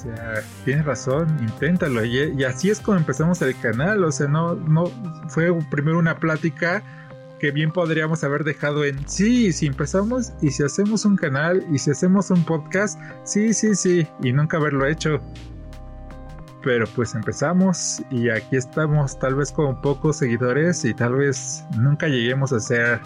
[0.01, 2.03] Sea, tienes razón, inténtalo.
[2.03, 4.03] Y, y, así es como empezamos el canal.
[4.03, 4.85] O sea, no, no
[5.27, 6.83] fue primero una plática
[7.41, 11.79] que bien podríamos haber dejado en sí, si empezamos y si hacemos un canal y
[11.79, 15.19] si hacemos un podcast, sí, sí, sí, y nunca haberlo hecho.
[16.61, 22.07] Pero pues empezamos y aquí estamos tal vez con pocos seguidores y tal vez nunca
[22.07, 22.99] lleguemos a ser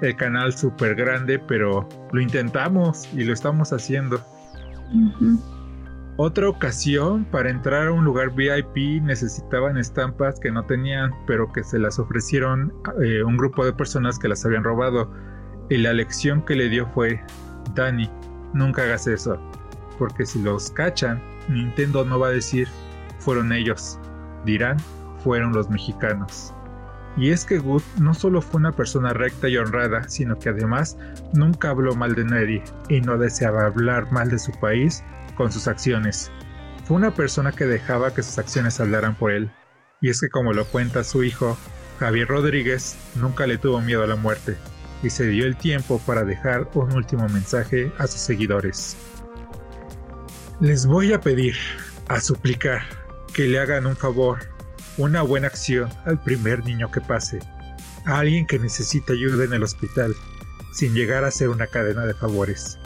[0.00, 4.18] el canal súper grande, pero lo intentamos y lo estamos haciendo.
[6.16, 11.64] Otra ocasión, para entrar a un lugar VIP necesitaban estampas que no tenían, pero que
[11.64, 12.72] se las ofrecieron
[13.02, 15.10] eh, un grupo de personas que las habían robado.
[15.70, 17.20] Y la lección que le dio fue,
[17.74, 18.08] Dani,
[18.52, 19.40] nunca hagas eso,
[19.98, 22.68] porque si los cachan, Nintendo no va a decir,
[23.18, 23.98] fueron ellos,
[24.44, 24.76] dirán,
[25.24, 26.54] fueron los mexicanos.
[27.16, 30.96] Y es que Good no solo fue una persona recta y honrada, sino que además
[31.32, 35.02] nunca habló mal de nadie y no deseaba hablar mal de su país
[35.34, 36.30] con sus acciones.
[36.84, 39.50] Fue una persona que dejaba que sus acciones hablaran por él.
[40.00, 41.56] Y es que como lo cuenta su hijo,
[41.98, 44.56] Javier Rodríguez nunca le tuvo miedo a la muerte
[45.02, 48.96] y se dio el tiempo para dejar un último mensaje a sus seguidores.
[50.60, 51.56] Les voy a pedir,
[52.08, 52.82] a suplicar,
[53.32, 54.38] que le hagan un favor,
[54.96, 57.40] una buena acción al primer niño que pase,
[58.06, 60.14] a alguien que necesita ayuda en el hospital,
[60.72, 62.78] sin llegar a ser una cadena de favores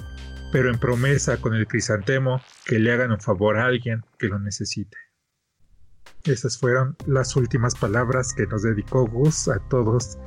[0.52, 4.38] pero en promesa con el crisantemo que le hagan un favor a alguien que lo
[4.38, 4.96] necesite.
[6.24, 10.18] Esas fueron las últimas palabras que nos dedicó Gus a todos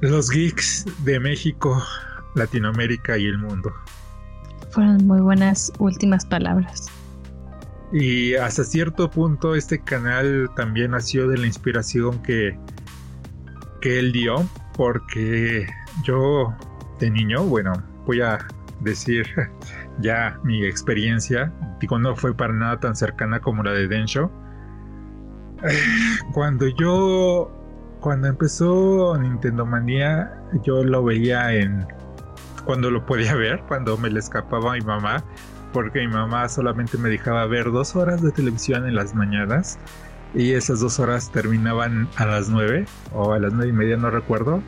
[0.00, 1.82] los geeks de México,
[2.34, 3.72] Latinoamérica y el mundo.
[4.70, 6.86] Fueron muy buenas últimas palabras.
[7.92, 12.56] Y hasta cierto punto este canal también nació de la inspiración que,
[13.80, 15.66] que él dio, porque
[16.04, 16.54] yo
[17.00, 17.72] de niño, bueno,
[18.06, 18.38] voy a
[18.80, 19.26] decir
[20.00, 21.52] ya mi experiencia.
[21.80, 24.30] Digo, no fue para nada tan cercana como la de Densho.
[26.32, 27.50] Cuando yo,
[28.00, 30.32] cuando empezó Nintendo Manía,
[30.64, 31.86] yo lo veía en,
[32.64, 35.22] cuando lo podía ver, cuando me le escapaba a mi mamá,
[35.72, 39.78] porque mi mamá solamente me dejaba ver dos horas de televisión en las mañanas
[40.34, 44.10] y esas dos horas terminaban a las nueve o a las nueve y media, no
[44.10, 44.62] recuerdo.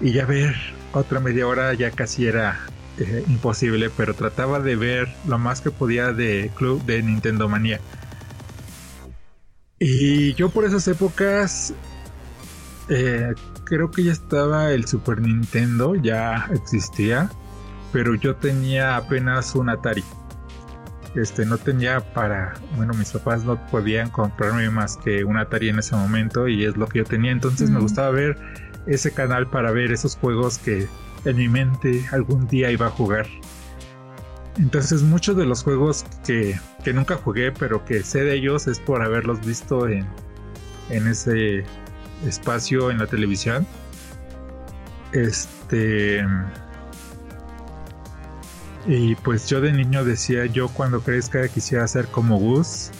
[0.00, 0.54] Y ya ver
[0.92, 2.58] otra media hora ya casi era
[2.98, 7.80] eh, imposible, pero trataba de ver lo más que podía de club de Nintendo Manía.
[9.78, 11.74] Y yo por esas épocas
[12.88, 17.30] eh, creo que ya estaba el Super Nintendo, ya existía,
[17.92, 20.04] pero yo tenía apenas un Atari.
[21.14, 25.78] Este, no tenía para, bueno, mis papás no podían comprarme más que un Atari en
[25.78, 28.38] ese momento y es lo que yo tenía, entonces me gustaba ver
[28.86, 30.88] ese canal para ver esos juegos que
[31.26, 33.26] en mi mente algún día iba a jugar.
[34.58, 38.80] Entonces muchos de los juegos que, que nunca jugué, pero que sé de ellos es
[38.80, 40.06] por haberlos visto en,
[40.88, 41.64] en ese
[42.24, 43.66] espacio en la televisión.
[45.12, 46.24] Este.
[48.86, 52.90] Y pues yo de niño decía, yo cuando crezca quisiera ser como Gus,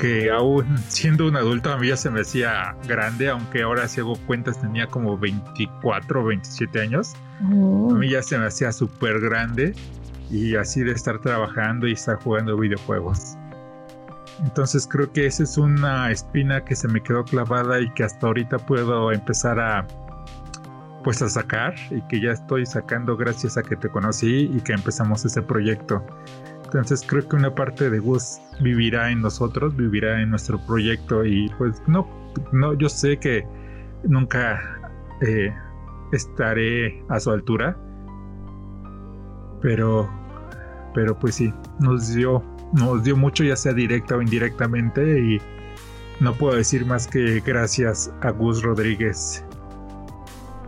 [0.00, 4.00] que aún siendo un adulto a mí ya se me hacía grande, aunque ahora si
[4.00, 7.12] hago cuentas tenía como 24 o 27 años.
[7.52, 7.90] Oh.
[7.94, 9.74] A mí ya se me hacía súper grande
[10.30, 13.36] y así de estar trabajando y estar jugando videojuegos.
[14.42, 18.26] Entonces creo que esa es una espina que se me quedó clavada y que hasta
[18.26, 19.86] ahorita puedo empezar a
[21.04, 24.72] pues a sacar y que ya estoy sacando gracias a que te conocí y que
[24.72, 26.04] empezamos ese proyecto.
[26.72, 31.48] Entonces creo que una parte de Gus vivirá en nosotros, vivirá en nuestro proyecto y
[31.58, 32.08] pues no,
[32.52, 33.44] no, yo sé que
[34.04, 34.60] nunca
[35.20, 35.52] eh,
[36.12, 37.76] estaré a su altura,
[39.60, 40.08] pero,
[40.94, 42.42] pero pues sí, nos dio
[42.72, 45.40] nos dio mucho, ya sea directa o indirectamente, y
[46.20, 49.44] no puedo decir más que gracias a Gus Rodríguez.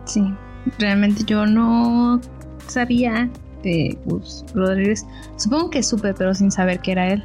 [0.05, 0.33] Sí,
[0.79, 2.19] realmente yo no
[2.67, 3.29] sabía
[3.63, 5.05] de Gus Rodríguez.
[5.37, 7.23] Supongo que supe, pero sin saber que era él.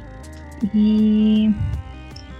[0.73, 1.49] Y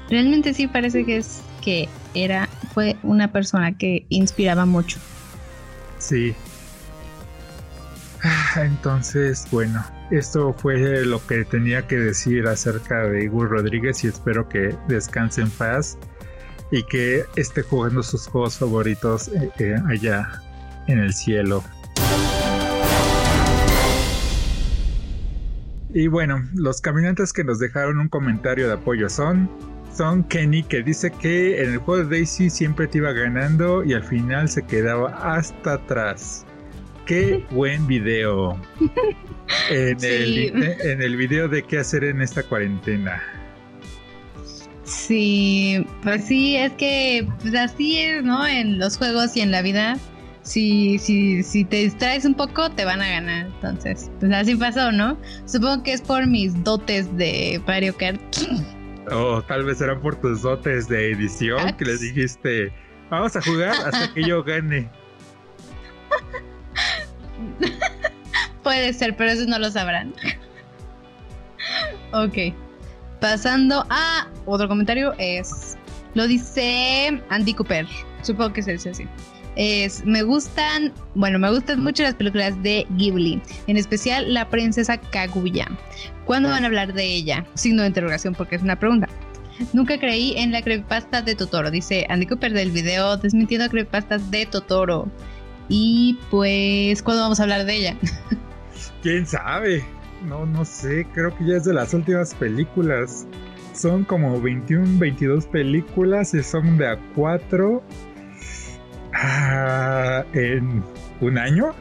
[0.10, 5.00] realmente sí parece que es que era fue una persona que inspiraba mucho.
[5.98, 6.34] Sí.
[8.24, 14.08] Ah, entonces, bueno, esto fue lo que tenía que decir acerca de Igor Rodríguez y
[14.08, 15.98] espero que descanse en paz
[16.72, 20.30] y que esté jugando sus juegos favoritos eh, eh, allá
[20.88, 21.64] en el cielo.
[25.94, 29.50] Y bueno, los caminantes que nos dejaron un comentario de apoyo son
[30.00, 33.94] son Kenny que dice que en el juego de Daisy siempre te iba ganando y
[33.94, 36.46] al final se quedaba hasta atrás.
[37.06, 38.60] Qué buen video.
[39.72, 43.22] En, el, en el video de qué hacer en esta cuarentena.
[44.84, 48.46] Sí, pues sí, es que pues así es, ¿no?
[48.46, 49.98] En los juegos y en la vida.
[50.50, 53.46] Si, si, si te distraes un poco, te van a ganar.
[53.46, 55.16] Entonces, pues así pasó, ¿no?
[55.46, 58.20] Supongo que es por mis dotes de Mario Kart.
[59.12, 62.74] O tal vez eran por tus dotes de edición que les dijiste,
[63.12, 64.90] vamos a jugar hasta que yo gane.
[68.64, 70.16] Puede ser, pero eso no lo sabrán.
[72.12, 72.56] ok.
[73.22, 75.78] Pasando a otro comentario es.
[76.16, 77.86] Lo dice Andy Cooper.
[78.24, 79.08] Supongo que se dice así.
[79.62, 84.96] Es, me gustan, bueno, me gustan mucho las películas de Ghibli, en especial La Princesa
[84.96, 85.68] Kaguya.
[86.24, 87.46] ¿Cuándo van a hablar de ella?
[87.56, 89.10] Signo de interrogación porque es una pregunta.
[89.74, 94.46] Nunca creí en la creepypasta de Totoro, dice Andy Cooper del video desmintiendo creepypastas de
[94.46, 95.12] Totoro.
[95.68, 97.98] Y pues, ¿cuándo vamos a hablar de ella?
[99.04, 99.84] ¿Quién sabe?
[100.26, 103.28] No, no sé, creo que ya es de las últimas películas.
[103.74, 107.84] Son como 21, 22 películas y son de a 4
[109.14, 110.84] ah, en
[111.22, 111.74] un año.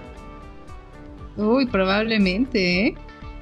[1.36, 2.94] Uy, probablemente, ¿eh?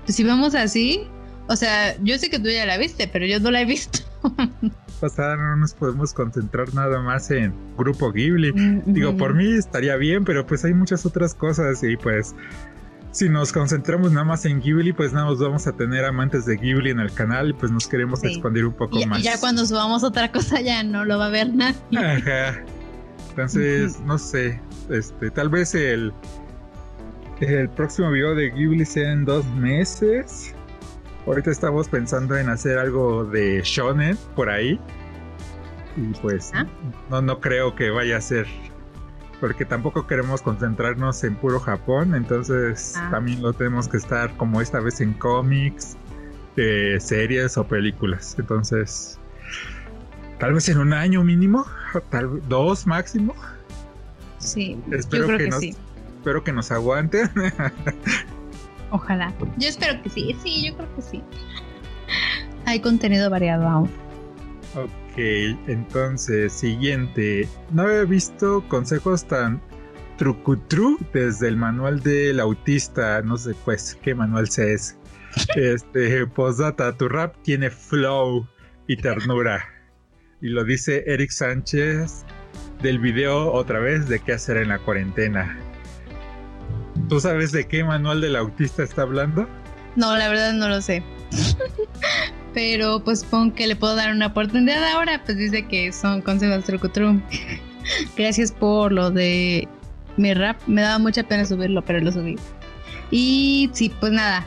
[0.04, 1.08] Pues si vamos así,
[1.48, 4.00] o sea, yo sé que tú ya la viste, pero yo no la he visto.
[4.96, 8.52] pasada no nos podemos concentrar nada más en Grupo Ghibli.
[8.52, 12.34] Mm, Digo, por mí estaría bien, pero pues hay muchas otras cosas y pues
[13.12, 16.56] si nos concentramos nada más en Ghibli, pues nada más vamos a tener amantes de
[16.56, 19.20] Ghibli en el canal y pues nos queremos expandir un poco más.
[19.20, 21.78] Y ya cuando subamos otra cosa ya no lo va a ver nadie.
[21.96, 22.62] Ajá.
[23.36, 26.10] Entonces, no sé, este, tal vez el
[27.40, 30.54] el próximo video de Ghibli sea en dos meses.
[31.26, 34.80] Ahorita estamos pensando en hacer algo de shonen por ahí.
[35.98, 36.66] Y pues ah.
[37.10, 38.46] no, no creo que vaya a ser
[39.38, 43.10] porque tampoco queremos concentrarnos en puro Japón, entonces Ah.
[43.10, 45.98] también lo tenemos que estar como esta vez en cómics,
[46.56, 48.34] eh, series o películas.
[48.38, 49.18] Entonces,
[50.38, 51.66] tal vez en un año mínimo,
[52.10, 53.34] tal dos máximo.
[54.38, 55.76] Sí, Espero yo creo que, que, nos, sí.
[56.18, 57.30] espero que nos aguanten.
[58.90, 59.32] Ojalá.
[59.56, 61.22] Yo espero que sí, sí, yo creo que sí.
[62.66, 63.90] Hay contenido variado aún.
[64.74, 65.18] ok,
[65.66, 67.48] entonces, siguiente.
[67.72, 69.60] No había visto consejos tan
[70.18, 73.22] trucutru desde el manual del autista.
[73.22, 74.96] No sé, pues, qué manual sea ese.
[75.56, 78.48] Este, postdata, tu rap tiene flow
[78.86, 79.75] y ternura.
[80.40, 82.24] Y lo dice Eric Sánchez
[82.82, 85.58] del video otra vez de qué hacer en la cuarentena.
[87.08, 89.48] ¿Tú sabes de qué manual del autista está hablando?
[89.96, 91.02] No, la verdad no lo sé.
[92.54, 95.22] Pero pues supongo que le puedo dar una oportunidad ahora.
[95.24, 97.22] Pues dice que son consejos trucutrum.
[98.16, 99.68] Gracias por lo de
[100.16, 100.60] mi rap.
[100.66, 102.36] Me daba mucha pena subirlo, pero lo subí.
[103.10, 104.46] Y sí, pues nada.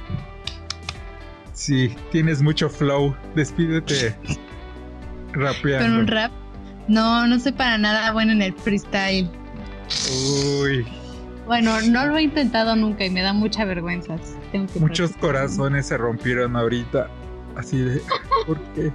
[1.54, 3.16] Sí, tienes mucho flow.
[3.36, 4.16] Despídete
[5.34, 5.86] rapeando.
[5.86, 6.32] Con un rap.
[6.88, 9.30] No, no soy para nada bueno en el freestyle.
[10.62, 10.86] Uy,
[11.46, 14.16] Bueno, no lo he intentado nunca y me da mucha vergüenza.
[14.52, 15.22] Tengo que muchos practicar.
[15.22, 17.08] corazones se rompieron ahorita.
[17.56, 18.02] Así de,
[18.48, 18.92] porque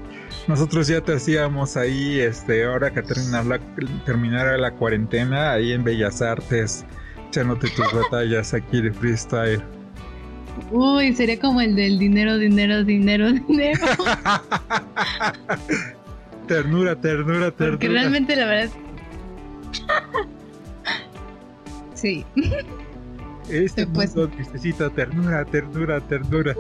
[0.47, 3.59] nosotros ya te hacíamos ahí, este, ahora que terminar la,
[4.05, 6.85] terminara la cuarentena, ahí en Bellas Artes,
[7.29, 9.63] echándote tus batallas aquí de freestyle.
[10.71, 13.81] Uy, sería como el del dinero, dinero, dinero, dinero.
[16.47, 17.73] ternura, ternura, ternura.
[17.73, 18.71] Porque realmente la verdad.
[21.95, 22.25] sí.
[23.49, 26.55] Este pues- mundo necesita ternura, ternura, ternura.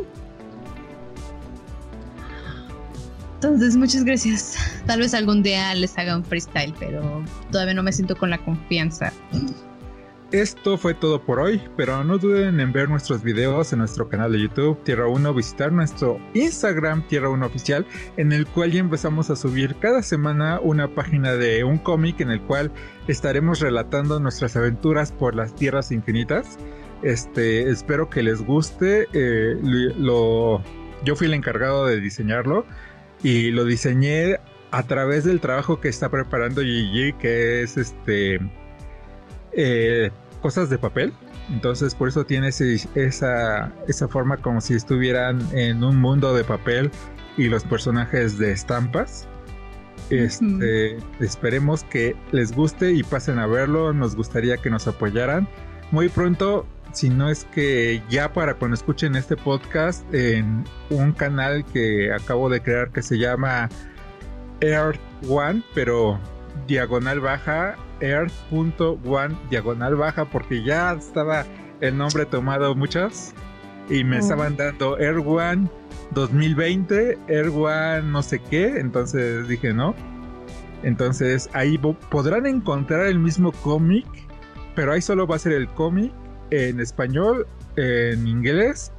[3.36, 4.56] Entonces, muchas gracias.
[4.86, 8.38] Tal vez algún día les haga un freestyle, pero todavía no me siento con la
[8.38, 9.12] confianza.
[10.34, 14.32] Esto fue todo por hoy, pero no duden en ver nuestros videos en nuestro canal
[14.32, 17.86] de YouTube Tierra 1, visitar nuestro Instagram Tierra 1 Oficial,
[18.16, 22.32] en el cual ya empezamos a subir cada semana una página de un cómic en
[22.32, 22.72] el cual
[23.06, 26.58] estaremos relatando nuestras aventuras por las tierras infinitas.
[27.04, 29.06] Este, espero que les guste.
[29.12, 29.56] eh,
[31.04, 32.66] yo fui el encargado de diseñarlo
[33.22, 34.40] y lo diseñé
[34.72, 38.40] a través del trabajo que está preparando Gigi, que es este
[39.56, 40.10] eh,
[40.44, 41.10] cosas de papel.
[41.48, 46.44] Entonces por eso tiene ese- esa, esa forma como si estuvieran en un mundo de
[46.44, 46.90] papel
[47.38, 49.26] y los personajes de estampas.
[50.10, 53.94] Este, Esperemos que les guste y pasen a verlo.
[53.94, 55.48] Nos gustaría que nos apoyaran.
[55.92, 61.64] Muy pronto, si no es que ya para cuando escuchen este podcast, en un canal
[61.72, 63.70] que acabo de crear que se llama
[64.60, 66.20] Earth One, pero
[66.66, 71.44] diagonal baja, Earth.one diagonal baja, porque ya estaba
[71.80, 73.34] el nombre tomado muchas
[73.88, 75.68] y me estaban dando Air One
[76.12, 79.94] 2020, Air One no sé qué, entonces dije no.
[80.82, 81.78] Entonces ahí
[82.10, 84.06] podrán encontrar el mismo cómic,
[84.74, 86.12] pero ahí solo va a ser el cómic
[86.50, 88.92] en español, en inglés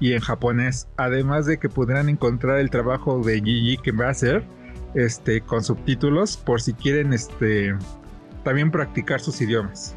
[0.00, 0.88] y en japonés.
[0.96, 4.44] Además de que podrán encontrar el trabajo de Gigi que va a hacer
[4.94, 7.74] este con subtítulos por si quieren este
[8.44, 9.94] también practicar sus idiomas.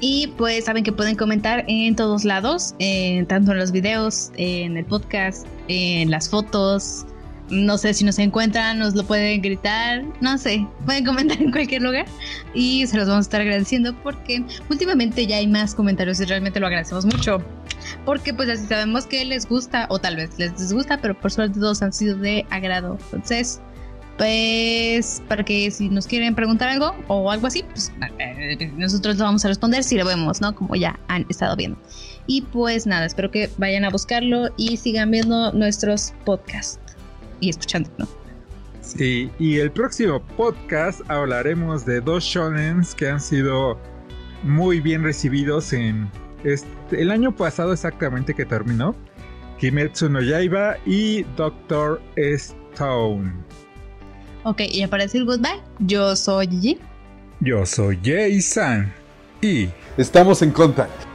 [0.00, 4.76] Y pues saben que pueden comentar en todos lados, en- tanto en los videos, en
[4.76, 7.06] el podcast, en las fotos.
[7.48, 11.82] No sé si nos encuentran, nos lo pueden gritar, no sé, pueden comentar en cualquier
[11.82, 12.06] lugar
[12.54, 16.58] y se los vamos a estar agradeciendo porque últimamente ya hay más comentarios y realmente
[16.58, 17.42] lo agradecemos mucho.
[18.04, 21.60] Porque pues así sabemos que les gusta o tal vez les disgusta, pero por suerte
[21.60, 22.98] todos han sido de agrado.
[23.12, 23.60] Entonces,
[24.16, 29.24] pues para que si nos quieren preguntar algo o algo así, pues eh, nosotros lo
[29.24, 30.54] vamos a responder si lo vemos, ¿no?
[30.54, 31.78] Como ya han estado viendo.
[32.26, 36.80] Y pues nada, espero que vayan a buscarlo y sigan viendo nuestros podcasts
[37.40, 38.06] y escuchando, ¿no?
[38.80, 43.78] Sí, y el próximo podcast hablaremos de dos shonens que han sido
[44.42, 46.08] muy bien recibidos en
[46.44, 48.94] este, el año pasado exactamente que terminó.
[49.58, 53.32] Kimetsu no Yaiba y Doctor Stone.
[54.44, 56.78] Ok, y para decir goodbye, yo soy Gigi.
[57.40, 58.92] Yo soy Jay-san
[59.42, 61.06] y Estamos en contacto.